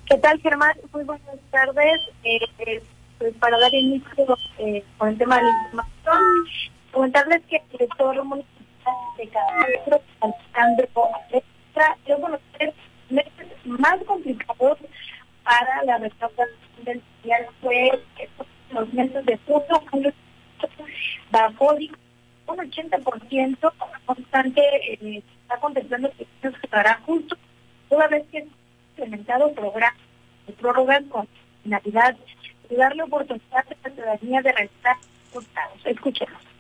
¿Qué 0.07 0.17
tal, 0.19 0.41
Germán? 0.41 0.75
Muy 0.93 1.05
buenas 1.05 1.37
tardes. 1.51 2.01
Eh, 2.25 2.39
eh, 2.59 2.83
pues 3.19 3.35
para 3.37 3.59
dar 3.59 3.73
inicio 3.75 4.39
eh, 4.59 4.83
con 4.99 5.11
el 5.11 5.19
tema 5.19 5.37
de 5.37 5.43
la 5.43 5.51
información, 5.51 6.23
comentarles 6.91 7.43
que 7.49 7.57
el 7.57 7.63
director 7.71 8.25
municipal 8.25 8.95
de 9.19 9.29
Cadastro, 9.29 10.03
Alejandro 10.21 10.89
uno 12.19 12.39
de 12.59 12.67
los 12.67 12.75
meses 13.11 13.47
más 13.65 13.99
complicados 14.07 14.79
para 15.45 15.85
la 15.85 15.99
recaudación 15.99 16.49
del 16.85 17.03
social 17.23 17.47
fue 17.61 18.03
los 18.71 18.93
meses 18.93 19.25
de 19.27 19.39
junio, 19.47 19.83
julio, 19.91 20.13
bajó 21.31 21.75
un 22.47 22.59
80%, 22.59 23.59
no 23.61 23.73
obstante, 24.07 24.61
eh, 24.93 25.23
está 25.43 25.59
contemplando 25.59 26.11
que 26.13 26.27
se 26.41 26.49
estará 26.49 27.01
justo 27.05 27.37
toda 27.89 28.09
vez 28.09 28.25
que 28.31 28.41
se 28.41 28.49
implementado 28.91 29.53
programas 29.53 30.01
de 30.47 30.53
prórrogas 30.55 31.03
con 31.11 31.29
finalidad 31.63 32.17
de 32.69 32.77
darle 32.77 33.03
oportunidad 33.03 33.65
a 33.69 33.89
la 33.89 33.95
ciudadanía 33.95 34.43
de 34.43 34.53
realizar 34.53 34.97
resultados. 35.27 35.81
Escuchemos. 35.85 36.52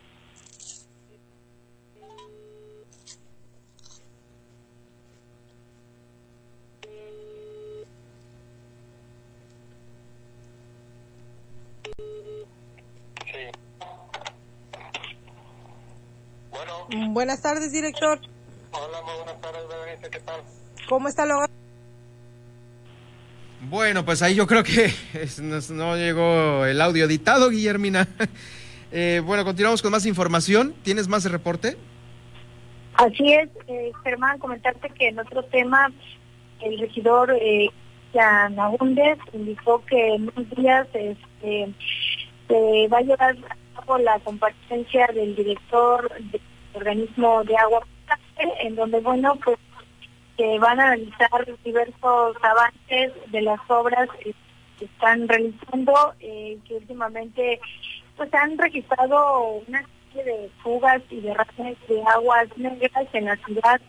Buenas 17.13 17.43
tardes, 17.43 17.71
director. 17.73 18.19
Hola, 18.71 19.03
muy 19.03 19.15
buenas 19.17 19.39
tardes, 19.43 19.61
Berenice, 19.69 20.09
¿qué 20.09 20.19
tal? 20.21 20.41
¿Cómo 20.89 21.09
está 21.09 21.27
lo 21.27 21.45
Bueno, 23.69 24.03
pues 24.07 24.23
ahí 24.23 24.35
yo 24.35 24.47
creo 24.47 24.65
que 24.65 24.91
no, 25.73 25.97
llegó 25.99 26.65
el 26.65 26.81
audio 26.81 27.05
editado, 27.05 27.51
Guillermina. 27.51 28.09
Eh, 28.95 29.23
bueno, 29.25 29.43
continuamos 29.43 29.81
con 29.81 29.91
más 29.91 30.05
información. 30.05 30.75
¿Tienes 30.83 31.09
más 31.09 31.23
de 31.23 31.31
reporte? 31.31 31.79
Así 32.93 33.33
es, 33.33 33.49
eh, 33.67 33.91
Germán, 34.05 34.39
comentarte 34.39 34.91
que 34.91 35.09
en 35.09 35.19
otro 35.19 35.43
tema, 35.45 35.91
el 36.61 36.79
regidor 36.79 37.35
eh, 37.41 37.71
Jan 38.13 38.55
indicó 39.33 39.83
que 39.87 40.17
en 40.17 40.31
unos 40.37 40.51
días 40.51 40.87
este, 40.93 41.73
se 42.49 42.89
va 42.89 42.99
a 42.99 43.01
llevar 43.01 43.35
a 43.49 43.81
cabo 43.81 43.97
la 43.97 44.19
comparecencia 44.19 45.07
del 45.15 45.37
director 45.37 46.13
de 46.31 46.39
organismo 46.75 47.45
de 47.45 47.57
agua 47.57 47.87
en 48.61 48.75
donde, 48.75 49.01
bueno, 49.01 49.37
pues 49.45 49.59
se 50.37 50.59
van 50.59 50.81
a 50.81 50.93
analizar 50.93 51.59
diversos 51.65 52.37
avances 52.43 53.13
de 53.31 53.43
las 53.43 53.61
obras 53.69 54.09
que 54.19 54.35
están 54.85 55.29
realizando, 55.29 55.95
eh, 56.21 56.59
que 56.67 56.75
últimamente 56.75 57.61
pues 58.17 58.33
han 58.35 58.59
registrado 58.59 59.63
una 59.67 59.85
serie 60.13 60.33
de 60.33 60.51
fugas 60.63 61.03
y 61.11 61.21
derrames 61.21 61.77
de 61.89 62.03
aguas 62.07 62.49
negras 62.57 63.07
en 63.13 63.27
la 63.27 63.37
ciudad. 63.37 63.81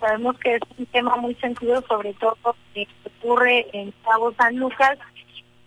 Sabemos 0.00 0.38
que 0.38 0.56
es 0.56 0.62
un 0.78 0.86
tema 0.86 1.16
muy 1.16 1.34
sentido, 1.36 1.82
sobre 1.88 2.12
todo 2.14 2.36
que 2.74 2.86
ocurre 3.06 3.66
en 3.72 3.92
Cabo 4.04 4.32
San 4.34 4.56
Lucas. 4.56 4.98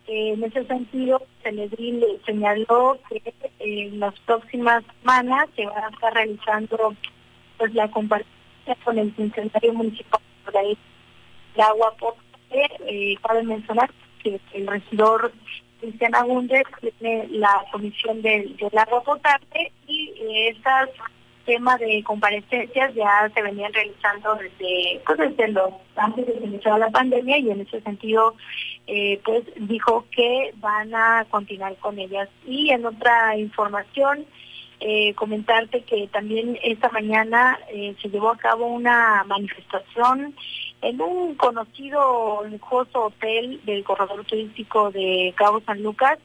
En 0.07 0.43
ese 0.43 0.65
sentido, 0.65 1.21
Celedril 1.43 2.03
señaló 2.25 2.97
que 3.09 3.21
en 3.59 3.99
las 3.99 4.17
próximas 4.21 4.83
semanas 5.01 5.49
se 5.55 5.65
va 5.65 5.85
a 5.85 5.89
estar 5.89 6.13
realizando 6.13 6.95
pues 7.57 7.73
la 7.73 7.89
comparecencia 7.91 8.75
con 8.83 8.97
el 8.97 9.13
funcionario 9.13 9.73
municipal 9.73 10.21
de 10.53 11.61
agua 11.61 11.93
potable. 11.97 12.25
Eh, 12.87 13.15
cabe 13.21 13.43
mencionar 13.43 13.91
que 14.23 14.39
el 14.53 14.67
regidor 14.67 15.33
Cristian 15.81 16.15
Agúndez 16.15 16.63
tiene 16.79 17.27
la 17.29 17.65
comisión 17.71 18.21
del, 18.21 18.55
agua 18.77 19.03
potable 19.03 19.71
y 19.87 20.13
eh, 20.19 20.49
esas 20.49 20.89
temas 21.47 21.79
de 21.79 22.03
comparecencias 22.03 22.93
ya 22.93 23.31
se 23.33 23.41
venían 23.41 23.73
realizando 23.73 24.35
desde 24.35 25.01
pues 25.05 25.17
desde 25.17 25.47
los 25.47 25.71
antes 25.95 26.27
de 26.27 26.33
que 26.33 26.45
iniciara 26.45 26.77
la 26.77 26.89
pandemia 26.91 27.39
y 27.39 27.49
en 27.49 27.61
ese 27.61 27.81
sentido 27.81 28.35
eh, 28.85 29.19
pues 29.23 29.43
dijo 29.55 30.05
que 30.11 30.53
van 30.57 30.93
a 30.93 31.25
continuar 31.29 31.75
con 31.77 31.97
ellas 31.97 32.29
y 32.45 32.69
en 32.69 32.85
otra 32.85 33.35
información 33.37 34.25
eh, 34.79 35.15
comentarte 35.15 35.81
que 35.81 36.07
también 36.09 36.59
esta 36.61 36.89
mañana 36.89 37.57
eh, 37.73 37.95
se 38.01 38.09
llevó 38.09 38.29
a 38.29 38.37
cabo 38.37 38.67
una 38.67 39.23
manifestación 39.23 40.35
en 40.81 41.01
un 41.01 41.33
conocido 41.35 42.43
lujoso 42.43 43.05
hotel 43.05 43.59
del 43.65 43.83
corredor 43.83 44.23
turístico 44.25 44.91
de 44.91 45.33
Cabo 45.35 45.61
San 45.61 45.81
Lucas. 45.81 46.19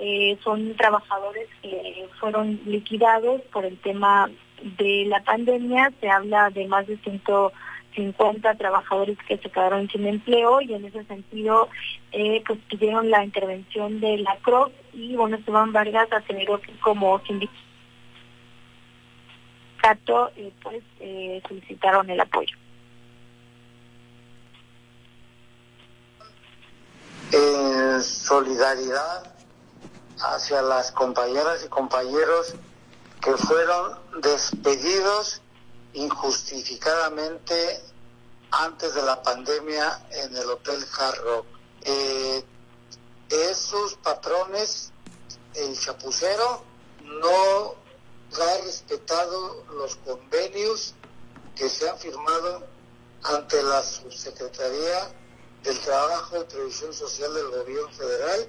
Eh, 0.00 0.38
son 0.42 0.74
trabajadores 0.76 1.48
que 1.62 2.08
fueron 2.18 2.60
liquidados 2.64 3.42
por 3.52 3.64
el 3.64 3.78
tema 3.78 4.30
de 4.78 5.04
la 5.06 5.22
pandemia. 5.22 5.92
Se 6.00 6.08
habla 6.08 6.50
de 6.50 6.66
más 6.66 6.86
de 6.86 6.96
150 6.98 8.54
trabajadores 8.54 9.18
que 9.28 9.36
se 9.38 9.50
quedaron 9.50 9.88
sin 9.90 10.06
empleo 10.06 10.60
y 10.62 10.74
en 10.74 10.86
ese 10.86 11.04
sentido 11.04 11.68
pues 12.46 12.58
pidieron 12.68 13.10
la 13.10 13.24
intervención 13.24 14.00
de 14.00 14.18
la 14.18 14.36
CROP 14.42 14.72
y 14.92 15.14
bueno, 15.16 15.36
Esteban 15.36 15.72
Vargas 15.72 16.08
aceleró 16.12 16.60
que 16.60 16.72
como 16.80 17.20
sindicato 17.20 17.70
Cato, 19.80 20.30
eh, 20.36 20.52
pues 20.62 20.82
eh, 21.00 21.42
solicitaron 21.48 22.10
el 22.10 22.20
apoyo. 22.20 22.56
En 27.32 28.02
solidaridad 28.02 29.39
hacia 30.22 30.62
las 30.62 30.92
compañeras 30.92 31.64
y 31.64 31.68
compañeros 31.68 32.54
que 33.20 33.36
fueron 33.36 33.98
despedidos 34.20 35.42
injustificadamente 35.92 37.82
antes 38.50 38.94
de 38.94 39.02
la 39.02 39.22
pandemia 39.22 40.06
en 40.10 40.36
el 40.36 40.50
Hotel 40.50 40.84
Hard 40.98 41.44
eh, 41.82 42.44
esos 43.30 43.94
patrones, 43.96 44.92
el 45.54 45.78
chapucero, 45.78 46.64
no 47.04 47.74
ha 48.42 48.64
respetado 48.64 49.64
los 49.74 49.96
convenios 49.96 50.94
que 51.56 51.68
se 51.68 51.88
han 51.88 51.98
firmado 51.98 52.66
ante 53.22 53.62
la 53.62 53.82
Subsecretaría 53.82 55.12
del 55.62 55.78
Trabajo 55.80 56.40
y 56.40 56.44
Previsión 56.44 56.92
Social 56.92 57.32
del 57.34 57.50
Gobierno 57.50 57.92
Federal 57.92 58.48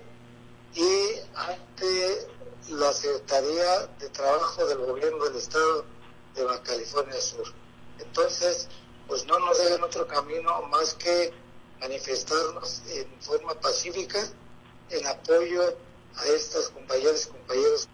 y 0.76 1.20
ante 1.36 2.28
la 2.70 2.94
Secretaría 2.94 3.88
de 4.00 4.10
Trabajo 4.10 4.66
del 4.66 4.78
Gobierno 4.80 5.24
del 5.26 5.38
Estado 5.38 5.86
de 6.36 6.44
Baja 6.44 6.64
California 6.64 7.20
Sur. 7.20 7.46
Entonces, 8.00 8.70
pues 9.08 9.26
no 9.26 9.38
nos 9.40 9.58
dejan 9.58 9.84
otro 9.84 10.08
camino 10.08 10.62
más 10.70 10.94
que 10.96 11.34
manifestarnos 11.80 12.84
en 12.90 13.08
forma 13.22 13.54
pacífica 13.56 14.20
en 14.90 15.06
apoyo 15.08 15.62
a 16.18 16.26
estas 16.28 16.70
compañeras 16.70 17.28
y 17.28 17.32
compañeros 17.32 17.90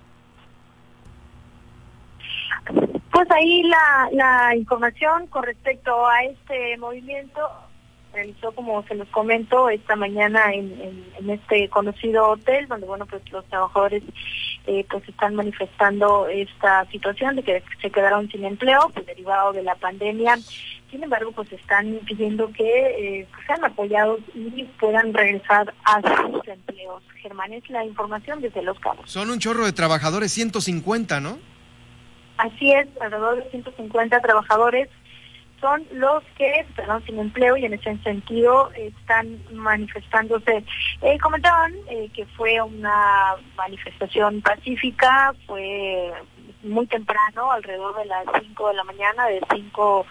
pues 3.11 3.31
ahí 3.31 3.63
la, 3.63 4.09
la 4.11 4.55
información 4.55 5.27
con 5.27 5.43
respecto 5.43 6.05
a 6.05 6.23
este 6.23 6.77
movimiento 6.77 7.41
realizó, 8.17 8.51
como 8.51 8.83
se 8.87 8.95
los 8.95 9.07
comento, 9.09 9.69
esta 9.69 9.95
mañana 9.95 10.51
en, 10.51 11.05
en, 11.19 11.29
este 11.29 11.69
conocido 11.69 12.29
hotel, 12.29 12.67
donde 12.67 12.87
bueno 12.87 13.05
pues 13.05 13.21
los 13.31 13.45
trabajadores 13.45 14.01
eh, 14.65 14.85
pues 14.89 15.07
están 15.07 15.35
manifestando 15.35 16.27
esta 16.27 16.85
situación 16.89 17.35
de 17.35 17.43
que 17.43 17.63
se 17.79 17.91
quedaron 17.91 18.27
sin 18.29 18.43
empleo, 18.43 18.89
pues 18.91 19.05
derivado 19.05 19.53
de 19.53 19.61
la 19.61 19.75
pandemia. 19.75 20.37
Sin 20.89 21.03
embargo, 21.03 21.31
pues 21.31 21.51
están 21.51 21.99
pidiendo 22.05 22.51
que 22.53 23.19
eh, 23.19 23.27
sean 23.45 23.63
apoyados 23.63 24.19
y 24.33 24.63
puedan 24.79 25.13
regresar 25.13 25.73
a 25.83 26.01
sus 26.01 26.47
empleos. 26.47 27.03
Germán, 27.21 27.53
es 27.53 27.69
la 27.69 27.85
información 27.85 28.41
desde 28.41 28.63
Los 28.63 28.79
Cabos. 28.79 29.11
Son 29.11 29.29
un 29.29 29.37
chorro 29.37 29.65
de 29.65 29.73
trabajadores, 29.73 30.31
150, 30.31 31.19
¿no? 31.19 31.37
Así 32.37 32.71
es, 32.71 32.87
alrededor 32.99 33.43
de 33.43 33.49
150 33.51 34.21
trabajadores 34.21 34.89
son 35.59 35.83
los 35.93 36.23
que 36.37 36.65
quedaron 36.75 37.03
sin 37.05 37.19
empleo 37.19 37.57
y 37.57 37.65
en 37.65 37.73
ese 37.73 37.97
sentido 37.97 38.69
están 38.73 39.39
manifestándose. 39.53 40.63
Eh, 41.01 41.17
comentaban 41.19 41.73
eh, 41.89 42.09
que 42.13 42.25
fue 42.25 42.61
una 42.61 43.35
manifestación 43.55 44.41
pacífica, 44.41 45.33
fue 45.45 46.13
muy 46.63 46.85
temprano, 46.87 47.51
alrededor 47.51 47.95
de 47.97 48.05
las 48.05 48.25
5 48.39 48.67
de 48.69 48.73
la 48.75 48.83
mañana, 48.83 49.27
de 49.27 49.41
5 49.53 50.05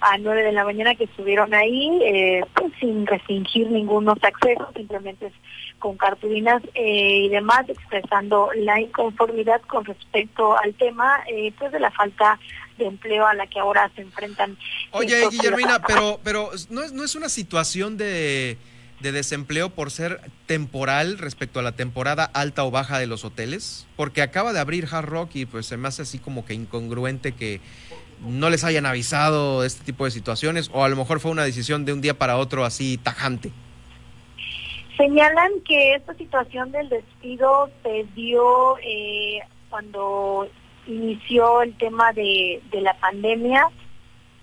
a 0.00 0.18
9 0.18 0.42
de 0.42 0.52
la 0.52 0.64
mañana 0.64 0.94
que 0.94 1.04
estuvieron 1.04 1.54
ahí, 1.54 2.00
eh, 2.02 2.44
pues, 2.54 2.72
sin 2.80 3.06
restringir 3.06 3.70
ningunos 3.70 4.18
accesos, 4.22 4.66
simplemente 4.74 5.32
con 5.78 5.96
cartulinas 5.96 6.62
eh, 6.74 7.24
y 7.24 7.28
demás, 7.28 7.68
expresando 7.68 8.50
la 8.54 8.80
inconformidad 8.80 9.60
con 9.62 9.84
respecto 9.84 10.56
al 10.58 10.74
tema 10.74 11.20
pues 11.58 11.72
de 11.72 11.80
la 11.80 11.90
falta 11.90 12.38
de 12.82 12.88
empleo 12.88 13.26
a 13.26 13.34
la 13.34 13.46
que 13.46 13.60
ahora 13.60 13.90
se 13.94 14.02
enfrentan. 14.02 14.56
Oye, 14.90 15.28
Guillermina, 15.30 15.82
pero, 15.82 16.20
pero 16.22 16.50
¿no 16.70 16.82
es, 16.82 16.92
no 16.92 17.04
es 17.04 17.14
una 17.14 17.28
situación 17.28 17.96
de, 17.96 18.58
de 19.00 19.12
desempleo 19.12 19.70
por 19.70 19.90
ser 19.90 20.20
temporal 20.46 21.18
respecto 21.18 21.60
a 21.60 21.62
la 21.62 21.72
temporada 21.72 22.24
alta 22.24 22.64
o 22.64 22.70
baja 22.70 22.98
de 22.98 23.06
los 23.06 23.24
hoteles? 23.24 23.86
Porque 23.96 24.22
acaba 24.22 24.52
de 24.52 24.60
abrir 24.60 24.88
Hard 24.90 25.06
Rock 25.06 25.30
y 25.34 25.46
pues 25.46 25.66
se 25.66 25.76
me 25.76 25.88
hace 25.88 26.02
así 26.02 26.18
como 26.18 26.44
que 26.44 26.54
incongruente 26.54 27.32
que 27.32 27.60
no 28.20 28.50
les 28.50 28.64
hayan 28.64 28.86
avisado 28.86 29.64
este 29.64 29.84
tipo 29.84 30.04
de 30.04 30.10
situaciones 30.10 30.70
o 30.72 30.84
a 30.84 30.88
lo 30.88 30.96
mejor 30.96 31.20
fue 31.20 31.30
una 31.30 31.44
decisión 31.44 31.84
de 31.84 31.92
un 31.92 32.00
día 32.00 32.14
para 32.14 32.36
otro 32.36 32.64
así 32.64 32.98
tajante. 32.98 33.50
Señalan 34.96 35.52
que 35.66 35.94
esta 35.94 36.14
situación 36.14 36.70
del 36.70 36.88
despido 36.88 37.70
se 37.82 38.06
dio 38.14 38.78
eh, 38.78 39.40
cuando 39.68 40.48
inició 40.86 41.62
el 41.62 41.76
tema 41.76 42.12
de, 42.12 42.60
la 42.72 42.94
pandemia 42.94 43.68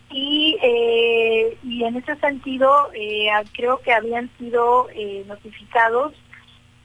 y, 0.10 0.58
eh, 0.62 1.58
y 1.64 1.84
en 1.84 1.98
ese 1.98 2.16
sentido 2.18 2.90
eh, 2.94 3.30
creo 3.54 3.80
que 3.80 3.94
habían 3.94 4.30
sido 4.38 4.88
notificados 5.28 6.14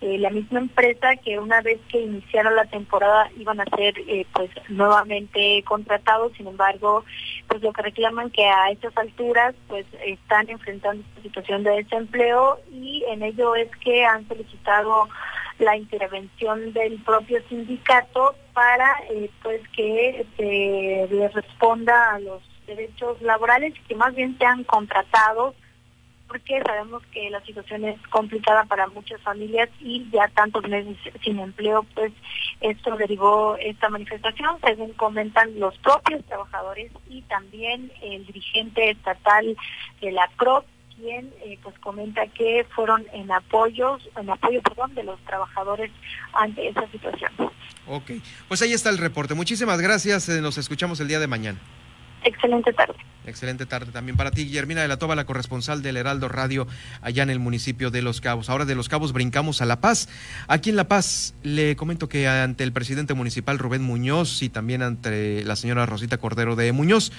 eh, 0.07 0.19
la 0.19 0.29
misma 0.29 0.59
empresa 0.59 1.17
que 1.17 1.39
una 1.39 1.63
vez 1.63 1.81
que 1.89 1.99
iniciara 1.99 2.51
la 2.51 2.67
temporada 2.67 3.31
iban 3.39 3.59
a 3.59 3.65
ser 3.75 3.95
eh, 4.07 4.27
pues 4.35 4.51
nuevamente 4.69 5.63
contratados, 5.67 6.35
sin 6.37 6.47
embargo, 6.47 7.07
pues 7.49 7.63
lo 7.63 7.73
que 7.73 7.81
reclaman 7.81 8.29
que 8.29 8.45
a 8.45 8.71
estas 8.71 8.95
alturas 8.99 9.55
pues 9.67 9.87
están 10.05 10.51
enfrentando 10.51 11.03
esta 11.09 11.23
situación 11.23 11.63
de 11.63 11.83
desempleo 11.83 12.59
y 12.71 13.03
en 13.09 13.23
ello 13.23 13.55
es 13.55 13.71
que 13.83 14.05
han 14.05 14.29
solicitado 14.29 15.09
la 15.59 15.77
intervención 15.77 16.73
del 16.73 17.03
propio 17.03 17.41
sindicato 17.49 18.35
para 18.53 18.97
eh, 19.11 19.31
pues 19.43 19.61
que 19.69 20.27
se 20.37 21.09
les 21.15 21.33
responda 21.33 22.15
a 22.15 22.19
los 22.19 22.43
derechos 22.67 23.21
laborales 23.23 23.75
que 23.87 23.95
más 23.95 24.15
bien 24.15 24.37
sean 24.39 24.65
contratados 24.65 25.55
porque 26.35 26.61
sabemos 26.67 27.03
que 27.13 27.31
la 27.31 27.41
situación 27.45 27.85
es 27.85 28.01
complicada 28.09 28.65
para 28.65 28.89
muchas 28.89 29.21
familias 29.21 29.69
y 29.81 30.09
ya 30.11 30.27
tantos 30.29 30.67
meses 30.69 30.97
sin 31.23 31.39
empleo, 31.39 31.85
pues 31.95 32.13
esto 32.61 32.97
derivó 32.97 33.57
esta 33.61 33.89
manifestación, 33.89 34.59
según 34.65 34.93
comentan 34.95 35.59
los 35.61 35.77
propios 35.79 36.25
trabajadores 36.25 36.91
y 37.09 37.23
también 37.23 37.93
el 38.03 38.27
dirigente 38.27 38.91
estatal 38.91 39.57
de 40.01 40.13
la 40.13 40.29
CROP, 40.37 40.65
quien 40.97 41.33
eh, 41.45 41.59
pues 41.63 41.79
comenta 41.81 42.27
que 42.29 42.67
fueron 42.75 43.05
en 43.13 43.31
apoyos, 43.31 44.09
en 44.17 44.31
apoyo 44.31 44.63
perdón, 44.63 44.95
de 44.95 45.05
los 45.05 45.21
trabajadores 45.21 45.91
ante 46.33 46.69
esa 46.69 46.89
situación. 46.91 47.33
Ok, 47.87 48.13
pues 48.49 48.63
ahí 48.63 48.73
está 48.73 48.91
el 48.91 48.99
reporte. 48.99 49.35
Muchísimas 49.35 49.81
gracias, 49.81 50.29
eh, 50.29 50.41
nos 50.41 50.59
escuchamos 50.59 51.01
el 51.01 51.09
día 51.09 51.21
de 51.21 51.27
mañana. 51.27 51.59
Excelente 52.25 52.73
tarde. 52.73 52.95
Excelente 53.27 53.65
tarde 53.65 53.91
también 53.93 54.17
para 54.17 54.31
ti, 54.31 54.45
Guillermina 54.45 54.83
de 54.83 54.89
la 54.89 54.99
Toba, 54.99 55.15
la 55.15 55.25
corresponsal 55.25 55.83
del 55.83 55.97
Heraldo 55.97 56.29
Radio 56.29 56.67
allá 57.01 57.23
en 57.23 57.31
el 57.31 57.39
municipio 57.39 57.91
de 57.91 58.03
Los 58.03 58.21
Cabos. 58.21 58.51
Ahora 58.51 58.65
de 58.67 58.75
Los 58.75 58.89
Cabos 58.89 59.13
brincamos 59.13 59.63
a 59.63 59.67
La 59.67 59.81
Paz. 59.81 60.09
Aquí 60.47 60.71
en 60.71 60.77
La 60.77 60.89
Paz 60.89 61.35
le 61.43 61.77
comento 61.77 62.09
que 62.09 62.29
ante 62.29 62.65
el 62.65 62.73
presidente 62.73 63.15
municipal 63.15 63.59
Rubén 63.59 63.83
Muñoz 63.83 64.43
y 64.43 64.51
también 64.51 64.83
ante 64.83 65.43
la 65.45 65.57
señora 65.57 65.87
Rosita 65.87 66.19
Cordero 66.19 66.55
de 66.55 66.73
Muñoz, 66.73 67.13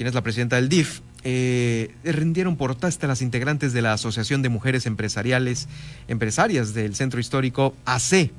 quien 0.00 0.08
es 0.08 0.14
la 0.14 0.22
presidenta 0.22 0.56
del 0.56 0.70
DIF, 0.70 1.02
eh, 1.24 1.94
rindieron 2.04 2.56
protesta 2.56 3.04
a 3.04 3.08
las 3.08 3.20
integrantes 3.20 3.74
de 3.74 3.82
la 3.82 3.92
Asociación 3.92 4.40
de 4.40 4.48
Mujeres 4.48 4.86
Empresariales, 4.86 5.68
Empresarias 6.08 6.72
del 6.72 6.94
Centro 6.94 7.20
Histórico 7.20 7.76
AC, 7.84 8.30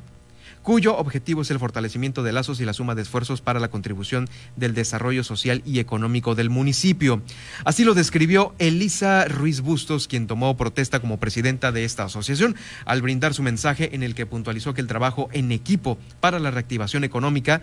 cuyo 0.64 0.98
objetivo 0.98 1.42
es 1.42 1.52
el 1.52 1.60
fortalecimiento 1.60 2.24
de 2.24 2.32
lazos 2.32 2.60
y 2.62 2.66
la 2.66 2.74
suma 2.74 2.96
de 2.96 3.02
esfuerzos 3.02 3.42
para 3.42 3.60
la 3.60 3.70
contribución 3.70 4.28
del 4.56 4.74
desarrollo 4.74 5.24
social 5.24 5.62
y 5.66 5.80
económico 5.80 6.36
del 6.36 6.50
municipio. 6.50 7.22
Así 7.64 7.84
lo 7.84 7.94
describió 7.94 8.54
Elisa 8.60 9.26
Ruiz 9.26 9.62
Bustos, 9.62 10.08
quien 10.08 10.28
tomó 10.28 10.58
protesta 10.58 11.00
como 11.00 11.20
presidenta 11.20 11.72
de 11.72 11.84
esta 11.84 12.06
asociación, 12.06 12.56
al 12.86 13.02
brindar 13.02 13.34
su 13.34 13.44
mensaje 13.44 13.96
en 13.96 14.04
el 14.04 14.16
que 14.16 14.26
puntualizó 14.26 14.74
que 14.74 14.82
el 14.82 14.88
trabajo 14.88 15.30
en 15.32 15.52
equipo 15.52 15.98
para 16.20 16.40
la 16.40 16.52
reactivación 16.52 17.04
económica 17.04 17.62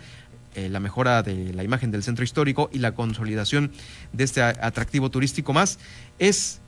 eh, 0.59 0.69
la 0.69 0.81
mejora 0.81 1.23
de 1.23 1.53
la 1.53 1.63
imagen 1.63 1.91
del 1.91 2.03
centro 2.03 2.25
histórico 2.25 2.69
y 2.73 2.79
la 2.79 2.93
consolidación 2.93 3.71
de 4.13 4.25
este 4.25 4.43
atractivo 4.43 5.09
turístico 5.09 5.53
más 5.53 5.79
es 6.19 6.61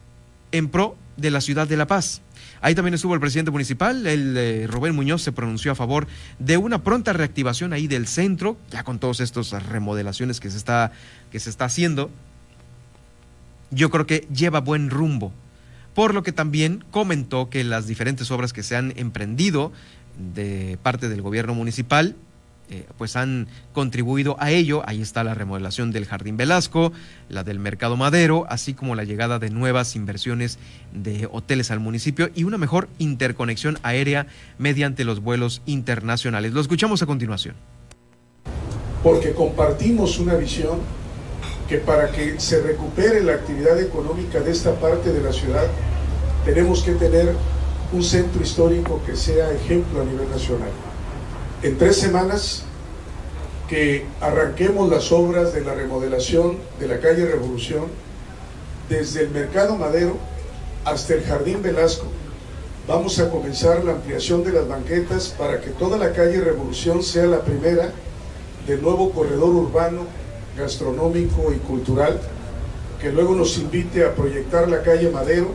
en 0.52 0.68
pro 0.68 0.96
de 1.16 1.30
la 1.30 1.40
ciudad 1.40 1.66
de 1.66 1.76
La 1.76 1.88
Paz. 1.88 2.22
Ahí 2.60 2.74
también 2.76 2.94
estuvo 2.94 3.14
el 3.14 3.20
presidente 3.20 3.50
municipal, 3.50 4.06
el 4.06 4.36
eh, 4.36 4.66
Rubén 4.68 4.94
Muñoz, 4.94 5.22
se 5.22 5.32
pronunció 5.32 5.72
a 5.72 5.74
favor 5.74 6.06
de 6.38 6.56
una 6.56 6.84
pronta 6.84 7.12
reactivación 7.12 7.72
ahí 7.72 7.88
del 7.88 8.06
centro, 8.06 8.56
ya 8.70 8.84
con 8.84 9.00
todas 9.00 9.18
estas 9.18 9.50
remodelaciones 9.66 10.38
que 10.38 10.50
se 10.50 10.58
está, 10.58 10.92
que 11.32 11.40
se 11.40 11.50
está 11.50 11.64
haciendo. 11.64 12.10
Yo 13.70 13.90
creo 13.90 14.06
que 14.06 14.26
lleva 14.32 14.60
buen 14.60 14.90
rumbo. 14.90 15.32
Por 15.94 16.14
lo 16.14 16.22
que 16.22 16.32
también 16.32 16.84
comentó 16.92 17.50
que 17.50 17.64
las 17.64 17.88
diferentes 17.88 18.30
obras 18.30 18.52
que 18.52 18.62
se 18.62 18.76
han 18.76 18.92
emprendido 18.96 19.72
de 20.34 20.78
parte 20.82 21.08
del 21.08 21.22
gobierno 21.22 21.54
municipal 21.54 22.14
eh, 22.70 22.86
pues 22.96 23.16
han 23.16 23.48
contribuido 23.72 24.36
a 24.38 24.52
ello. 24.52 24.82
Ahí 24.86 25.02
está 25.02 25.24
la 25.24 25.34
remodelación 25.34 25.90
del 25.90 26.06
Jardín 26.06 26.36
Velasco, 26.36 26.92
la 27.28 27.42
del 27.42 27.58
Mercado 27.58 27.96
Madero, 27.96 28.46
así 28.48 28.74
como 28.74 28.94
la 28.94 29.02
llegada 29.02 29.40
de 29.40 29.50
nuevas 29.50 29.96
inversiones 29.96 30.58
de 30.92 31.28
hoteles 31.32 31.72
al 31.72 31.80
municipio 31.80 32.30
y 32.32 32.44
una 32.44 32.58
mejor 32.58 32.88
interconexión 32.98 33.78
aérea 33.82 34.28
mediante 34.58 35.04
los 35.04 35.20
vuelos 35.20 35.62
internacionales. 35.66 36.52
Lo 36.52 36.60
escuchamos 36.60 37.02
a 37.02 37.06
continuación. 37.06 37.56
Porque 39.02 39.32
compartimos 39.32 40.20
una 40.20 40.34
visión 40.34 40.78
que 41.68 41.78
para 41.78 42.12
que 42.12 42.38
se 42.38 42.62
recupere 42.62 43.24
la 43.24 43.32
actividad 43.32 43.80
económica 43.80 44.38
de 44.38 44.52
esta 44.52 44.78
parte 44.78 45.12
de 45.12 45.20
la 45.20 45.32
ciudad, 45.32 45.66
tenemos 46.44 46.84
que 46.84 46.92
tener 46.92 47.34
un 47.92 48.04
centro 48.04 48.40
histórico 48.40 49.02
que 49.04 49.16
sea 49.16 49.50
ejemplo 49.52 50.02
a 50.02 50.04
nivel 50.04 50.30
nacional 50.30 50.70
en 51.62 51.76
tres 51.76 51.96
semanas 51.96 52.62
que 53.68 54.06
arranquemos 54.20 54.88
las 54.88 55.12
obras 55.12 55.52
de 55.52 55.60
la 55.60 55.74
remodelación 55.74 56.56
de 56.80 56.88
la 56.88 57.00
calle 57.00 57.26
Revolución, 57.26 57.84
desde 58.88 59.22
el 59.22 59.30
Mercado 59.30 59.76
Madero 59.76 60.16
hasta 60.84 61.14
el 61.14 61.22
Jardín 61.22 61.62
Velasco. 61.62 62.06
Vamos 62.88 63.18
a 63.20 63.28
comenzar 63.28 63.84
la 63.84 63.92
ampliación 63.92 64.42
de 64.42 64.52
las 64.52 64.66
banquetas 64.66 65.28
para 65.28 65.60
que 65.60 65.70
toda 65.70 65.98
la 65.98 66.12
calle 66.12 66.40
Revolución 66.40 67.02
sea 67.02 67.26
la 67.26 67.42
primera 67.42 67.92
del 68.66 68.82
nuevo 68.82 69.12
corredor 69.12 69.50
urbano, 69.50 70.06
gastronómico 70.56 71.52
y 71.52 71.58
cultural, 71.58 72.20
que 73.00 73.12
luego 73.12 73.34
nos 73.34 73.58
invite 73.58 74.04
a 74.04 74.14
proyectar 74.14 74.68
la 74.68 74.82
calle 74.82 75.10
Madero, 75.10 75.50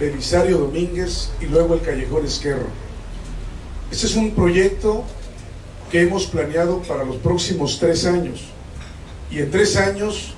Belisario 0.00 0.58
Domínguez 0.58 1.30
y 1.40 1.46
luego 1.46 1.74
el 1.74 1.82
Callejón 1.82 2.24
Esquerro. 2.24 2.66
Este 3.90 4.06
es 4.06 4.16
un 4.16 4.32
proyecto 4.34 5.04
que 5.90 6.02
hemos 6.02 6.26
planeado 6.26 6.82
para 6.82 7.04
los 7.04 7.16
próximos 7.16 7.78
tres 7.78 8.04
años. 8.06 8.44
Y 9.30 9.38
en 9.38 9.50
tres 9.50 9.76
años 9.76 10.34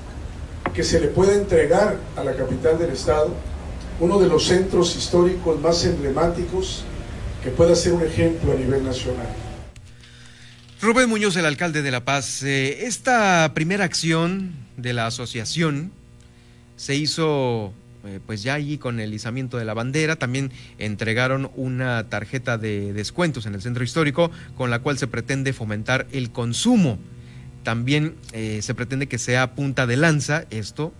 que 0.74 0.82
se 0.82 1.00
le 1.00 1.08
pueda 1.08 1.34
entregar 1.34 1.98
a 2.16 2.24
la 2.24 2.34
capital 2.34 2.78
del 2.78 2.90
estado 2.90 3.34
uno 4.00 4.18
de 4.18 4.28
los 4.28 4.46
centros 4.46 4.94
históricos 4.96 5.60
más 5.60 5.84
emblemáticos 5.84 6.84
que 7.42 7.50
pueda 7.50 7.74
ser 7.74 7.92
un 7.92 8.02
ejemplo 8.02 8.52
a 8.52 8.54
nivel 8.54 8.84
nacional. 8.84 9.26
Rubén 10.80 11.08
Muñoz, 11.08 11.34
el 11.36 11.46
alcalde 11.46 11.82
de 11.82 11.90
La 11.90 12.04
Paz, 12.04 12.42
eh, 12.44 12.86
esta 12.86 13.50
primera 13.54 13.84
acción 13.84 14.54
de 14.76 14.92
la 14.92 15.06
asociación 15.06 15.90
se 16.76 16.94
hizo 16.94 17.72
pues 18.26 18.42
ya 18.42 18.54
allí 18.54 18.78
con 18.78 19.00
el 19.00 19.12
izamiento 19.12 19.58
de 19.58 19.64
la 19.64 19.74
bandera, 19.74 20.16
también 20.16 20.52
entregaron 20.78 21.50
una 21.56 22.08
tarjeta 22.08 22.58
de 22.58 22.92
descuentos 22.92 23.46
en 23.46 23.54
el 23.54 23.62
centro 23.62 23.84
histórico 23.84 24.30
con 24.56 24.70
la 24.70 24.78
cual 24.80 24.98
se 24.98 25.06
pretende 25.06 25.52
fomentar 25.52 26.06
el 26.12 26.30
consumo. 26.30 26.98
También 27.64 28.14
eh, 28.32 28.60
se 28.62 28.74
pretende 28.74 29.08
que 29.08 29.18
sea 29.18 29.54
punta 29.54 29.86
de 29.86 29.96
lanza 29.96 30.44
esto 30.50 30.92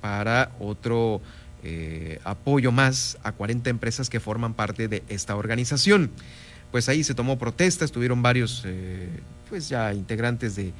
para 0.00 0.52
otro 0.60 1.20
eh, 1.64 2.20
apoyo 2.24 2.70
más 2.70 3.18
a 3.22 3.32
40 3.32 3.70
empresas 3.70 4.10
que 4.10 4.20
forman 4.20 4.54
parte 4.54 4.88
de 4.88 5.02
esta 5.08 5.36
organización. 5.36 6.10
Pues 6.70 6.88
ahí 6.88 7.04
se 7.04 7.14
tomó 7.14 7.38
protesta, 7.38 7.84
estuvieron 7.84 8.22
varios 8.22 8.64
pues 9.48 9.68
ya 9.68 9.92
integrantes 9.92 10.56
de, 10.56 10.72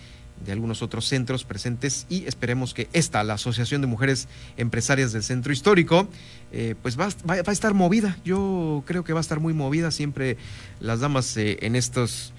de 0.44 0.52
algunos 0.52 0.82
otros 0.82 1.06
centros 1.06 1.44
presentes 1.44 2.06
y 2.08 2.24
esperemos 2.26 2.74
que 2.74 2.88
esta, 2.92 3.22
la 3.24 3.34
Asociación 3.34 3.80
de 3.80 3.86
Mujeres 3.86 4.28
Empresarias 4.56 5.12
del 5.12 5.22
Centro 5.22 5.52
Histórico, 5.52 6.08
eh, 6.52 6.74
pues 6.82 6.98
va, 6.98 7.08
va, 7.28 7.36
a 7.46 7.52
estar 7.52 7.74
movida. 7.74 8.16
Yo 8.24 8.82
creo 8.86 9.04
que 9.04 9.12
va 9.12 9.20
a 9.20 9.22
estar 9.22 9.40
muy 9.40 9.54
movida. 9.54 9.90
Siempre 9.90 10.36
las 10.80 11.00
damas 11.00 11.36
eh, 11.36 11.58
en, 11.62 11.76
estos, 11.76 12.32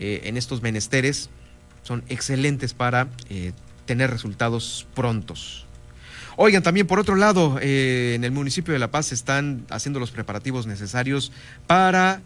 eh, 0.00 0.22
en 0.24 0.36
estos 0.36 0.62
menesteres 0.62 1.30
son 1.82 2.02
excelentes 2.08 2.74
para 2.74 3.08
tener 3.86 4.10
resultados 4.10 4.86
prontos. 4.94 5.66
Oigan, 6.36 6.62
también 6.62 6.86
por 6.86 6.98
otro 6.98 7.16
lado, 7.16 7.58
en 7.60 8.22
el 8.22 8.30
municipio 8.30 8.72
de 8.72 8.78
La 8.78 8.90
Paz 8.90 9.10
están 9.10 9.64
haciendo 9.70 9.98
los 9.98 10.10
preparativos 10.10 10.66
necesarios 10.66 11.32
para 11.66 12.20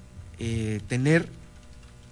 tener 0.89 1.29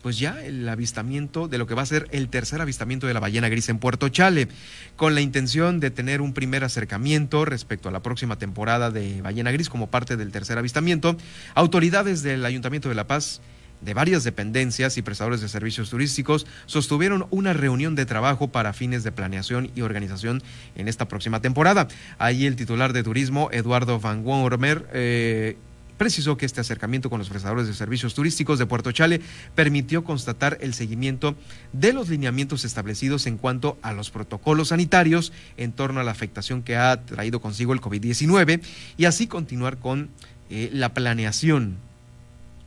pues 0.03 0.19
ya 0.19 0.45
el 0.45 0.69
avistamiento 0.69 1.49
de 1.49 1.59
lo 1.59 1.67
que 1.67 1.75
va 1.75 1.83
a 1.83 1.87
ser 1.87 2.09
el 2.11 2.29
tercer 2.29 2.61
avistamiento 2.61 3.07
de 3.07 3.15
la 3.15 3.21
ballena 3.21 3.49
gris 3.49 3.69
en 3.69 3.79
Puerto 3.79 4.09
Chale, 4.09 4.49
con 4.97 5.15
la 5.15 5.21
intención 5.21 5.81
de 5.81 5.91
tener 5.91 6.21
un 6.21 6.33
primer 6.33 6.65
acercamiento 6.65 7.45
respecto 7.45 7.89
a 7.89 7.93
la 7.93 8.03
próxima 8.03 8.39
temporada 8.39 8.91
de 8.91 9.23
ballena 9.23 9.51
gris 9.53 9.69
como 9.69 9.91
parte 9.91 10.17
del 10.17 10.33
tercer 10.33 10.59
avistamiento. 10.59 11.17
Autoridades 11.55 12.23
del 12.23 12.45
Ayuntamiento 12.45 12.89
de 12.89 12.95
La 12.95 13.07
Paz 13.07 13.41
de 13.81 13.95
varias 13.95 14.25
dependencias 14.25 14.99
y 14.99 15.03
prestadores 15.03 15.41
de 15.41 15.49
servicios 15.49 15.91
turísticos 15.91 16.47
sostuvieron 16.67 17.27
una 17.31 17.53
reunión 17.53 17.95
de 17.95 18.07
trabajo 18.07 18.49
para 18.49 18.73
fines 18.73 19.05
de 19.05 19.13
planeación 19.13 19.71
y 19.75 19.83
organización 19.83 20.43
en 20.77 20.89
esta 20.89 21.09
próxima 21.09 21.41
temporada. 21.41 21.89
Ahí 22.19 22.47
el 22.47 22.57
titular 22.57 22.93
de 22.93 23.03
turismo, 23.03 23.49
Eduardo 23.53 23.99
Van 23.99 24.25
Wormer, 24.25 24.87
eh, 24.93 25.57
precisó 26.01 26.39
que 26.39 26.47
este 26.47 26.63
acercamiento 26.63 27.11
con 27.11 27.19
los 27.19 27.29
prestadores 27.29 27.67
de 27.67 27.75
servicios 27.75 28.15
turísticos 28.15 28.59
de 28.59 28.65
Puerto 28.65 28.91
Chale 28.91 29.21
permitió 29.55 30.03
constatar 30.03 30.57
el 30.63 30.73
seguimiento 30.73 31.35
de 31.75 31.93
los 31.93 32.09
lineamientos 32.09 32.65
establecidos 32.65 33.27
en 33.27 33.37
cuanto 33.37 33.77
a 33.83 33.93
los 33.93 34.11
protocolos 34.11 34.69
sanitarios 34.69 35.31
en 35.59 35.73
torno 35.73 36.01
a 36.01 36.03
la 36.03 36.11
afectación 36.11 36.63
que 36.63 36.75
ha 36.75 37.05
traído 37.05 37.43
consigo 37.43 37.75
el 37.75 37.83
COVID-19 37.83 38.63
y 38.97 39.05
así 39.05 39.27
continuar 39.27 39.77
con 39.77 40.09
eh, 40.49 40.71
la 40.73 40.95
planeación. 40.95 41.77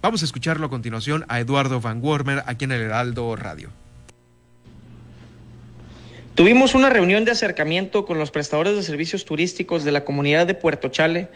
Vamos 0.04 0.22
a 0.22 0.26
escucharlo 0.26 0.68
a 0.68 0.70
continuación 0.70 1.26
a 1.28 1.40
Eduardo 1.40 1.82
Van 1.82 2.04
Wormer 2.04 2.44
aquí 2.46 2.66
en 2.66 2.74
el 2.74 2.82
Heraldo 2.82 3.36
Radio. 3.36 3.72
Tuvimos 6.36 6.76
una 6.76 6.92
reunión 6.92 7.26
de 7.26 7.32
acercamiento 7.32 8.06
con 8.06 8.20
los 8.20 8.30
prestadores 8.30 8.76
de 8.76 8.84
servicios 8.84 9.26
turísticos 9.26 9.84
de 9.84 9.92
la 9.92 10.04
comunidad 10.04 10.46
de 10.46 10.54
Puerto 10.54 10.90
Chale 10.90 11.30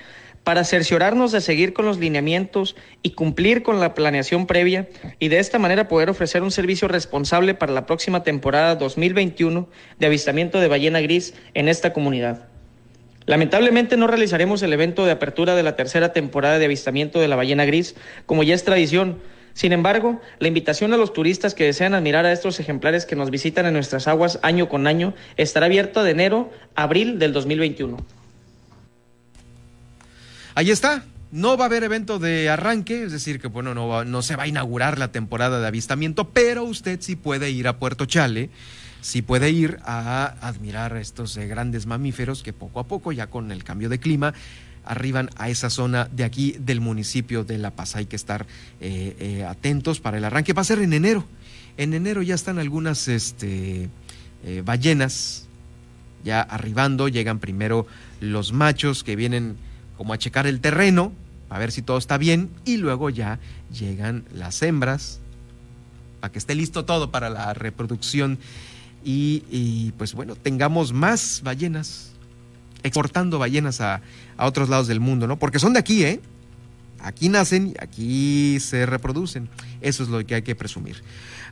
para 0.43 0.63
cerciorarnos 0.63 1.31
de 1.31 1.41
seguir 1.41 1.73
con 1.73 1.85
los 1.85 1.97
lineamientos 1.97 2.75
y 3.03 3.11
cumplir 3.11 3.63
con 3.63 3.79
la 3.79 3.93
planeación 3.93 4.47
previa 4.47 4.87
y 5.19 5.27
de 5.27 5.39
esta 5.39 5.59
manera 5.59 5.87
poder 5.87 6.09
ofrecer 6.09 6.43
un 6.43 6.51
servicio 6.51 6.87
responsable 6.87 7.53
para 7.53 7.73
la 7.73 7.85
próxima 7.85 8.23
temporada 8.23 8.75
2021 8.75 9.67
de 9.99 10.05
avistamiento 10.05 10.59
de 10.59 10.67
ballena 10.67 11.01
gris 11.01 11.33
en 11.53 11.67
esta 11.67 11.93
comunidad. 11.93 12.47
Lamentablemente 13.27 13.97
no 13.97 14.07
realizaremos 14.07 14.63
el 14.63 14.71
evento 14.71 15.05
de 15.05 15.11
apertura 15.11 15.53
de 15.53 15.63
la 15.63 15.75
tercera 15.75 16.13
temporada 16.13 16.59
de 16.59 16.65
avistamiento 16.65 17.19
de 17.19 17.27
la 17.27 17.35
ballena 17.35 17.65
gris, 17.65 17.95
como 18.25 18.41
ya 18.41 18.55
es 18.55 18.63
tradición. 18.63 19.19
Sin 19.53 19.73
embargo, 19.73 20.21
la 20.39 20.47
invitación 20.47 20.93
a 20.93 20.97
los 20.97 21.11
turistas 21.11 21.53
que 21.53 21.65
desean 21.65 21.93
admirar 21.93 22.25
a 22.25 22.31
estos 22.31 22.59
ejemplares 22.61 23.05
que 23.05 23.17
nos 23.17 23.29
visitan 23.29 23.65
en 23.65 23.73
nuestras 23.73 24.07
aguas 24.07 24.39
año 24.43 24.69
con 24.69 24.87
año 24.87 25.13
estará 25.35 25.65
abierta 25.65 26.03
de 26.03 26.11
enero 26.11 26.51
a 26.75 26.83
abril 26.83 27.19
del 27.19 27.33
2021. 27.33 27.97
Ahí 30.57 30.71
está. 30.71 31.05
No 31.31 31.55
va 31.55 31.65
a 31.65 31.67
haber 31.67 31.83
evento 31.83 32.17
de 32.17 32.49
arranque, 32.49 33.03
es 33.03 33.11
decir, 33.11 33.39
que 33.39 33.47
bueno, 33.47 33.75
no, 33.75 34.03
no 34.03 34.21
se 34.23 34.35
va 34.35 34.45
a 34.45 34.47
inaugurar 34.47 34.97
la 34.97 35.11
temporada 35.11 35.61
de 35.61 35.67
avistamiento, 35.67 36.29
pero 36.29 36.63
usted 36.63 36.99
sí 36.99 37.15
puede 37.15 37.51
ir 37.51 37.67
a 37.67 37.77
Puerto 37.77 38.07
Chale 38.07 38.49
si 39.01 39.21
puede 39.21 39.51
ir 39.51 39.77
a 39.83 40.35
admirar 40.41 40.97
estos 40.97 41.37
eh, 41.37 41.45
grandes 41.45 41.85
mamíferos 41.85 42.41
que 42.41 42.53
poco 42.53 42.79
a 42.79 42.87
poco, 42.87 43.11
ya 43.11 43.27
con 43.27 43.51
el 43.51 43.63
cambio 43.63 43.87
de 43.87 43.99
clima, 43.99 44.33
arriban 44.83 45.29
a 45.35 45.49
esa 45.49 45.69
zona 45.69 46.09
de 46.11 46.23
aquí 46.23 46.55
del 46.57 46.81
municipio 46.81 47.43
de 47.43 47.59
La 47.59 47.69
Paz. 47.69 47.95
Hay 47.95 48.07
que 48.07 48.15
estar 48.15 48.47
eh, 48.81 49.15
eh, 49.19 49.43
atentos 49.43 49.99
para 49.99 50.17
el 50.17 50.25
arranque. 50.25 50.53
Va 50.53 50.63
a 50.63 50.65
ser 50.65 50.79
en 50.79 50.93
enero. 50.93 51.23
En 51.77 51.93
enero 51.93 52.23
ya 52.23 52.33
están 52.33 52.57
algunas 52.57 53.07
este, 53.07 53.91
ballenas 54.63 55.45
ya 56.23 56.41
arribando. 56.41 57.09
Llegan 57.09 57.37
primero 57.37 57.85
los 58.21 58.53
machos 58.53 59.03
que 59.03 59.15
vienen 59.15 59.66
como 59.97 60.13
a 60.13 60.17
checar 60.17 60.47
el 60.47 60.59
terreno, 60.59 61.11
a 61.49 61.59
ver 61.59 61.71
si 61.71 61.81
todo 61.81 61.97
está 61.97 62.17
bien, 62.17 62.49
y 62.65 62.77
luego 62.77 63.09
ya 63.09 63.39
llegan 63.71 64.25
las 64.33 64.61
hembras 64.61 65.19
para 66.19 66.31
que 66.31 66.39
esté 66.39 66.55
listo 66.55 66.85
todo 66.85 67.11
para 67.11 67.29
la 67.29 67.53
reproducción 67.53 68.39
y, 69.03 69.93
pues 69.97 70.13
bueno, 70.13 70.35
tengamos 70.35 70.91
más 70.91 71.41
ballenas, 71.41 72.11
exportando 72.83 73.39
ballenas 73.39 73.79
a, 73.79 74.01
a, 74.35 74.45
otros 74.45 74.67
lados 74.67 74.87
del 74.87 74.99
mundo, 74.99 75.27
¿no? 75.27 75.39
Porque 75.39 75.59
son 75.59 75.71
de 75.71 75.79
aquí, 75.79 76.03
¿eh? 76.03 76.19
Aquí 76.99 77.29
nacen 77.29 77.67
y 77.69 77.73
aquí 77.79 78.59
se 78.59 78.85
reproducen. 78.85 79.47
Eso 79.79 80.03
es 80.03 80.09
lo 80.09 80.25
que 80.25 80.35
hay 80.35 80.41
que 80.41 80.55
presumir. 80.55 81.03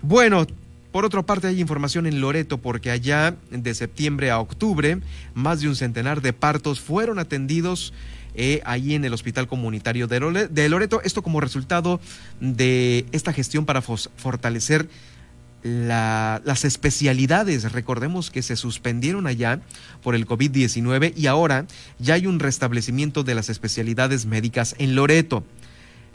Bueno, 0.02 0.46
por 0.92 1.06
otra 1.06 1.22
parte, 1.22 1.48
hay 1.48 1.62
información 1.62 2.08
en 2.08 2.20
Loreto 2.20 2.58
porque 2.58 2.92
allá 2.92 3.36
de 3.52 3.74
septiembre 3.74 4.32
a 4.32 4.40
octubre, 4.40 5.00
más 5.34 5.62
de 5.62 5.70
un 5.70 5.76
centenar 5.76 6.22
de 6.22 6.34
partos 6.34 6.80
fueron 6.80 7.20
atendidos 7.20 7.94
eh, 8.36 8.62
ahí 8.66 8.96
en 8.96 9.06
el 9.06 9.14
Hospital 9.14 9.48
Comunitario 9.48 10.08
de 10.08 10.70
Loreto. 10.70 11.02
Esto 11.04 11.22
como 11.22 11.42
resultado 11.42 12.00
de 12.40 13.06
esta 13.12 13.34
gestión 13.34 13.66
para 13.66 13.82
fortalecer 13.82 14.88
las 15.66 16.64
especialidades. 16.64 17.72
Recordemos 17.72 18.30
que 18.30 18.44
se 18.44 18.56
suspendieron 18.56 19.26
allá 19.26 19.62
por 20.04 20.14
el 20.14 20.28
COVID-19 20.28 21.14
y 21.16 21.26
ahora 21.26 21.66
ya 21.98 22.14
hay 22.14 22.28
un 22.28 22.40
restablecimiento 22.40 23.24
de 23.24 23.34
las 23.34 23.50
especialidades 23.50 24.28
médicas 24.28 24.76
en 24.78 24.96
Loreto. 24.96 25.44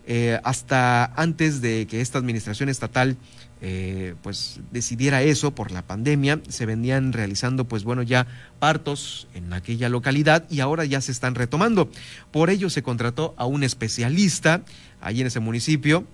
Eh, 0.06 0.40
hasta 0.44 1.04
antes 1.16 1.60
de 1.60 1.86
que 1.86 2.00
esta 2.00 2.18
administración 2.18 2.68
estatal 2.68 3.16
eh, 3.62 4.14
pues 4.22 4.60
decidiera 4.70 5.22
eso 5.22 5.54
por 5.54 5.70
la 5.70 5.82
pandemia, 5.82 6.40
se 6.48 6.66
venían 6.66 7.12
realizando 7.12 7.66
pues 7.66 7.84
bueno 7.84 8.02
ya 8.02 8.26
partos 8.58 9.28
en 9.34 9.52
aquella 9.52 9.88
localidad 9.88 10.44
y 10.50 10.60
ahora 10.60 10.84
ya 10.84 11.00
se 11.00 11.12
están 11.12 11.34
retomando. 11.34 11.90
Por 12.30 12.50
ello 12.50 12.70
se 12.70 12.82
contrató 12.82 13.34
a 13.36 13.46
un 13.46 13.62
especialista 13.62 14.62
allí 15.00 15.20
en 15.20 15.26
ese 15.26 15.40
municipio, 15.40 16.04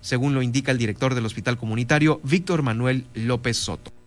según 0.00 0.34
lo 0.34 0.42
indica 0.42 0.72
el 0.72 0.78
director 0.78 1.14
del 1.14 1.26
hospital 1.26 1.56
comunitario, 1.56 2.20
Víctor 2.24 2.62
Manuel 2.62 3.06
López 3.14 3.56
Soto. 3.56 3.99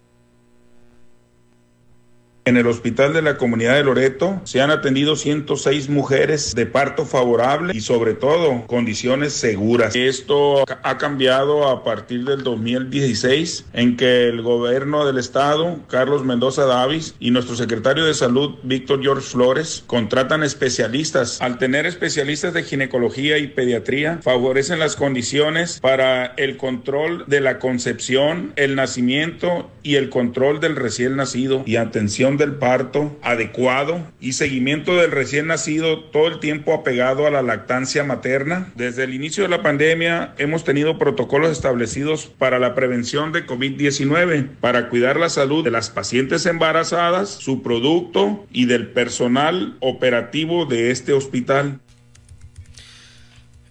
En 2.46 2.58
el 2.58 2.68
Hospital 2.68 3.14
de 3.14 3.22
la 3.22 3.38
Comunidad 3.38 3.76
de 3.76 3.86
Loreto 3.86 4.41
se 4.44 4.60
han 4.60 4.70
atendido 4.70 5.16
106 5.16 5.88
mujeres 5.88 6.54
de 6.54 6.66
parto 6.66 7.06
favorable 7.06 7.74
y 7.74 7.80
sobre 7.80 8.16
todo 8.16 8.68
condiciones 8.68 9.32
seguras. 9.32 9.96
Esto 9.96 10.66
ha 10.84 10.98
cambiado 10.98 11.70
a 11.70 11.86
partir 11.86 12.26
del 12.26 12.44
2016 12.44 13.68
en 13.72 13.96
que 13.96 14.28
el 14.28 14.41
gobierno 14.41 15.06
del 15.06 15.20
estado, 15.20 15.80
Carlos 15.88 16.26
Mendoza 16.26 16.66
Davis, 16.66 17.16
y 17.18 17.32
nuestro 17.32 17.56
secretario 17.56 18.04
de 18.04 18.14
salud, 18.14 18.56
Víctor 18.64 19.02
George 19.02 19.26
Flores, 19.26 19.86
contratan 19.88 20.44
especialistas. 20.44 21.41
Al 21.41 21.58
tener 21.58 21.86
especialistas 21.86 22.54
de 22.54 22.64
ginecología 22.64 23.38
y 23.38 23.48
pediatría, 23.48 24.20
favorecen 24.22 24.80
las 24.80 24.98
condiciones 24.98 25.80
para 25.80 26.26
el 26.36 26.58
control 26.58 27.24
de 27.28 27.39
la 27.39 27.60
concepción, 27.60 28.52
el 28.58 28.76
nacimiento 28.76 29.72
y 29.82 29.96
el 29.96 30.10
control 30.10 30.60
del 30.60 30.76
recién 30.76 31.16
nacido 31.16 31.64
y 31.66 31.78
atención 31.78 32.32
del 32.38 32.55
parto 32.55 33.17
adecuado 33.21 34.01
y 34.19 34.34
seguimiento 34.34 34.95
del 34.95 35.11
recién 35.11 35.47
nacido 35.47 36.03
todo 36.05 36.27
el 36.27 36.39
tiempo 36.39 36.73
apegado 36.73 37.27
a 37.27 37.31
la 37.31 37.41
lactancia 37.41 38.03
materna. 38.03 38.71
Desde 38.75 39.03
el 39.03 39.13
inicio 39.13 39.43
de 39.43 39.49
la 39.49 39.63
pandemia 39.63 40.34
hemos 40.38 40.63
tenido 40.63 40.97
protocolos 40.97 41.51
establecidos 41.51 42.25
para 42.25 42.59
la 42.59 42.75
prevención 42.75 43.31
de 43.31 43.45
COVID-19, 43.45 44.49
para 44.59 44.89
cuidar 44.89 45.17
la 45.17 45.29
salud 45.29 45.63
de 45.63 45.71
las 45.71 45.89
pacientes 45.89 46.45
embarazadas, 46.45 47.29
su 47.29 47.61
producto 47.61 48.45
y 48.51 48.65
del 48.65 48.88
personal 48.88 49.77
operativo 49.79 50.65
de 50.65 50.91
este 50.91 51.13
hospital. 51.13 51.79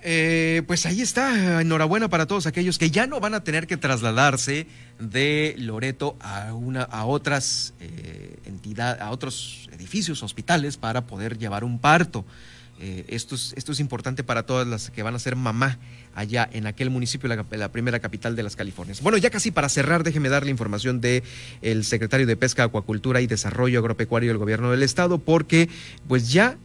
Eh, 0.04 0.62
pues 0.66 0.84
ahí 0.84 1.00
está, 1.00 1.60
enhorabuena 1.60 2.08
para 2.08 2.26
todos 2.26 2.46
aquellos 2.46 2.76
que 2.76 2.90
ya 2.90 3.06
no 3.06 3.20
van 3.20 3.34
a 3.34 3.44
tener 3.44 3.68
que 3.68 3.76
trasladarse 3.76 4.66
de 4.98 5.54
Loreto 5.58 6.16
a 6.18 6.52
una 6.54 6.82
a 6.82 7.04
otras 7.04 7.72
eh, 7.78 8.36
entidades, 8.44 9.00
a 9.00 9.12
otros 9.12 9.68
edificios, 9.72 10.24
hospitales 10.24 10.76
para 10.76 11.06
poder 11.06 11.38
llevar 11.38 11.62
un 11.62 11.78
parto. 11.78 12.24
Eh, 12.80 13.04
esto, 13.08 13.36
es, 13.36 13.54
esto 13.56 13.70
es 13.70 13.78
importante 13.78 14.24
para 14.24 14.42
todas 14.42 14.66
las 14.66 14.90
que 14.90 15.04
van 15.04 15.14
a 15.14 15.20
ser 15.20 15.36
mamá 15.36 15.78
allá 16.16 16.48
en 16.52 16.66
aquel 16.66 16.90
municipio, 16.90 17.28
la, 17.28 17.68
primera 17.70 18.00
capital 18.00 18.34
de 18.34 18.42
las 18.42 18.56
Californias. 18.56 19.02
Bueno, 19.02 19.18
ya 19.18 19.30
casi 19.30 19.52
para 19.52 19.68
cerrar, 19.68 20.02
déjeme 20.02 20.28
dar 20.28 20.42
la 20.42 20.50
información 20.50 21.00
del 21.00 21.22
el 21.62 21.84
secretario 21.84 22.26
de 22.26 22.36
Pesca, 22.36 22.64
Acuacultura 22.64 23.20
y 23.20 23.28
Desarrollo 23.28 23.78
Agropecuario 23.78 24.30
del 24.30 24.38
Gobierno 24.38 24.72
del 24.72 24.82
Estado, 24.82 25.18
porque 25.18 25.68
pues 26.08 26.32
ya 26.32 26.56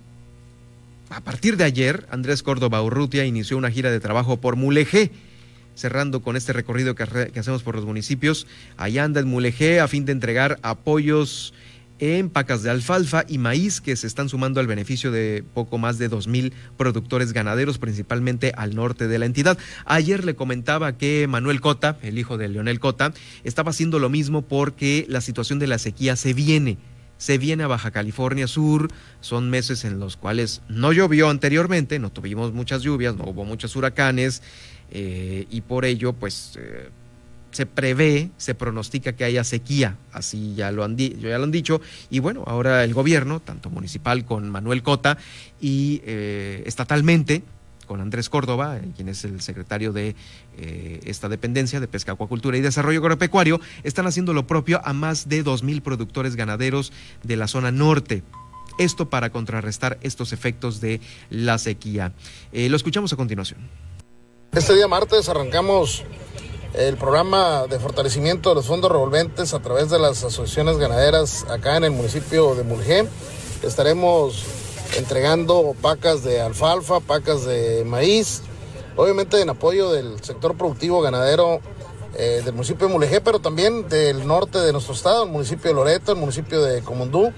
a 1.10 1.22
partir 1.22 1.58
de 1.58 1.64
ayer, 1.64 2.05
Andrés 2.12 2.43
Córdoba 2.43 2.82
Urrutia 2.82 3.26
inició 3.26 3.58
una 3.58 3.72
gira 3.72 3.91
de 3.91 3.99
trabajo 3.99 4.38
por 4.38 4.55
Mulegé, 4.55 5.12
cerrando 5.76 6.22
con 6.22 6.36
este 6.36 6.53
recorrido 6.53 6.95
que, 6.95 7.03
hacemos 7.39 7.64
por 7.64 7.76
los 7.76 7.86
municipios. 7.86 8.47
Allá 8.78 9.03
anda 9.03 9.20
el 9.20 9.26
Mulegé 9.26 9.80
a 9.80 9.88
fin 9.88 10.05
de 10.05 10.12
entregar 10.12 10.60
apoyos 10.64 11.53
en 11.99 12.30
pacas 12.30 12.62
de 12.62 12.70
alfalfa 12.70 13.26
y 13.28 13.38
maíz 13.39 13.82
que 13.82 13.95
se 13.95 14.05
están 14.05 14.30
sumando 14.30 14.60
al 14.60 14.68
beneficio 14.68 15.12
de 15.12 15.43
poco 15.53 15.78
más 15.78 15.97
de 15.97 16.10
dos 16.10 16.28
mil 16.28 16.53
productores 16.78 17.34
ganaderos, 17.34 17.80
principalmente 17.80 18.51
al 18.55 18.76
norte 18.76 19.08
de 19.08 19.18
la 19.18 19.26
entidad. 19.26 19.58
Ayer 19.86 20.24
le 20.24 20.36
comentaba 20.36 20.97
que 20.97 21.26
Manuel 21.28 21.62
Cota, 21.62 21.97
el 22.03 22.20
hijo 22.20 22.38
de 22.38 22.49
Leonel 22.49 22.80
Cota, 22.80 23.14
estaba 23.43 23.72
haciendo 23.72 23.97
lo 23.97 24.10
mismo 24.10 24.43
porque 24.43 25.05
la 25.10 25.22
situación 25.22 25.58
de 25.58 25.68
la 25.68 25.80
sequía 25.80 26.16
se 26.16 26.34
viene 26.34 26.78
se 27.18 27.38
viene 27.38 27.63
a 27.63 27.68
Baja 27.68 27.91
California 27.91 28.47
Sur, 28.47 28.89
son 29.22 29.49
meses 29.49 29.86
en 29.86 29.99
los 29.99 30.18
cuales 30.18 30.61
no 30.70 30.93
llovió 30.93 31.30
anteriormente, 31.30 31.99
no 31.99 32.11
tuvimos 32.11 32.53
muchas 32.53 32.84
lluvias, 32.84 33.15
no 33.15 33.26
hubo 33.26 33.45
muchos 33.45 33.76
huracanes 33.76 34.41
eh, 34.91 35.47
y 35.49 35.61
por 35.61 35.86
ello 35.86 36.13
pues 36.13 36.57
eh, 36.59 36.89
se 37.51 37.65
prevé, 37.65 38.30
se 38.38 38.55
pronostica 38.55 39.13
que 39.13 39.24
haya 39.24 39.43
sequía, 39.43 39.97
así 40.11 40.53
ya 40.55 40.72
lo, 40.72 40.84
han 40.84 40.95
ya 40.95 41.38
lo 41.38 41.43
han 41.43 41.51
dicho, 41.51 41.82
y 42.09 42.20
bueno, 42.20 42.43
ahora 42.45 42.84
el 42.84 42.93
gobierno, 42.93 43.39
tanto 43.39 43.70
municipal 43.70 44.26
con 44.26 44.49
Manuel 44.49 44.84
Cota 44.84 45.18
y 45.59 46.01
eh, 46.05 46.63
estatalmente, 46.65 47.41
con 47.88 48.01
Andrés 48.01 48.29
Córdoba, 48.29 48.77
eh, 48.77 48.91
quien 48.95 49.09
es 49.09 49.23
el 49.23 49.41
secretario 49.41 49.93
de 49.93 50.15
eh, 50.57 50.99
esta 51.05 51.29
dependencia 51.29 51.79
de 51.79 51.88
Pesca, 51.88 52.11
Acuacultura 52.11 52.57
y 52.57 52.61
Desarrollo 52.61 52.99
Agropecuario, 52.99 53.59
están 53.83 54.05
haciendo 54.05 54.33
lo 54.33 54.45
propio 54.45 54.81
a 54.83 54.93
más 54.93 55.27
de 55.29 55.41
dos 55.41 55.63
mil 55.63 55.81
productores 55.81 56.35
ganaderos 56.35 56.93
de 57.23 57.38
la 57.38 57.47
zona 57.47 57.71
norte. 57.71 58.23
Esto 58.77 59.09
para 59.09 59.31
contrarrestar 59.31 59.97
estos 60.01 60.33
efectos 60.33 60.81
de 60.81 61.01
la 61.31 61.57
sequía. 61.57 62.13
Eh, 62.51 62.69
lo 62.69 62.75
escuchamos 62.75 63.11
a 63.11 63.15
continuación. 63.15 63.59
Este 64.51 64.75
día 64.75 64.88
martes 64.88 65.27
arrancamos 65.29 66.03
el 66.73 66.95
programa 66.97 67.65
de 67.67 67.79
fortalecimiento 67.79 68.49
de 68.49 68.55
los 68.55 68.67
fondos 68.67 68.91
revolventes 68.91 69.53
a 69.53 69.59
través 69.59 69.89
de 69.89 69.97
las 69.97 70.23
asociaciones 70.23 70.77
ganaderas 70.77 71.45
acá 71.49 71.77
en 71.77 71.85
el 71.85 71.91
municipio 71.91 72.53
de 72.53 72.63
Mulgé. 72.63 73.07
Estaremos 73.63 74.66
entregando 74.95 75.75
pacas 75.81 76.23
de 76.23 76.41
alfalfa, 76.41 76.99
pacas 76.99 77.45
de 77.45 77.83
maíz, 77.85 78.41
obviamente 78.95 79.41
en 79.41 79.49
apoyo 79.49 79.91
del 79.91 80.23
sector 80.23 80.55
productivo 80.55 81.01
ganadero 81.01 81.59
eh, 82.15 82.41
del 82.43 82.53
municipio 82.53 82.88
de 82.88 82.93
Mulegé, 82.93 83.21
pero 83.21 83.39
también 83.39 83.88
del 83.89 84.25
norte 84.25 84.59
de 84.59 84.71
nuestro 84.71 84.93
estado, 84.93 85.23
el 85.23 85.31
municipio 85.31 85.69
de 85.69 85.75
Loreto, 85.75 86.13
el 86.13 86.17
municipio 86.17 86.63
de 86.63 86.81
Comundú, 86.81 87.31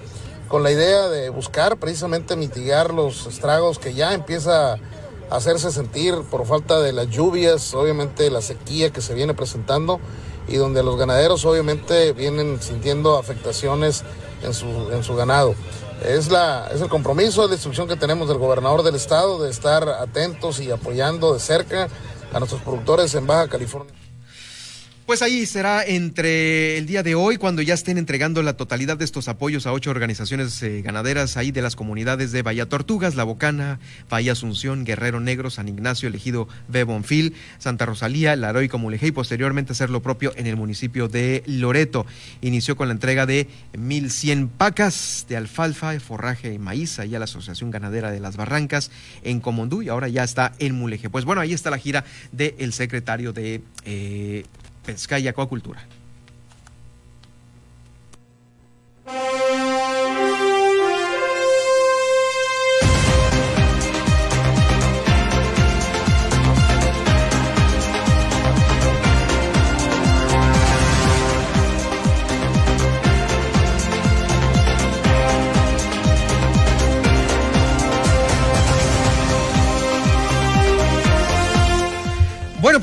con 0.48 0.64
la 0.64 0.72
idea 0.72 1.10
de 1.10 1.30
buscar 1.30 1.78
precisamente 1.78 2.36
mitigar 2.36 2.94
los 2.94 3.28
estragos 3.28 3.78
que 3.78 3.94
ya 3.94 4.14
empieza 4.14 4.74
a 4.74 4.80
hacerse 5.30 5.72
sentir 5.72 6.16
por 6.32 6.46
falta 6.46 6.80
de 6.80 6.94
las 6.94 7.10
lluvias, 7.10 7.74
obviamente 7.74 8.32
la 8.32 8.42
sequía 8.42 8.90
que 8.90 9.02
se 9.02 9.14
viene 9.14 9.34
presentando 9.34 10.00
y 10.48 10.56
donde 10.56 10.82
los 10.82 10.98
ganaderos 10.98 11.46
obviamente 11.46 12.14
vienen 12.14 12.62
sintiendo 12.62 13.18
afectaciones 13.18 14.04
en 14.44 14.54
su, 14.54 14.66
en 14.92 15.04
su 15.04 15.16
ganado. 15.16 15.56
Es, 16.04 16.30
la, 16.30 16.70
es 16.74 16.82
el 16.82 16.90
compromiso, 16.90 17.48
la 17.48 17.54
instrucción 17.54 17.88
que 17.88 17.96
tenemos 17.96 18.28
del 18.30 18.38
gobernador 18.38 18.84
del 18.84 18.96
estado 18.96 19.44
de 19.44 19.50
estar 19.50 19.88
atentos 19.88 20.60
y 20.60 20.72
apoyando 20.72 21.34
de 21.34 21.40
cerca 21.40 21.90
a 22.34 22.40
nuestros 22.40 22.62
productores 22.62 23.14
en 23.16 23.28
Baja 23.28 23.48
California. 23.50 23.99
Pues 25.10 25.24
ahí 25.24 25.48
será 25.48 25.84
entre 25.84 26.78
el 26.78 26.86
día 26.86 27.02
de 27.02 27.16
hoy, 27.16 27.38
cuando 27.38 27.64
ya 27.64 27.74
estén 27.74 27.98
entregando 27.98 28.44
la 28.44 28.54
totalidad 28.58 28.96
de 28.96 29.06
estos 29.06 29.28
apoyos 29.28 29.66
a 29.66 29.74
ocho 29.74 29.90
organizaciones 29.90 30.62
eh, 30.62 30.84
ganaderas 30.84 31.36
ahí 31.36 31.50
de 31.50 31.64
las 31.64 31.76
comunidades 31.76 32.32
de 32.32 32.44
Bahía 32.44 32.70
Tortugas, 32.70 33.16
La 33.16 33.24
Bocana, 33.24 33.80
Bahía 34.08 34.34
Asunción, 34.34 34.86
Guerrero 34.86 35.20
Negro, 35.20 35.50
San 35.50 35.68
Ignacio, 35.68 36.08
Elegido 36.08 36.48
Bebonfil, 36.68 37.34
Santa 37.58 37.88
Rosalía, 37.88 38.36
La 38.36 38.54
Laroy, 38.54 38.70
Mulegé 38.78 39.08
y 39.08 39.12
posteriormente 39.12 39.72
hacer 39.72 39.90
lo 39.90 40.04
propio 40.04 40.32
en 40.36 40.46
el 40.46 40.56
municipio 40.58 41.08
de 41.08 41.42
Loreto. 41.48 42.06
Inició 42.42 42.78
con 42.78 42.88
la 42.88 42.94
entrega 42.94 43.26
de 43.26 43.48
1.100 43.74 44.48
pacas 44.48 45.26
de 45.28 45.38
alfalfa, 45.38 46.00
forraje 46.00 46.54
y 46.54 46.60
maíz 46.60 47.00
ahí 47.00 47.16
a 47.16 47.20
la 47.20 47.26
Asociación 47.26 47.72
Ganadera 47.72 48.12
de 48.12 48.20
las 48.20 48.38
Barrancas 48.38 48.92
en 49.24 49.40
Comondú 49.40 49.82
y 49.82 49.90
ahora 49.90 50.08
ya 50.08 50.24
está 50.24 50.54
en 50.60 50.76
Mulegé. 50.76 51.10
Pues 51.10 51.26
bueno, 51.26 51.42
ahí 51.42 51.54
está 51.54 51.72
la 51.72 51.80
gira 51.80 52.06
del 52.32 52.74
secretario 52.74 53.34
de... 53.34 53.64
Eh, 53.86 54.44
pesca 54.90 55.20
y 55.20 55.28
acuacultura. 55.28 55.86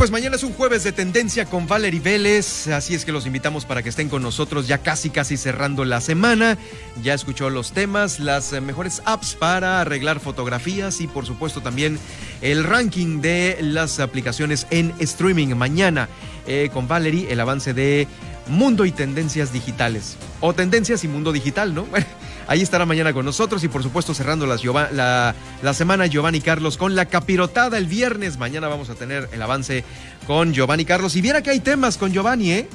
Pues 0.07 0.12
mañana 0.12 0.36
es 0.36 0.44
un 0.44 0.52
jueves 0.52 0.84
de 0.84 0.92
tendencia 0.92 1.46
con 1.46 1.66
Valerie 1.66 1.98
Vélez, 1.98 2.68
así 2.68 2.94
es 2.94 3.04
que 3.04 3.11
los 3.11 3.26
invitamos 3.26 3.64
para 3.64 3.82
que 3.82 3.88
estén 3.88 4.09
con 4.09 4.22
nosotros 4.22 4.68
ya 4.68 4.78
casi 4.78 5.11
casi 5.11 5.36
cerrando 5.36 5.84
la 5.84 6.00
semana. 6.00 6.59
Ya 7.02 7.12
escuchó 7.12 7.50
los 7.50 7.72
temas, 7.72 8.20
las 8.20 8.52
mejores 8.62 9.02
apps 9.04 9.34
para 9.34 9.80
arreglar 9.80 10.20
fotografías 10.20 11.00
y 11.00 11.09
por 11.09 11.26
supuesto 11.26 11.61
también 11.61 11.98
el 12.40 12.62
ranking 12.62 13.20
de 13.20 13.59
las 13.61 13.98
aplicaciones 13.98 14.68
en 14.70 14.94
streaming 15.00 15.57
mañana 15.57 16.09
eh, 16.46 16.70
con 16.72 16.86
Valerie, 16.86 17.32
el 17.32 17.40
avance 17.40 17.74
de 17.74 18.07
mundo 18.46 18.84
y 18.84 18.92
tendencias 18.92 19.52
digitales 19.52 20.16
o 20.40 20.54
tendencias 20.54 21.02
y 21.02 21.09
mundo 21.09 21.32
digital, 21.32 21.74
¿no? 21.74 21.84
Ahí 22.49 22.62
estará 22.62 22.86
mañana 22.86 23.12
con 23.12 23.24
nosotros 23.24 23.64
y 23.64 23.68
por 23.68 23.82
supuesto 23.82 24.14
cerrando 24.14 24.47
la, 24.47 25.34
la, 25.62 25.74
semana 25.74 26.07
Giovanni 26.07 26.40
Carlos 26.40 26.76
con 26.76 26.94
la 26.94 27.07
capirotada 27.07 27.76
el 27.76 27.86
viernes. 27.86 28.38
Mañana 28.38 28.68
vamos 28.68 28.88
a 28.88 28.94
tener 28.94 29.28
el 29.32 29.42
avance 29.42 29.84
con 30.28 30.53
Giovanni 30.53 30.84
Carlos. 30.84 31.16
Y 31.16 31.22
viera 31.22 31.42
que 31.42 31.51
hay 31.51 31.61
temas 31.61 31.99
con 31.99 32.12
Giovanni, 32.12 32.53
¿eh? 32.53 32.68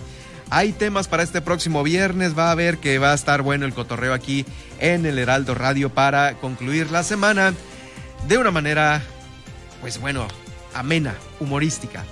Hay 0.49 0.73
temas 0.73 1.07
para 1.07 1.23
este 1.23 1.39
próximo 1.39 1.83
viernes. 1.83 2.37
Va 2.37 2.51
a 2.51 2.55
ver 2.55 2.79
que 2.79 2.99
va 2.99 3.13
a 3.13 3.15
estar 3.15 3.41
bueno 3.43 3.65
el 3.65 3.73
cotorreo 3.73 4.13
aquí 4.13 4.45
en 4.79 5.05
el 5.05 5.17
Heraldo 5.17 5.55
Radio 5.55 5.89
para 5.89 6.33
concluir 6.35 6.91
la 6.91 7.03
semana 7.03 7.53
de 8.27 8.37
una 8.37 8.51
manera, 8.51 9.01
pues 9.79 10.01
bueno, 10.01 10.27
amena, 10.73 11.15
humorística. 11.39 12.03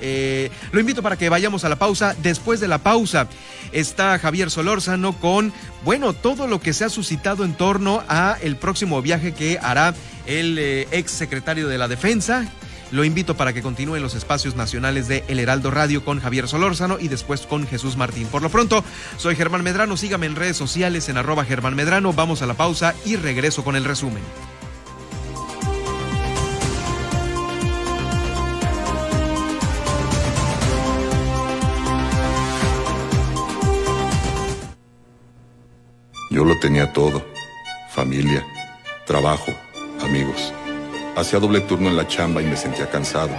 Eh, 0.00 0.50
lo 0.72 0.80
invito 0.80 1.02
para 1.02 1.16
que 1.16 1.28
vayamos 1.28 1.64
a 1.64 1.68
la 1.68 1.76
pausa. 1.76 2.14
Después 2.22 2.60
de 2.60 2.68
la 2.68 2.78
pausa 2.78 3.28
está 3.72 4.18
Javier 4.18 4.50
Solórzano 4.50 5.12
con, 5.14 5.52
bueno, 5.84 6.12
todo 6.12 6.46
lo 6.46 6.60
que 6.60 6.72
se 6.72 6.84
ha 6.84 6.88
suscitado 6.88 7.44
en 7.44 7.54
torno 7.54 8.02
a 8.08 8.36
el 8.42 8.56
próximo 8.56 9.02
viaje 9.02 9.32
que 9.32 9.58
hará 9.60 9.94
el 10.26 10.58
eh, 10.58 10.88
ex 10.90 11.10
secretario 11.10 11.68
de 11.68 11.78
la 11.78 11.88
Defensa. 11.88 12.46
Lo 12.92 13.04
invito 13.04 13.36
para 13.36 13.52
que 13.52 13.62
continúe 13.62 13.96
en 13.96 14.02
los 14.02 14.14
espacios 14.14 14.54
nacionales 14.54 15.08
de 15.08 15.24
El 15.26 15.40
Heraldo 15.40 15.72
Radio 15.72 16.04
con 16.04 16.20
Javier 16.20 16.46
Solórzano 16.46 16.98
y 17.00 17.08
después 17.08 17.42
con 17.42 17.66
Jesús 17.66 17.96
Martín. 17.96 18.28
Por 18.28 18.42
lo 18.42 18.48
pronto, 18.48 18.84
soy 19.16 19.34
Germán 19.34 19.64
Medrano. 19.64 19.96
Sígame 19.96 20.26
en 20.26 20.36
redes 20.36 20.56
sociales 20.56 21.08
en 21.08 21.16
arroba 21.16 21.44
Germán 21.44 21.74
Medrano. 21.74 22.12
Vamos 22.12 22.42
a 22.42 22.46
la 22.46 22.54
pausa 22.54 22.94
y 23.04 23.16
regreso 23.16 23.64
con 23.64 23.74
el 23.74 23.84
resumen. 23.84 24.22
Yo 36.36 36.44
lo 36.44 36.58
tenía 36.58 36.92
todo. 36.92 37.24
Familia, 37.88 38.44
trabajo, 39.06 39.54
amigos. 40.02 40.52
Hacía 41.16 41.38
doble 41.38 41.62
turno 41.62 41.88
en 41.88 41.96
la 41.96 42.06
chamba 42.06 42.42
y 42.42 42.44
me 42.44 42.58
sentía 42.58 42.90
cansado. 42.90 43.30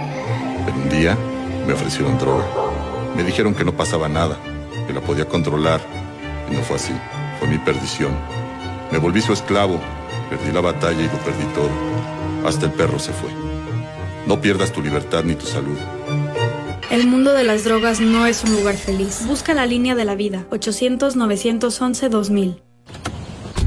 Pero 0.64 0.76
un 0.76 0.88
día 0.88 1.16
me 1.64 1.74
ofrecieron 1.74 2.18
droga. 2.18 2.44
Me 3.14 3.22
dijeron 3.22 3.54
que 3.54 3.64
no 3.64 3.76
pasaba 3.76 4.08
nada, 4.08 4.36
que 4.88 4.92
la 4.92 5.00
podía 5.00 5.28
controlar. 5.28 5.80
Y 6.50 6.56
no 6.56 6.62
fue 6.62 6.74
así. 6.74 6.92
Fue 7.38 7.46
mi 7.46 7.58
perdición. 7.58 8.10
Me 8.90 8.98
volví 8.98 9.20
su 9.20 9.32
esclavo. 9.32 9.78
Perdí 10.28 10.50
la 10.50 10.60
batalla 10.60 11.00
y 11.00 11.06
lo 11.06 11.18
perdí 11.18 11.44
todo. 11.54 11.70
Hasta 12.48 12.66
el 12.66 12.72
perro 12.72 12.98
se 12.98 13.12
fue. 13.12 13.30
No 14.26 14.40
pierdas 14.40 14.72
tu 14.72 14.82
libertad 14.82 15.22
ni 15.22 15.36
tu 15.36 15.46
salud. 15.46 15.78
El 16.90 17.06
mundo 17.06 17.32
de 17.32 17.44
las 17.44 17.62
drogas 17.62 18.00
no 18.00 18.26
es 18.26 18.42
un 18.42 18.56
lugar 18.56 18.74
feliz. 18.74 19.24
Busca 19.24 19.54
la 19.54 19.66
línea 19.66 19.94
de 19.94 20.04
la 20.04 20.16
vida. 20.16 20.46
800-911-2000. 20.50 22.62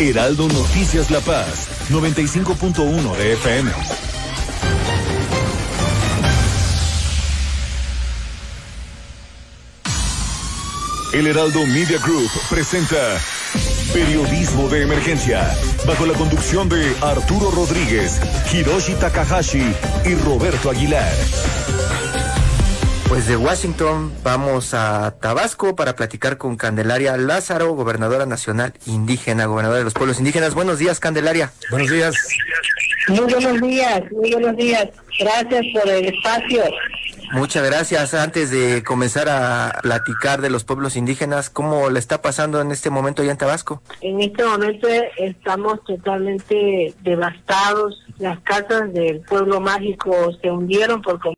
Heraldo 0.00 0.48
Noticias 0.48 1.10
La 1.10 1.20
Paz, 1.20 1.68
95.1 1.90 3.16
de 3.18 3.32
FM. 3.34 3.70
El 11.12 11.26
Heraldo 11.26 11.66
Media 11.66 11.98
Group 11.98 12.30
presenta 12.48 12.96
Periodismo 13.92 14.70
de 14.70 14.84
Emergencia, 14.84 15.54
bajo 15.86 16.06
la 16.06 16.14
conducción 16.14 16.70
de 16.70 16.96
Arturo 17.02 17.50
Rodríguez, 17.50 18.22
Hiroshi 18.50 18.94
Takahashi 18.94 19.70
y 20.06 20.14
Roberto 20.14 20.70
Aguilar. 20.70 21.12
Pues 23.10 23.26
de 23.26 23.36
Washington 23.36 24.12
vamos 24.22 24.72
a 24.72 25.16
Tabasco 25.20 25.74
para 25.74 25.96
platicar 25.96 26.38
con 26.38 26.56
Candelaria 26.56 27.16
Lázaro, 27.16 27.72
gobernadora 27.72 28.24
nacional 28.24 28.72
indígena, 28.86 29.46
gobernadora 29.46 29.80
de 29.80 29.84
los 29.84 29.94
pueblos 29.94 30.20
indígenas. 30.20 30.54
Buenos 30.54 30.78
días, 30.78 31.00
Candelaria. 31.00 31.50
Buenos 31.72 31.90
días. 31.90 32.14
Muy 33.08 33.18
buenos 33.18 33.60
días, 33.62 34.02
muy 34.12 34.30
buenos 34.30 34.56
días. 34.56 34.90
Gracias 35.18 35.66
por 35.74 35.90
el 35.90 36.04
espacio. 36.06 36.62
Muchas 37.32 37.64
gracias. 37.64 38.14
Antes 38.14 38.50
de 38.50 38.82
comenzar 38.82 39.28
a 39.28 39.78
platicar 39.82 40.40
de 40.40 40.50
los 40.50 40.64
pueblos 40.64 40.96
indígenas, 40.96 41.48
¿cómo 41.48 41.88
le 41.88 42.00
está 42.00 42.22
pasando 42.22 42.60
en 42.60 42.72
este 42.72 42.90
momento 42.90 43.22
allá 43.22 43.30
en 43.30 43.38
Tabasco? 43.38 43.82
En 44.00 44.20
este 44.20 44.44
momento 44.44 44.88
estamos 45.16 45.82
totalmente 45.84 46.92
devastados. 47.02 48.04
Las 48.18 48.40
casas 48.40 48.92
del 48.92 49.20
pueblo 49.20 49.60
mágico 49.60 50.12
se 50.42 50.50
hundieron 50.50 51.02
por 51.02 51.20
completo 51.20 51.28